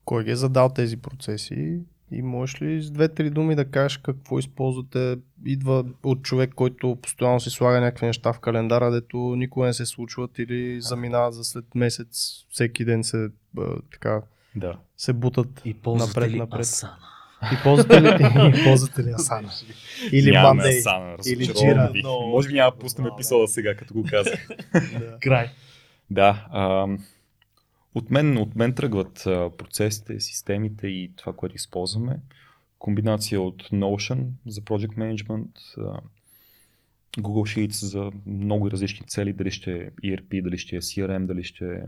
[0.05, 1.79] Кой ги е задал тези процеси?
[2.11, 5.17] И можеш ли с две-три думи да кажеш какво използвате?
[5.45, 9.85] Идва от човек, който постоянно си слага някакви неща в календара, дето никога не се
[9.85, 14.21] случват или заминават за след месец, всеки ден се а, така
[14.55, 14.79] Да.
[14.97, 16.59] се бутат И ползвате напред, ли напред.
[16.59, 16.97] Асана?
[17.53, 18.07] И ползвате ли,
[18.61, 19.49] и ползвате ли Асана?
[20.11, 21.33] Или Нямаме Monday?
[21.33, 22.03] Или Jira.
[22.31, 24.47] Може би няма да пуснем епизода сега, като го казах.
[24.73, 25.17] Да.
[25.21, 25.49] Край.
[26.09, 26.45] Да,
[27.95, 29.21] от, мен, от мен тръгват
[29.57, 32.19] процесите, системите и това, което използваме.
[32.79, 35.49] Комбинация от Notion за Project Management,
[37.17, 41.43] Google Sheets за много различни цели, дали ще е ERP, дали ще е CRM, дали
[41.43, 41.79] ще е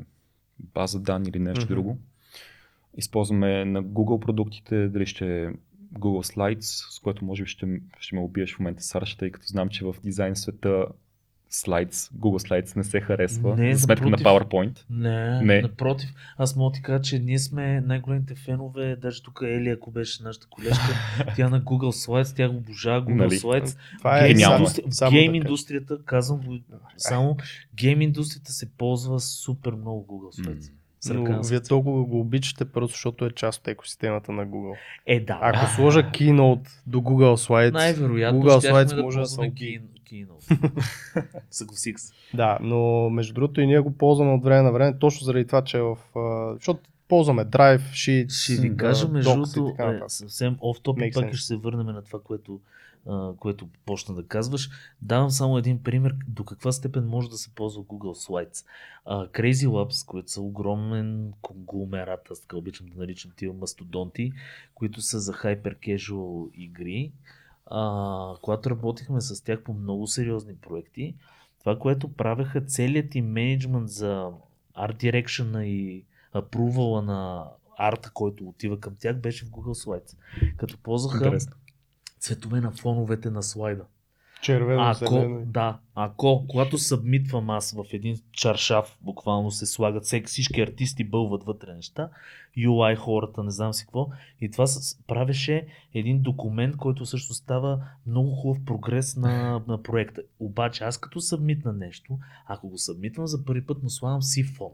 [0.60, 1.74] база данни или нещо Мгм.
[1.74, 1.98] друго.
[2.98, 5.48] Използваме на Google продуктите, дали ще е
[5.94, 6.61] Google Slides,
[6.95, 7.68] с което може би ще,
[7.99, 10.86] ще ме убиеш в момента Саша, тъй като знам, че в дизайн света
[11.52, 13.56] Slides, Google Slides не се харесва.
[13.56, 14.18] Не, за сметка на.
[14.18, 14.80] PowerPoint.
[14.90, 15.61] Не, Не.
[15.61, 16.10] напротив.
[16.38, 20.24] Аз мога да ти кажа, че ние сме най-големите фенове, даже тук Ели, ако беше
[20.24, 20.94] нашата колежка,
[21.36, 23.30] тя на Google Slides, тя го обожава Google Нали?
[23.30, 23.78] Slides.
[23.98, 24.57] Това е Гейм, гениално.
[24.57, 24.84] индустри...
[24.90, 26.57] само гейм да индустрията, казвам го
[26.98, 27.38] само,
[27.76, 30.68] гейм индустрията се ползва супер много Google Slides.
[30.68, 34.76] Ръка Но вие толкова го обичате, просто защото е част от екосистемата на Google.
[35.06, 35.40] Е, да.
[35.42, 39.26] Ако сложа Keynote до Google Slides, Най-вероятно Google Slides да може да.
[39.26, 39.82] Key-
[40.12, 40.72] Keynote.
[41.52, 42.14] Съгласих се.
[42.34, 45.62] Да, но между другото и ние го ползваме от време на време, точно заради това,
[45.62, 45.98] че е в...
[46.56, 51.34] Защото ползваме Drive, Sheets, Ще ви кажа, между другото, така е, съвсем оф топ пак
[51.34, 52.60] ще се върнем на това, което,
[53.40, 54.70] което почна да казваш.
[55.02, 58.66] Давам само един пример до каква степен може да се ползва Google Slides.
[59.08, 64.32] Crazy Labs, които са огромен конгломерат, аз така обичам да наричам тия мастодонти,
[64.76, 67.12] които са за hyper casual игри.
[67.66, 71.16] А, когато работихме с тях по много сериозни проекти,
[71.60, 74.30] това, което правеха целият им менеджмент за
[74.78, 76.04] Art Direction и
[76.34, 80.16] апрувала на арта, който отива към тях, беше в Google Slides.
[80.58, 81.54] Като ползваха Интересно.
[82.24, 83.86] Цветове на фоновете на слайда.
[84.41, 85.45] Червено, Ако, зелено.
[85.45, 91.44] да, ако, когато събмитвам аз в един чаршаф, буквално се слагат, всеки, всички артисти бълват
[91.44, 92.10] вътре неща,
[92.58, 94.10] UI хората, не знам си какво,
[94.41, 94.66] и това
[95.08, 100.22] правеше един документ, който също става много хубав прогрес на, на проекта.
[100.40, 104.72] Обаче аз като събмитна нещо, ако го събмитвам за първи път, му слагам си фон.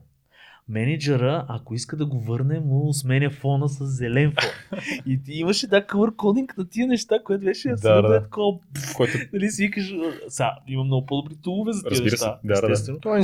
[0.70, 4.80] Менеджера, ако иска да го върне, му сменя фона с зелен фон.
[5.06, 8.16] И ти имаше да color coding на тия неща, което беше абсолютно да.
[8.16, 8.60] е такова
[8.96, 12.40] Който Нали си викаш, «А, сега има много по-добри тулове за Разбира се, неща.
[12.44, 12.74] да, да, да.
[12.74, 13.00] естествено.
[13.00, 13.16] Това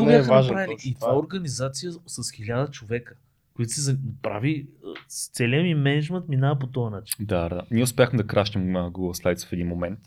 [0.00, 0.54] го не е важен.
[0.54, 0.76] направили.
[0.76, 3.14] точно И това е организация с хиляда човека,
[3.54, 4.66] които се прави
[5.08, 7.26] целият ми менеджмент минава по този начин.
[7.26, 7.62] Да, да.
[7.70, 9.98] Ние успяхме да крашнем Google Slides в един момент,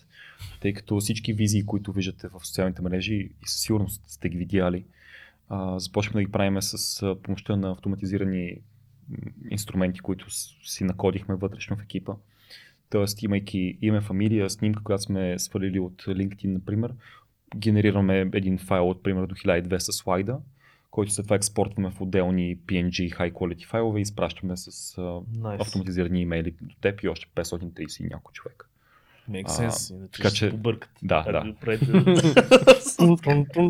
[0.61, 4.85] тъй като всички визии, които виждате в социалните мрежи и със сигурност сте ги видяли,
[5.49, 8.57] а, започнахме да ги правим с а, помощта на автоматизирани
[9.49, 10.25] инструменти, които
[10.67, 12.13] си накодихме вътрешно в екипа.
[12.89, 16.93] Тоест, имайки име, фамилия, снимка, която сме свалили от LinkedIn, например,
[17.55, 20.39] генерираме един файл от примерно до 1200 слайда,
[20.91, 25.61] който след това експортваме в отделни PNG high quality файлове и изпращаме с Nice.
[25.61, 28.67] автоматизирани имейли до теб и още 530 и няколко човека.
[29.29, 30.89] Make А, sense, иначе така ще че- побъркат.
[31.03, 31.53] Да, да.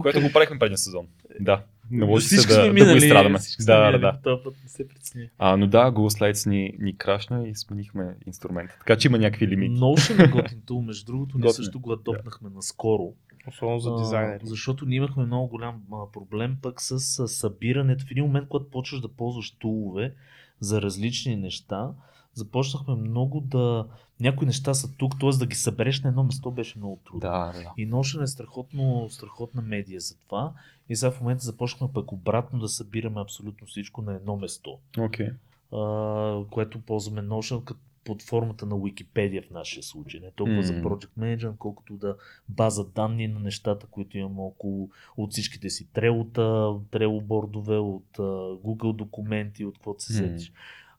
[0.02, 1.08] Което го правихме предния сезон.
[1.40, 1.64] Да.
[1.92, 3.40] Наложи се Всички да, сме да го минали, изстрадаме.
[3.60, 4.20] Да, да, минали да.
[4.24, 5.30] този път, не се притесни.
[5.38, 8.76] А, но да, Google Slides ни, ни крашна и сменихме инструмента.
[8.80, 9.76] Така че има някакви лимити.
[9.76, 13.14] Notion е готин тул, между другото, ние също го адопнахме наскоро.
[13.48, 14.40] Особено за А, дизайнери.
[14.44, 18.06] Защото ние имахме много голям а, проблем пък с а, събирането.
[18.06, 20.14] В един момент, когато почваш да ползваш тулове
[20.60, 21.90] за различни неща,
[22.36, 23.88] започнахме много да...
[24.20, 25.30] Някои неща са тук, т.е.
[25.30, 27.20] да ги събереш на едно место беше много трудно.
[27.20, 27.74] Да, да.
[27.78, 30.54] И Notion е страхотно, страхотна медия за това.
[30.90, 34.78] И сега в момента започнахме пък обратно да събираме абсолютно всичко на едно место.
[35.00, 35.30] Окей.
[35.74, 40.20] А, което ползваме Notion, като под формата на Википедия в нашия случай.
[40.20, 40.80] Не толкова за М.
[40.80, 42.16] Project Management, колкото да
[42.50, 48.18] база данни на нещата, които имаме около от всичките си трелота, трело бордове, от
[48.64, 50.28] Google документи, от каквото се М.
[50.28, 50.52] сетиш.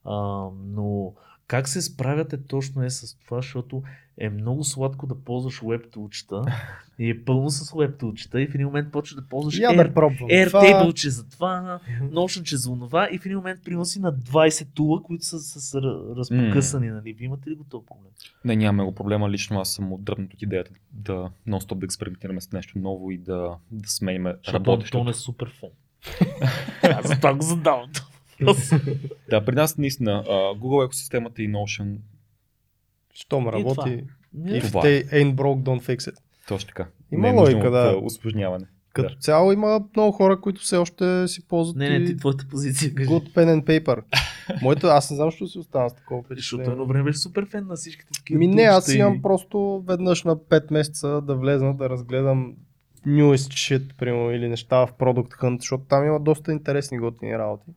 [0.06, 1.12] А, но
[1.46, 3.82] как се справяте точно е с това, защото
[4.18, 6.42] е много сладко да ползваш web тулчета
[6.98, 9.92] и е пълно с web тулчета и в един момент почваш да ползваш Я Air,
[9.92, 10.10] да.
[10.30, 14.66] Airtable, че за това, Notion, че за онова и в един момент приноси на 20
[14.74, 15.38] тула, които са,
[15.80, 16.88] ра- разпокъсани.
[16.88, 17.12] Нали?
[17.12, 18.10] Вие имате ли го този проблем?
[18.44, 19.30] Не, нямаме го проблема.
[19.30, 23.56] Лично аз съм отдръпнат от идеята да нон-стоп да експериментираме с нещо ново и да,
[23.70, 24.98] да сменяме работещото.
[24.98, 25.70] Антон е супер фен.
[26.82, 27.90] Аз за това го задавам.
[29.30, 31.96] Да, при нас наистина Google екосистемата и Notion,
[33.14, 34.04] Щом работи.
[34.38, 36.14] If Това they ain't broke, don't fix it.
[36.48, 36.86] точно така.
[37.12, 37.96] Има Не е логика, да.
[37.96, 38.66] усложняване.
[38.92, 39.20] Като Да.
[39.20, 42.94] цяло има много хора, които все още си ползват не, не, и ти твоята позиция
[42.94, 43.08] кажи.
[43.08, 44.02] good pen and paper.
[44.62, 46.72] Моето, аз не знам, защо си остана с такова Защото впечатление.
[46.72, 48.38] едно време беше супер фен на всичките такива.
[48.38, 52.54] Ми не, аз тулчета и- имам просто веднъж на 5 месеца да влезна да разгледам
[53.06, 53.34] newest
[53.76, 57.70] shit, примерно, или неща в Product Hunt, защото там има доста интересни готини работи,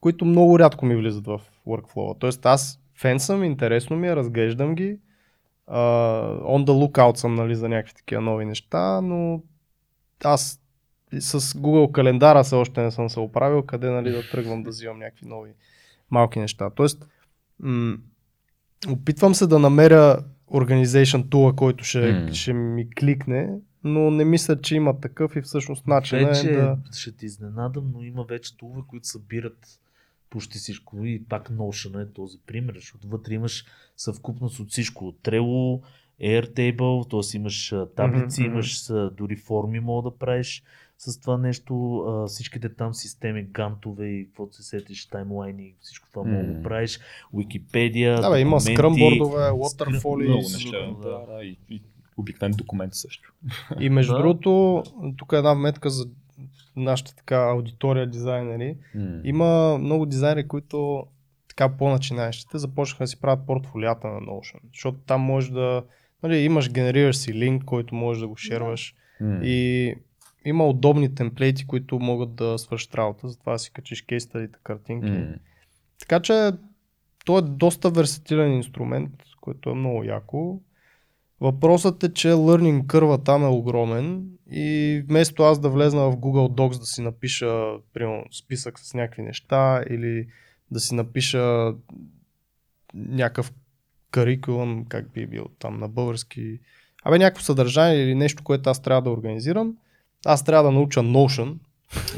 [0.00, 2.18] които много рядко ми влизат в workflow.
[2.18, 4.98] Тоест аз фен съм, интересно ми е, разглеждам ги,
[5.68, 9.42] uh, on the lookout съм нали, за някакви такива нови неща, но
[10.24, 10.60] аз
[11.18, 14.98] с Google календара все още не съм се оправил, къде нали, да тръгвам да взимам
[14.98, 15.50] някакви нови
[16.10, 16.70] малки неща.
[16.70, 17.06] Тоест,
[17.58, 17.96] м-
[18.88, 22.32] опитвам се да намеря organization tool, който ще, М.
[22.32, 23.50] ще ми кликне,
[23.84, 26.78] но не мисля, че има такъв и всъщност начин Вече е да...
[26.92, 29.80] ще те изненадам, но има вече тулове, които събират
[30.30, 31.04] почти всичко.
[31.04, 33.64] И пак Notion е този пример, защото вътре имаш
[33.96, 35.06] съвкупност от всичко.
[35.06, 35.80] От Trello,
[36.22, 37.36] Airtable, т.е.
[37.36, 38.86] имаш таблици, имаш
[39.16, 40.62] дори форми мога да правиш
[40.98, 42.04] с това нещо.
[42.28, 47.00] Всичките там системи, гантове и каквото се сетиш, таймлайни, всичко това мога да правиш.
[47.34, 50.52] Википедия, Да, бе, има скръмбордове, waterfall много и.
[50.52, 51.82] Неща, да, да, и, и
[52.16, 53.32] обикновен документ също.
[53.80, 54.18] и между Да.
[54.18, 54.82] другото,
[55.16, 56.06] тук е една метка за
[56.80, 58.76] нашата така аудитория дизайнери.
[58.94, 59.20] М.
[59.24, 61.06] Има много дизайнери, които
[61.48, 65.84] така по-начинаещите започнаха да си правят портфолията на Notion, защото там може да,
[66.22, 69.40] нали, имаш, генерираш си линк, който можеш да го шерваш М.
[69.42, 69.94] и
[70.44, 75.10] има удобни темплейти, които могат да свършат работа, затова си качиш кейс стадите, картинки.
[75.10, 75.34] М.
[76.00, 76.50] Така че
[77.24, 80.60] той е доста версатилен инструмент, който е много яко.
[81.40, 86.54] Въпросът е, че learning curve там е огромен и вместо аз да влезна в Google
[86.54, 90.26] Docs да си напиша примерно, списък с някакви неща или
[90.70, 91.74] да си напиша
[92.94, 93.52] някакъв
[94.10, 96.58] карикулъм, как би бил там на български,
[97.04, 99.76] абе някакво съдържание или нещо, което аз трябва да организирам,
[100.26, 101.56] аз трябва да науча Notion,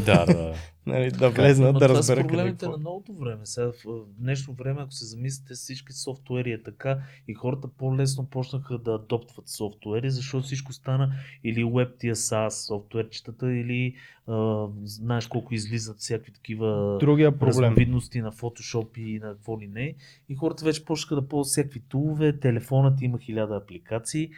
[0.06, 0.54] Да, да.
[0.86, 2.76] нали, да влезна, Ама да това разбера са проблемите какво.
[2.76, 3.40] на новото време.
[3.46, 8.78] Сега в днешно време, ако се замислите, всички софтуери е така и хората по-лесно почнаха
[8.78, 11.12] да адоптват софтуери, защото всичко стана
[11.44, 13.94] или web тия SaaS софтуерчетата, или
[14.26, 17.48] а, знаеш колко излизат всякакви такива Другия проблем.
[17.48, 19.94] разновидности на Photoshop и на какво ли не.
[20.28, 24.30] И хората вече почнаха да ползват всякакви тулове, телефонът има хиляда апликации.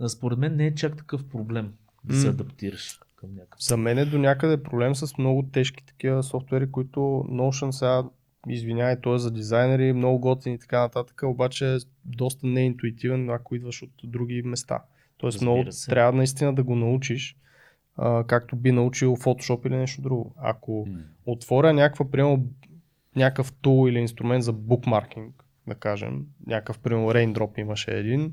[0.00, 1.72] А, Според мен не е чак такъв проблем
[2.04, 3.62] да се адаптираш към някакъв.
[3.62, 7.00] За мен е до някъде проблем с много тежки такива софтуери, които
[7.30, 8.04] Notion сега,
[8.48, 13.54] извинявай, той е за дизайнери, много готини и така нататък, обаче е доста неинтуитивен, ако
[13.54, 14.82] идваш от други места.
[15.18, 15.90] Тоест Разбира много се.
[15.90, 17.36] трябва наистина да го научиш,
[17.96, 20.34] а, както би научил Photoshop или нещо друго.
[20.36, 20.98] Ако М.
[21.26, 22.46] отворя някаква, примерно,
[23.16, 28.32] някакъв тул или инструмент за букмаркинг, да кажем, някакъв, примерно, Raindrop имаше един,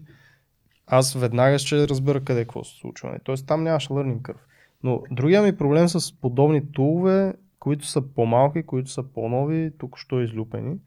[0.87, 3.09] аз веднага ще разбера къде какво се случва.
[3.09, 3.19] нали?
[3.23, 4.37] Тоест там нямаш learning curve.
[4.83, 10.21] Но другия ми проблем с подобни тулове, които са по-малки, които са по-нови, тук що
[10.21, 10.77] излюпени,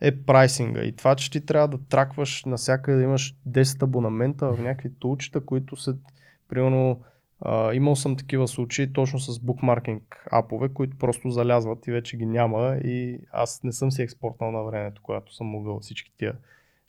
[0.00, 0.82] е прайсинга.
[0.82, 5.44] И това, че ти трябва да тракваш навсякъде да имаш 10 абонамента в някакви тулчета,
[5.44, 5.96] които са,
[6.48, 7.00] примерно,
[7.40, 12.26] а, имал съм такива случаи точно с букмаркинг апове, които просто залязват и вече ги
[12.26, 16.34] няма и аз не съм си експортнал на времето, когато съм могъл всички тия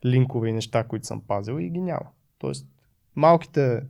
[0.06, 2.08] линкове и неща, които съм пазил и ги няма.
[2.38, 2.68] Тоест,
[3.16, 3.82] малките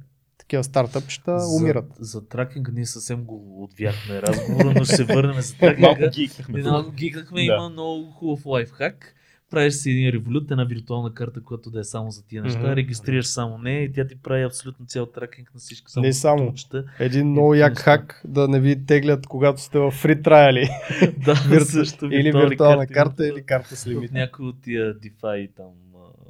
[0.50, 1.86] такива стартъпчета умират.
[2.00, 6.10] За, за тракинга ние съвсем го отвяхме разговора, но ще се върнем за Малко тракинга.
[6.10, 6.62] гикнахме.
[6.62, 7.46] Ние Малко гикнахме, Да.
[7.46, 9.16] има много хубав лайфхак.
[9.52, 12.72] Правиш си един револют, една виртуална карта, която да е само за тия неща, Мгм.
[12.72, 16.38] регистрираш само нея и тя ти прави абсолютно цял тракинг на всички само Не само.
[16.40, 16.84] тулчета.
[17.00, 17.84] Един много як неща.
[17.84, 20.70] хак да не ви теглят, когато сте в фри траяли.
[21.18, 24.12] да, Вирту- също или виртуална карта, в- или карта с лимит.
[24.12, 25.66] някои от тия DeFi там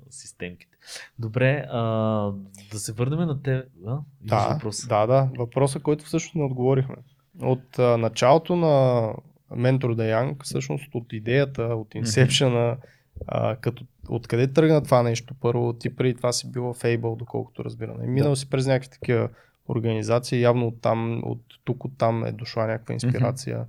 [0.09, 0.77] системките.
[1.19, 1.81] Добре, а,
[2.71, 3.63] да се върнем на те.
[3.87, 3.97] А?
[4.21, 4.87] Да, въпрос?
[4.87, 5.29] да, да.
[5.37, 6.95] Въпросът, който всъщност не отговорихме.
[7.41, 8.67] От а, началото на
[9.51, 12.77] Mentor the Young, всъщност от идеята, от инсепшена,
[13.61, 15.33] като, откъде тръгна това нещо?
[15.41, 18.03] Първо, ти преди това си бил в Able, доколкото разбирам.
[18.03, 19.29] И минал си през някакви такива
[19.69, 23.57] организации, явно от там, от тук, от там е дошла някаква инспирация.
[23.57, 23.65] А,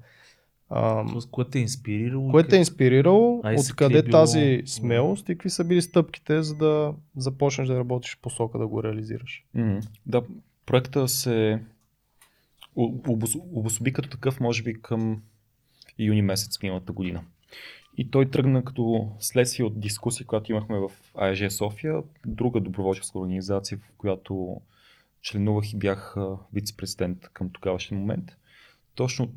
[1.12, 2.30] Тоест, което те е инспирирало?
[2.30, 6.54] Кое те е инспирирало, откъде е било- тази смелост и какви са били стъпките, за
[6.54, 9.44] да започнеш да работиш в посока да го реализираш?
[9.54, 9.78] Мгм.
[10.06, 10.22] Да,
[10.66, 11.62] проекта се
[13.36, 15.22] обособи като такъв, може би към
[15.98, 17.22] юни месец миналата година.
[17.96, 23.78] И той тръгна като следствие от дискусия, която имахме в АЕЖ София, друга доброволческа организация,
[23.78, 24.60] в която
[25.22, 26.16] членувах и бях
[26.52, 28.36] вице-президент към тогавашния момент.
[28.94, 29.28] Точно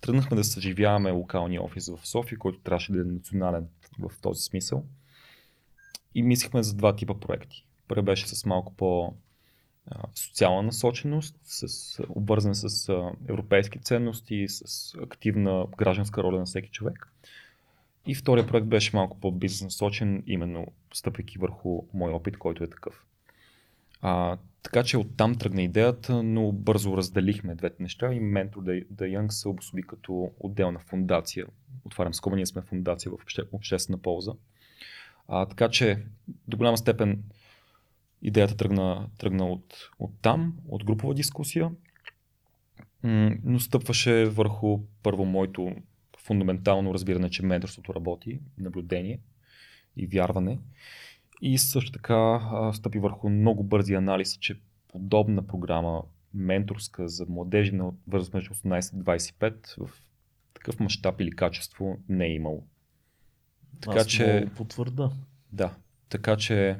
[0.00, 3.66] тръгнахме да съживяваме локалния офис в София, който трябваше да е национален
[3.98, 4.84] в този смисъл.
[6.14, 7.66] И мислихме за два типа проекти.
[7.88, 9.14] Първият беше с малко по
[10.14, 12.88] социална насоченост, с, обвързан с
[13.28, 17.12] европейски ценности, с активна гражданска роля на всеки човек.
[18.06, 23.04] И втория проект беше малко по-бизнес насочен, именно стъпвайки върху мой опит, който е такъв.
[24.02, 29.28] А, така че оттам тръгна идеята, но бързо разделихме двете неща и Mentor the, Young
[29.28, 31.46] се обособи като отделна фундация.
[31.84, 34.32] Отварям скоба, ние сме фундация в обще, обществена полза.
[35.28, 36.02] А, така че
[36.48, 37.22] до голяма степен
[38.22, 41.70] идеята тръгна, тръгна от, от там, от групова дискусия,
[43.44, 45.72] но стъпваше върху първо моето
[46.18, 49.20] фундаментално разбиране, че менторството работи, наблюдение
[49.96, 50.58] и вярване.
[51.40, 52.40] И също така
[52.74, 56.02] стъпи върху много бързи анализ, че подобна програма,
[56.34, 59.90] менторска за младежи на възраст между 18 и 25 в
[60.54, 62.66] такъв мащаб или качество не е имало.
[63.80, 65.10] Така Аз че, потвърда.
[65.52, 65.74] да,
[66.08, 66.76] така че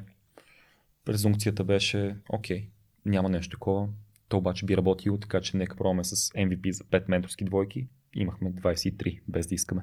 [1.05, 2.69] презумпцията беше, окей,
[3.05, 3.87] няма нещо такова,
[4.27, 7.87] то обаче би работило, така че нека пробваме с MVP за 5 менторски двойки.
[8.15, 9.81] Имахме 23, без да искаме.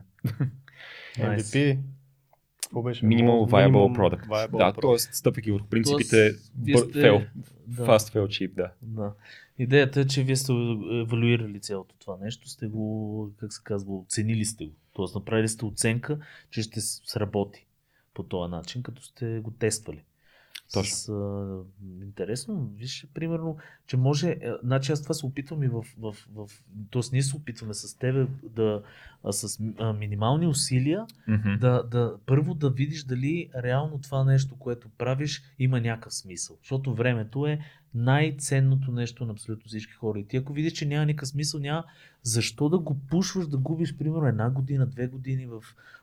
[1.16, 1.38] Nice.
[1.38, 1.78] MVP.
[2.68, 3.06] Какво беше?
[3.06, 4.26] Minimal Viable Minimum Product.
[4.26, 4.98] Viable да, т.е.
[4.98, 7.26] стъпвайки върху принципите сте- fail,
[7.66, 7.86] Да.
[7.86, 8.70] fast fail cheap, да.
[8.82, 9.12] Да.
[9.58, 10.52] Идеята е, че вие сте
[10.92, 14.72] евалюирали цялото това нещо, сте го, как се казва, оценили сте го.
[14.92, 16.18] Тоест направили сте оценка,
[16.50, 17.66] че ще сработи
[18.14, 20.02] по този начин, като сте го тествали.
[20.72, 20.96] Точно.
[20.96, 21.58] С, а,
[22.02, 26.48] интересно, виж, примерно, че може, а, значи аз това се опитвам и в, в, в,
[26.92, 27.02] т.е.
[27.12, 28.82] ние се опитваме с тебе да,
[29.30, 31.58] с а, минимални усилия, Mm-hmm.
[31.58, 36.56] да, да, първо да видиш дали реално това нещо, което правиш, има някакъв смисъл.
[36.62, 37.58] Защото времето е
[37.94, 40.18] най-ценното нещо на абсолютно всички хора.
[40.18, 41.84] И ти ако видиш, че няма никакъв смисъл, няма
[42.22, 45.62] защо да го пушваш да губиш примерно една година, две години в,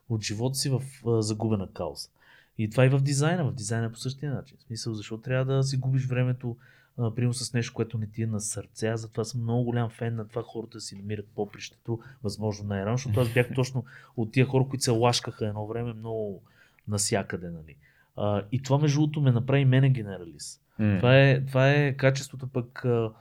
[0.09, 2.09] от живота си в а, загубена кауза.
[2.57, 3.43] И това и в дизайна.
[3.43, 4.57] В дизайна по същия начин.
[4.57, 6.57] В смисъл, защо трябва да си губиш времето
[6.95, 8.87] примерно с нещо, което не ти е на сърце.
[8.87, 12.97] Аз затова съм много голям фен на това хората да си намират попрището, възможно най-рано,
[12.97, 13.85] защото аз бях точно
[14.17, 16.41] от тия хора, които се лашкаха едно време много
[16.87, 17.49] насякъде.
[17.49, 17.75] Нали.
[18.17, 20.61] А, и това между другото ме направи мене генералист.
[20.77, 23.11] Това е, това е качеството пък, а,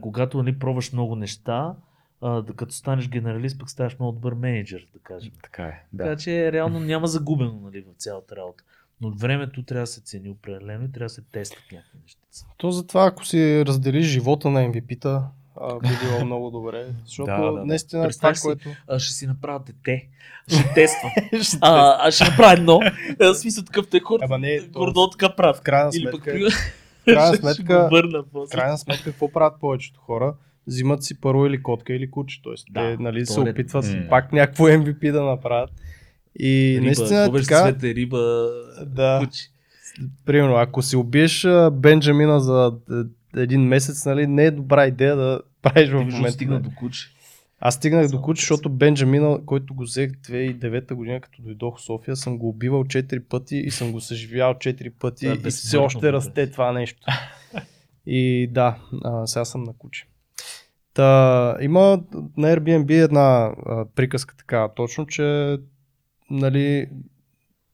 [0.00, 1.74] когато нали, пробваш много неща,
[2.20, 5.32] а, да, като станеш генералист, пък ставаш много добър менеджер, да кажем.
[5.42, 6.16] Така е, Така да.
[6.16, 8.64] че реално няма загубено нали, в цялата работа.
[9.00, 12.20] Но времето трябва да се цени определено и трябва да се тестват някакви неща.
[12.56, 15.28] То затова, ако си разделиш живота на MVP-та,
[15.60, 16.86] а, би било много добре.
[17.04, 17.64] Защото Да, да, да.
[17.64, 18.68] наистина това, си, което...
[18.88, 20.08] А, ще си направя дете.
[20.48, 21.12] Ще тествам.
[21.60, 22.80] а, аз ще направя едно.
[23.20, 24.24] Е, В смисъл такъв те хората.
[24.24, 25.56] Ама не, то Гордо така правят.
[25.56, 26.42] в крайна Или пък сметка, при...
[27.12, 30.34] в крайна ще сметка, върна крайна сметка, какво правят повечето хора?
[30.66, 32.42] Взимат си първо или котка или куче.
[32.42, 34.06] Тоест, Да, те нали, се е- опитват М.
[34.10, 35.70] пак някакво MVP да направят.
[36.38, 38.48] И Риба, наистина така, цвете риба,
[38.86, 39.20] Да.
[39.24, 39.42] куче.
[40.24, 42.72] примерно, ако си убиеш Бенджамина за
[43.36, 46.32] е, един месец, нали, не е добра идея да правиш в момента.
[46.32, 47.08] стигна до куче.
[47.60, 51.78] Аз стигнах до Само куче, да защото Бенджамина, който го взех 2009 година, като дойдох
[51.78, 55.48] в София, съм го убивал 4 пъти и съм го съживял 4 пъти Това е
[55.48, 56.12] и все още добре.
[56.12, 57.00] расте това нещо.
[58.06, 60.06] И да, а, сега съм на куче.
[60.96, 62.02] Та, има
[62.36, 65.56] на Airbnb една а, приказка така, точно, че
[66.30, 66.88] нали,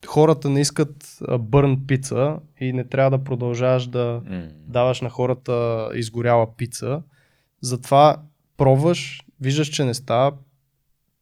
[0.07, 4.49] хората не искат бърн пица и не трябва да продължаваш да, М.
[4.67, 7.03] даваш на хората изгоряла пица.
[7.61, 8.23] Затова
[8.57, 10.33] пробваш, виждаш, че не става,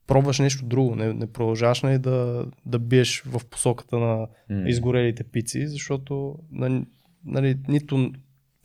[0.06, 0.94] пробваш нещо друго.
[0.94, 4.26] Не, не продължаваш нали, да, да биеш в посоката на
[4.66, 6.38] изгорелите пици, защото
[7.24, 8.12] нали, нито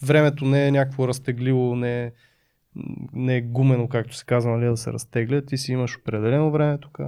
[0.03, 2.11] времето не е някакво разтегливо, не е,
[3.13, 5.41] не е гумено, както се казва, нали, да се разтегля.
[5.41, 6.99] Ти си имаш определено време тук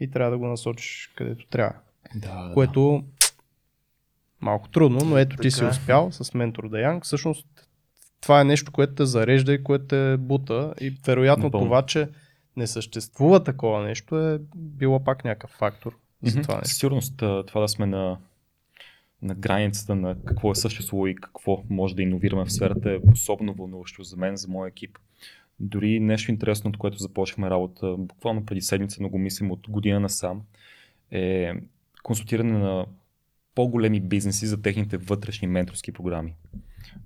[0.00, 1.74] и трябва да го насочиш където трябва.
[2.14, 3.04] Да, да, Което
[4.40, 7.04] малко трудно, но ето ти си Така успял с ментор Даянг.
[7.04, 7.46] Всъщност
[8.20, 11.66] това е нещо, което те зарежда и което те бута и вероятно Напълно.
[11.66, 12.08] това, че
[12.56, 15.96] не съществува такова нещо е било пак някакъв фактор.
[16.22, 16.74] за това нещо.
[16.74, 17.16] сигурност
[17.46, 18.18] това да сме на,
[19.22, 23.54] на границата на какво е съществувало и какво може да иновираме в сферата е особено
[23.54, 24.98] вълнуващо за мен, за моя екип.
[25.60, 30.00] Дори нещо интересно, от което започнахме работа, буквално преди седмица, но го мислим от година
[30.00, 30.42] насам,
[31.10, 31.52] е
[32.02, 32.86] консултиране на
[33.54, 36.34] по-големи бизнеси за техните вътрешни менторски програми.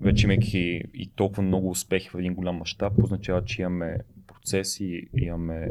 [0.00, 5.68] Вече имайки и толкова много успехи в един голям мащаб, означава, че имаме процеси, имаме,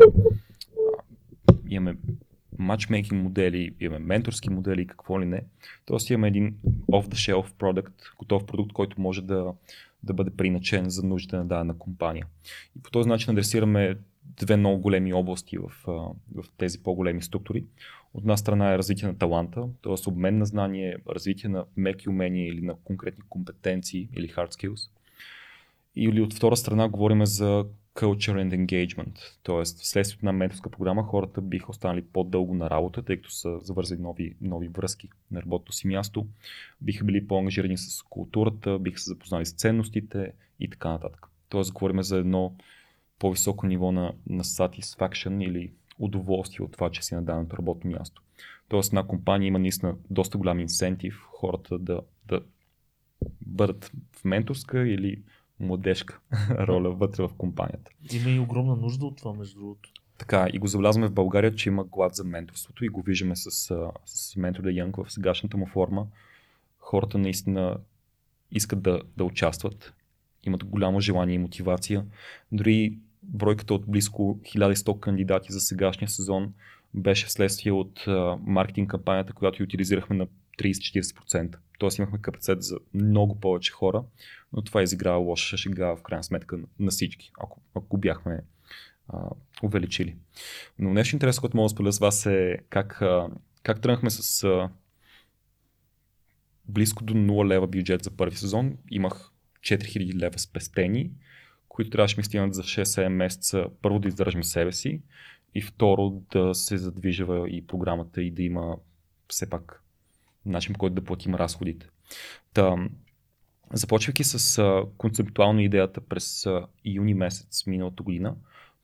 [1.69, 1.97] имаме
[2.59, 5.43] матчмейкинг модели, имаме менторски модели какво ли не.
[5.85, 6.55] Тоест имаме един
[6.91, 9.53] off-the-shelf продукт, готов продукт, който може да,
[10.03, 12.25] да бъде приначен за нуждите на дадена компания.
[12.79, 15.71] И по този начин адресираме две много големи области в,
[16.35, 17.65] в тези по-големи структури.
[18.13, 20.09] От една страна е развитие на таланта, т.е.
[20.09, 24.89] обмен на знание, развитие на меки умения или на конкретни компетенции или hard skills.
[25.95, 27.65] Или от втора страна говорим за
[27.95, 29.63] culture and engagement, т.е.
[29.63, 34.35] вследствие на менторска програма хората биха останали по-дълго на работа, тъй като са завързали нови,
[34.41, 36.27] нови връзки на работното си място,
[36.81, 41.27] биха били по-ангажирани с културата, биха се запознали с ценностите и така нататък.
[41.49, 42.55] Тоест говорим за едно
[43.19, 48.21] по-високо ниво на, на satisfaction или удоволствие от това, че си на даденото работно място.
[48.67, 52.41] Тоест една компания има наистина доста голям инсентив хората да, да
[53.41, 55.21] бъдат в менторска или
[55.59, 56.19] младежка
[56.49, 57.91] роля вътре в компанията.
[58.13, 59.89] Има и огромна нужда от това, между другото.
[60.17, 63.51] Така, и го забелязваме в България, че има глад за менторството и го виждаме с,
[64.05, 66.07] с Mentor the Young в сегашната му форма.
[66.79, 67.77] Хората наистина
[68.51, 69.93] искат да, да участват,
[70.43, 72.05] имат голямо желание и мотивация.
[72.51, 76.53] Дори бройката от близко 1100 кандидати за сегашния сезон
[76.93, 81.55] беше вследствие от а, маркетинг кампанията, която утилизирахме на 30-40%.
[81.79, 84.03] Тоест имахме капацитет за много повече хора,
[84.53, 88.41] но това изиграва лоша шега в крайна сметка на- всички, ако, ако бяхме
[89.07, 89.29] а,
[89.63, 90.15] увеличили.
[90.79, 93.27] Но нещо интересно, което мога да споделя с вас е как, а,
[93.63, 94.69] как тръгнахме с а,
[96.67, 98.77] близко до 0 лева бюджет за първи сезон.
[98.91, 101.11] Имах 4000 лева спестени,
[101.67, 103.65] които трябваше ми стигнат за 6-7 месеца.
[103.81, 105.01] Първо да издържам себе си
[105.55, 108.77] и второ да се задвижва и програмата и да има
[109.27, 109.81] все пак
[110.45, 111.87] начин по който да платим разходите.
[112.53, 112.75] Та,
[113.73, 118.35] започвайки с а, концептуално идеята през а, юни месец миналата година,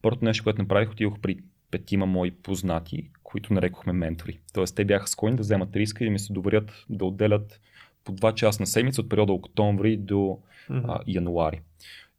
[0.02, 1.38] първото нещо, което направих, отидох при
[1.72, 4.40] петима мои познати, които нарекохме ментори.
[4.54, 7.60] Тоест те бяха склонни да вземат риска и да ми се доверят да отделят
[8.04, 10.40] по 2 часа на седмица от периода октомври до
[10.70, 11.62] а, януари.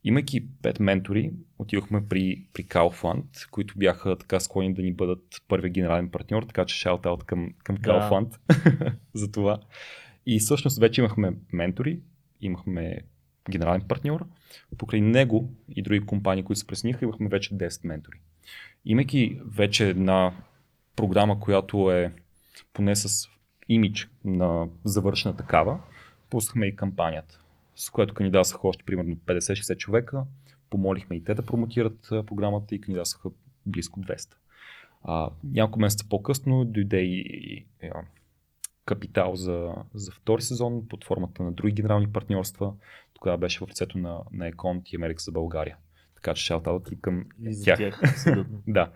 [0.03, 5.69] Имайки пет ментори, отидохме при, при Kaufland, които бяха така склонни да ни бъдат първи
[5.69, 7.81] генерален партньор, така че шаут-аут към, към Да.
[7.81, 8.37] Kaufland
[9.13, 9.59] за това.
[10.25, 11.99] И всъщност вече имахме ментори,
[12.41, 12.99] имахме
[13.49, 14.25] генерален партньор,
[14.77, 18.19] покрай него и други компании, които се присъединиха, имахме вече 10 ментори.
[18.85, 20.33] Имайки вече една
[20.95, 22.13] програма, която е
[22.73, 23.27] поне с
[23.69, 25.79] имидж на завършена такава,
[26.29, 27.42] пуснахме и кампанията,
[27.75, 30.23] с която кандидатстваха още примерно 50-60 човека.
[30.69, 33.29] Помолихме и те да промотират програмата и кандидатстваха
[33.65, 34.33] близко 200.
[35.03, 38.01] А, няколко месеца по-късно дойде и, и а,
[38.85, 42.73] капитал за, за втори сезон под формата на други генерални партньорства.
[43.13, 45.77] Тогава беше в лицето на, на Еконт и Америка за България.
[46.15, 47.77] Така че шаутаут и към И тях.
[47.77, 48.01] тях.
[48.67, 48.91] Да.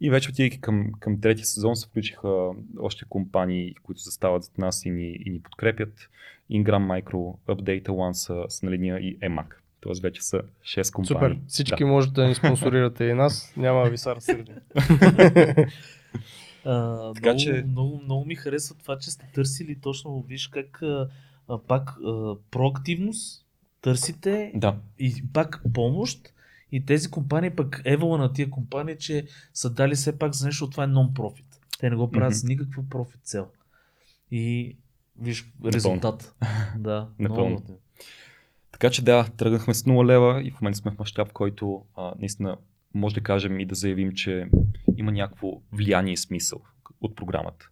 [0.00, 4.84] И вече отивайки към, към третия сезон се включиха още компании, които застават зад нас
[4.84, 6.08] и ни, и ни подкрепят.
[6.52, 6.64] Ingram
[7.02, 9.46] Micro, Update One са, са на линия и EMAC.
[9.80, 11.28] Тоест вече са 6 компании.
[11.30, 11.46] Супер.
[11.48, 11.86] Всички Да.
[11.86, 13.54] можете да ни спонсорирате и нас.
[13.56, 14.52] Няма да ви са разсърди.
[16.64, 20.82] А, Така много, че- много, много ми харесва това, че сте търсили точно, виж как
[20.82, 21.08] а,
[21.58, 23.46] пак а, проактивност,
[23.82, 26.32] търсите Да, и пак помощ
[26.72, 30.70] и тези компании пък евала на тия компании, че са дали все пак за нещо,
[30.70, 31.44] това е нон-профит.
[31.78, 32.38] Те не го правят Мгм.
[32.38, 33.46] с никаква профит цел.
[34.30, 34.76] И
[35.20, 36.34] виж резултат.
[36.78, 37.44] да, Напълно.
[37.44, 37.78] много готино.
[38.72, 42.12] Така че да, тръгнахме с 0 лева и в момента сме в мащаб, който а,
[42.18, 42.56] наистина
[42.94, 44.48] може да кажем и да заявим, че
[44.96, 46.60] има някакво влияние и смисъл
[47.00, 47.68] от програмата.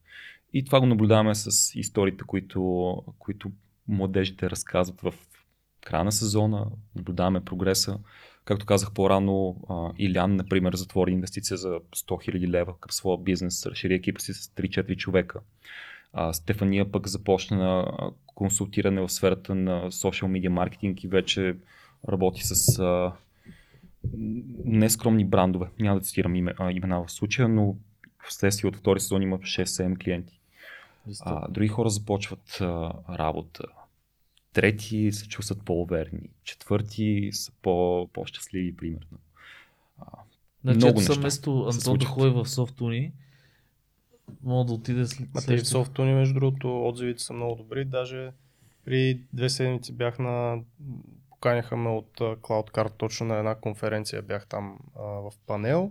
[0.52, 3.50] И това го наблюдаваме с историите, които, които
[3.88, 5.14] младежите разказват в
[5.84, 6.66] края на сезона,
[6.96, 7.98] наблюдаваме прогреса.
[8.44, 9.56] Както казах по-рано,
[9.98, 14.46] Илян, например, затвори инвестиция за 100 000 лева към своя бизнес, разшири екипа си с
[14.46, 15.40] 3-4 човека.
[16.12, 17.92] А, Стефания пък започна
[18.26, 21.56] консултиране в сферата на social media маркетинг и вече
[22.08, 23.12] работи с а,
[24.64, 25.68] нескромни брандове.
[25.78, 27.76] Няма да цитирам име, а, имена в случая, но
[28.28, 30.40] вследствие от втори сезон има 6-7 клиенти.
[31.20, 33.64] А, други хора започват а, работа.
[34.54, 36.28] Трети се чувстват по-уверени.
[36.44, 39.18] Четвърти са по- по-щастливи, примерно.
[39.98, 40.04] А,
[40.64, 43.12] Значи, много неща вместо Антон да ходи в софтуни,
[44.42, 47.84] Мога да отиде след Ма тези софтуни, между другото, отзивите са много добри.
[47.84, 48.32] Даже
[48.84, 50.58] при две седмици бях на...
[51.30, 54.22] Поканяха ме от а, CloudCard точно на една конференция.
[54.22, 55.90] Бях там а, в панел.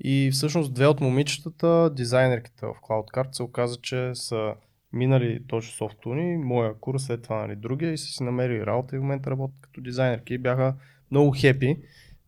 [0.00, 4.54] И всъщност две от момичетата, дизайнерките в CloudCard, се оказа, че са
[4.92, 8.98] минали точно софтуни, моя курс, след това нали, другия и са си намерили работа и
[8.98, 10.74] в момента работят като дизайнерки и бяха
[11.10, 11.76] много хепи.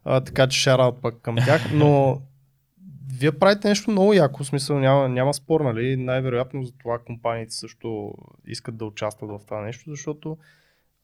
[0.04, 2.22] А, така че шараут пък към тях, но
[3.18, 5.96] вие правите нещо много яко, в смисъл няма, няма спор, нали?
[5.96, 8.14] Най-вероятно за това компаниите също
[8.46, 10.36] искат да участват в това нещо, защото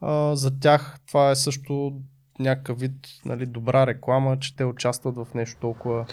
[0.01, 2.01] а, за тях това е също
[2.39, 2.93] някакъв вид
[3.25, 6.07] нали, добра реклама, че те участват в нещо толкова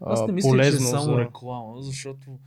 [0.00, 0.78] а, Аз не мисля, полезно.
[0.78, 1.20] че е само за...
[1.20, 2.38] реклама, защото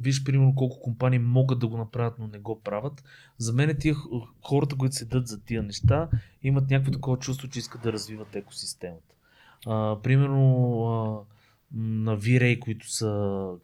[0.00, 3.04] виж примерно колко компании могат да го направят, но не го правят.
[3.38, 3.94] За мен тия
[4.42, 6.08] хората, които седат за тия неща,
[6.42, 9.14] имат някакво такова чувство, че искат да развиват екосистемата.
[9.66, 11.20] А, примерно а,
[11.78, 13.06] на V-Ray, които са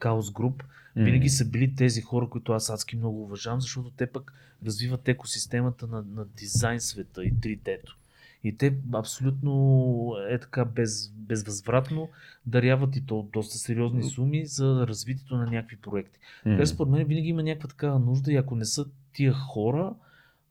[0.00, 0.62] Chaos Group,
[0.96, 4.32] винаги са били тези хора, които аз адски много уважавам, защото те пък
[4.66, 7.96] развиват екосистемата на, на дизайн света и 3D-то.
[8.44, 12.08] И те абсолютно е така без, безвъзвратно
[12.46, 16.20] даряват и то доста сериозни суми за развитието на някакви проекти.
[16.44, 19.94] Така че според мен винаги има някаква такава нужда и ако не са тия хора,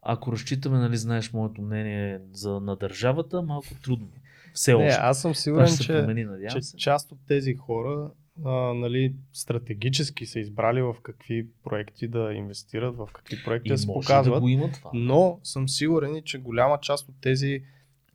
[0.01, 4.07] ако разчитаме, нали, знаеш моето мнение за, на държавата, малко трудно.
[4.53, 4.99] Все Не, още.
[5.01, 6.77] аз съм сигурен, се че, промени, че се.
[6.77, 8.11] част от тези хора
[8.45, 13.77] а, нали, стратегически са избрали в какви проекти да инвестират, в какви проекти И да
[13.77, 14.35] се показват.
[14.35, 14.89] да го има това.
[14.93, 17.63] Но съм сигурен, че голяма част от тези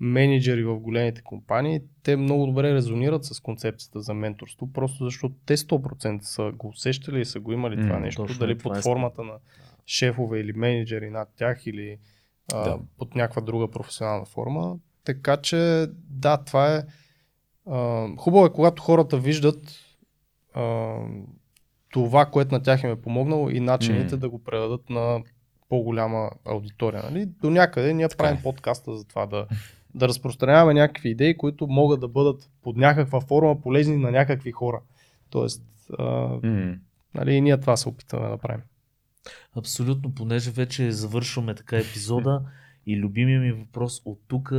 [0.00, 5.56] менеджери в големите компании, те много добре резонират с концепцията за менторство, просто защото те
[5.56, 8.78] 100% са го усещали и са го имали това нещо, точно дали е, това под
[8.78, 9.32] е формата на
[9.86, 11.98] шефове или менеджери над тях или
[12.54, 12.78] а, Да.
[12.98, 14.76] под някаква друга професионална форма.
[15.04, 16.82] Така че да, това е
[17.66, 19.72] а, хубаво е, когато хората виждат
[20.54, 20.94] а,
[21.90, 24.20] това, което на тях им е помогнало и начините М.
[24.20, 25.22] да го предадат на
[25.68, 27.02] по-голяма аудитория.
[27.02, 27.26] Нали?
[27.26, 28.42] До някъде ние Така правим е.
[28.42, 29.46] подкаста за това да,
[29.96, 34.80] да разпространяваме някакви идеи, които могат да бъдат под някаква форма полезни на някакви хора.
[35.30, 35.62] Тоест,
[35.98, 36.04] а,
[36.42, 36.74] М.
[37.14, 38.62] нали, и ние това се опитваме да направим.
[39.56, 42.42] Абсолютно, понеже вече завършваме така епизода
[42.86, 44.52] и любимия ми въпрос от тук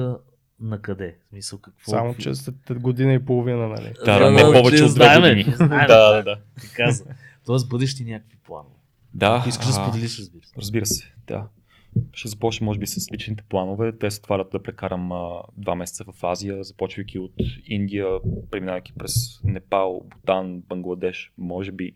[0.60, 1.16] на къде?
[1.26, 1.92] В смисъл какво?
[1.92, 3.94] Само, че след година и половина, нали?
[4.06, 5.56] Да, да, не повече от две години.
[5.56, 6.38] знаеме, Да, да, да.
[6.62, 7.06] Ти каза.
[7.46, 8.76] Тоест бъдещи някакви планове.
[9.14, 10.54] Да, Ако искаш да споделиш, разбира се.
[10.58, 11.48] Разбира се, да.
[12.14, 13.98] Ще започна, може би, с личните планове.
[13.98, 17.34] Те се тварят да прекарам а, два месеца в Азия, започвайки от
[17.66, 18.08] Индия,
[18.52, 21.94] преминавайки през Непал, Бутан, Бангладеш, може би,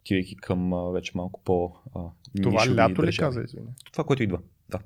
[0.00, 2.00] отивайки към а, вече малко по а,
[2.42, 3.68] Това лято ли каза, извиня?
[3.92, 4.38] Това, което идва.
[4.68, 4.78] Да.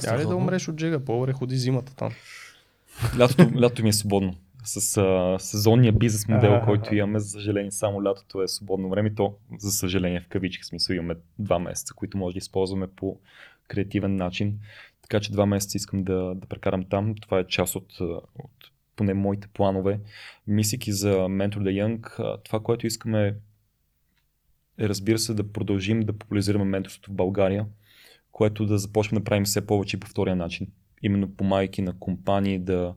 [0.00, 1.04] Тя ли да умреш от джига?
[1.04, 2.12] По-добре ходи зимата там.
[3.18, 4.34] Лятото, лятото ми е свободно.
[4.64, 6.66] С а, сезонния бизнес модел, Аха.
[6.66, 9.14] който имаме, за съжаление, само лятото е свободно време.
[9.14, 13.18] То, за съжаление, в кавички смисъл имаме два месеца, които може да използваме по
[13.70, 14.58] креативен начин.
[15.02, 17.14] Така че два месеца искам да, да прекарам там.
[17.22, 18.00] Това е част от,
[18.34, 20.00] от поне моите планове.
[20.46, 23.36] Мислики за Mentor the Young, това, което искаме
[24.78, 27.66] е, разбира се, да продължим да популяризираме менторството в България,
[28.32, 30.66] което да започнем да правим все повече и по втория начин.
[31.02, 32.94] Именно помагайки на компании да,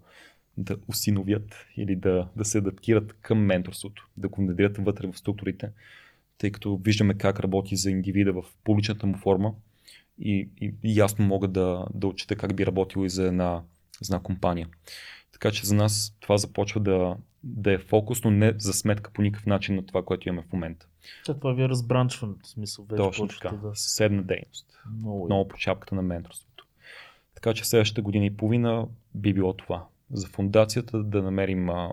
[0.58, 5.70] да усиновят или да, да се адаптират към менторството, да го внедрят вътре в структурите,
[6.38, 9.54] тъй като виждаме как работи за индивида в публичната му форма
[10.20, 13.62] и, и, и ясно мога да, да отчита как би работило и за една,
[14.02, 14.68] за една компания.
[15.32, 19.22] Така че за нас това започва да, да е фокус, но не за сметка по
[19.22, 20.88] никакъв начин на това, което имаме в момента.
[21.26, 23.50] Та, това ви е разбранчването, в смисъл вече Точно така.
[23.50, 23.76] да...
[23.76, 24.66] Съседна дейност.
[25.00, 26.66] Много, Много по шапката на менторството.
[27.36, 29.86] Така че следващата година и половина би било това.
[30.12, 31.92] За фундацията да намерим а,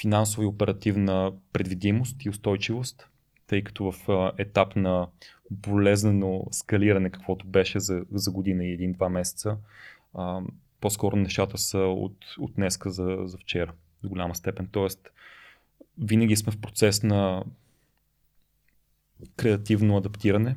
[0.00, 3.08] финансова и оперативна предвидимост и устойчивост,
[3.50, 5.08] тъй като в етап на
[5.50, 9.56] болезнено скалиране, каквото беше за, за година и един-два месеца,
[10.14, 10.40] а,
[10.80, 13.72] по-скоро нещата са от, от днеска за, за вчера,
[14.02, 14.68] до голяма степен.
[14.72, 15.10] Тоест,
[15.98, 17.44] винаги сме в процес на
[19.36, 20.56] креативно адаптиране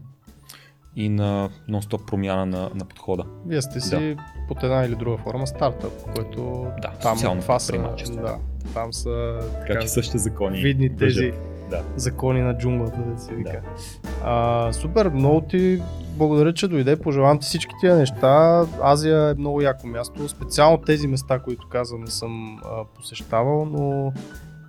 [0.96, 3.26] и на нон-стоп промяна на, на подхода.
[3.46, 4.18] Вие сте си
[4.48, 8.40] под една или друга форма стартъп, което Да, там това са, да,
[8.74, 10.62] там са Така че същите закони.
[10.62, 11.34] видни тези
[11.78, 11.84] Да.
[11.96, 13.62] закони на джунглата, да се вика.
[14.24, 15.82] А, супер, много ти
[16.18, 16.96] благодаря, че дойде.
[16.96, 18.66] Пожелавам ти всички тия неща.
[18.84, 20.30] Азия е много яко място.
[20.30, 24.14] Специално тези места, които казвам, не съм а, посещавал, но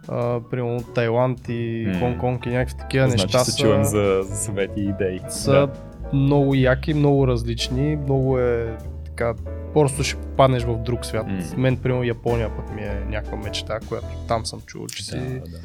[0.09, 1.95] а, примерно Тайланд и М.
[1.95, 5.21] Хонг-Конг и някакви такива Значи неща се са, чувам за, за съвети и идеи.
[5.29, 5.69] са Да.
[6.13, 9.35] много яки, много различни, много е така,
[9.73, 11.27] просто ще попаднеш в друг свят.
[11.27, 11.39] М.
[11.57, 15.41] Мен, примерно, Япония пък ми е някаква мечта, която там съм чул, че си Да,
[15.41, 15.59] да.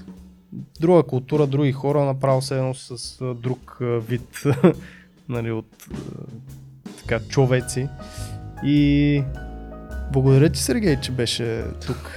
[0.80, 4.44] Друга култура, други хора, направо се едно с друг вид
[5.30, 5.88] нали, от
[7.02, 7.88] така, човеци.
[8.64, 9.24] И
[10.12, 12.12] благодаря ти, Сергей, че беше тук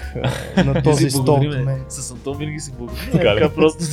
[0.56, 1.40] на този стол.
[1.89, 3.12] С Антон винаги си благодарим.
[3.12, 3.85] Така просто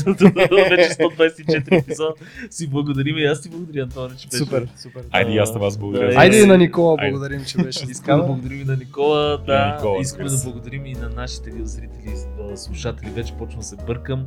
[0.69, 2.13] вече 124 епизода
[2.49, 4.43] си благодарим и аз ти благодаря, Антоне, че беше.
[4.43, 5.03] Супер, супер.
[5.11, 6.19] Айде и аз на вас благодаря.
[6.19, 7.11] Айде и на Никола Айде.
[7.11, 10.93] благодарим, че беше Искаме да благодарим и на Никола, да, Никола, искаме да благодарим и
[10.93, 12.15] на нашите зрители,
[12.55, 14.25] слушатели, вече почвам да се бъркам.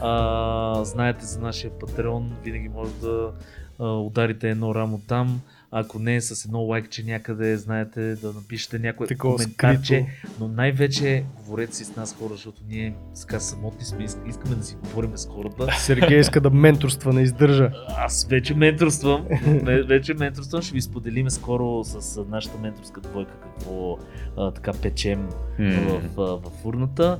[0.00, 3.30] А, знаете за нашия патреон, винаги може да
[3.78, 5.40] ударите едно рамо там.
[5.74, 10.06] Ако не, с едно лайкче някъде, знаете, да напишете някое Такова коментарче.
[10.18, 10.32] скрито.
[10.40, 14.64] Но най-вече говорете си с нас хора, защото ние сега самотни сме, иск- искаме да
[14.64, 15.66] си говорим с хората.
[15.78, 17.70] Сергей иска да менторства, не издържа.
[17.88, 19.24] Аз вече менторствам.
[19.44, 20.62] Ве- вече менторствам.
[20.62, 23.98] Ще ви споделиме скоро с нашата менторска двойка какво
[24.36, 25.28] а, така печем
[25.58, 25.70] М.
[25.80, 27.18] в, а, в урната.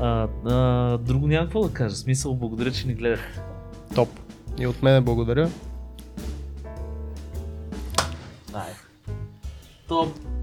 [0.00, 1.96] А, а, друго няма какво да кажа.
[1.96, 3.40] Смисъл, благодаря, че ни гледахте.
[3.94, 4.08] Топ.
[4.58, 5.50] И от мене благодаря.
[9.88, 10.33] Топ.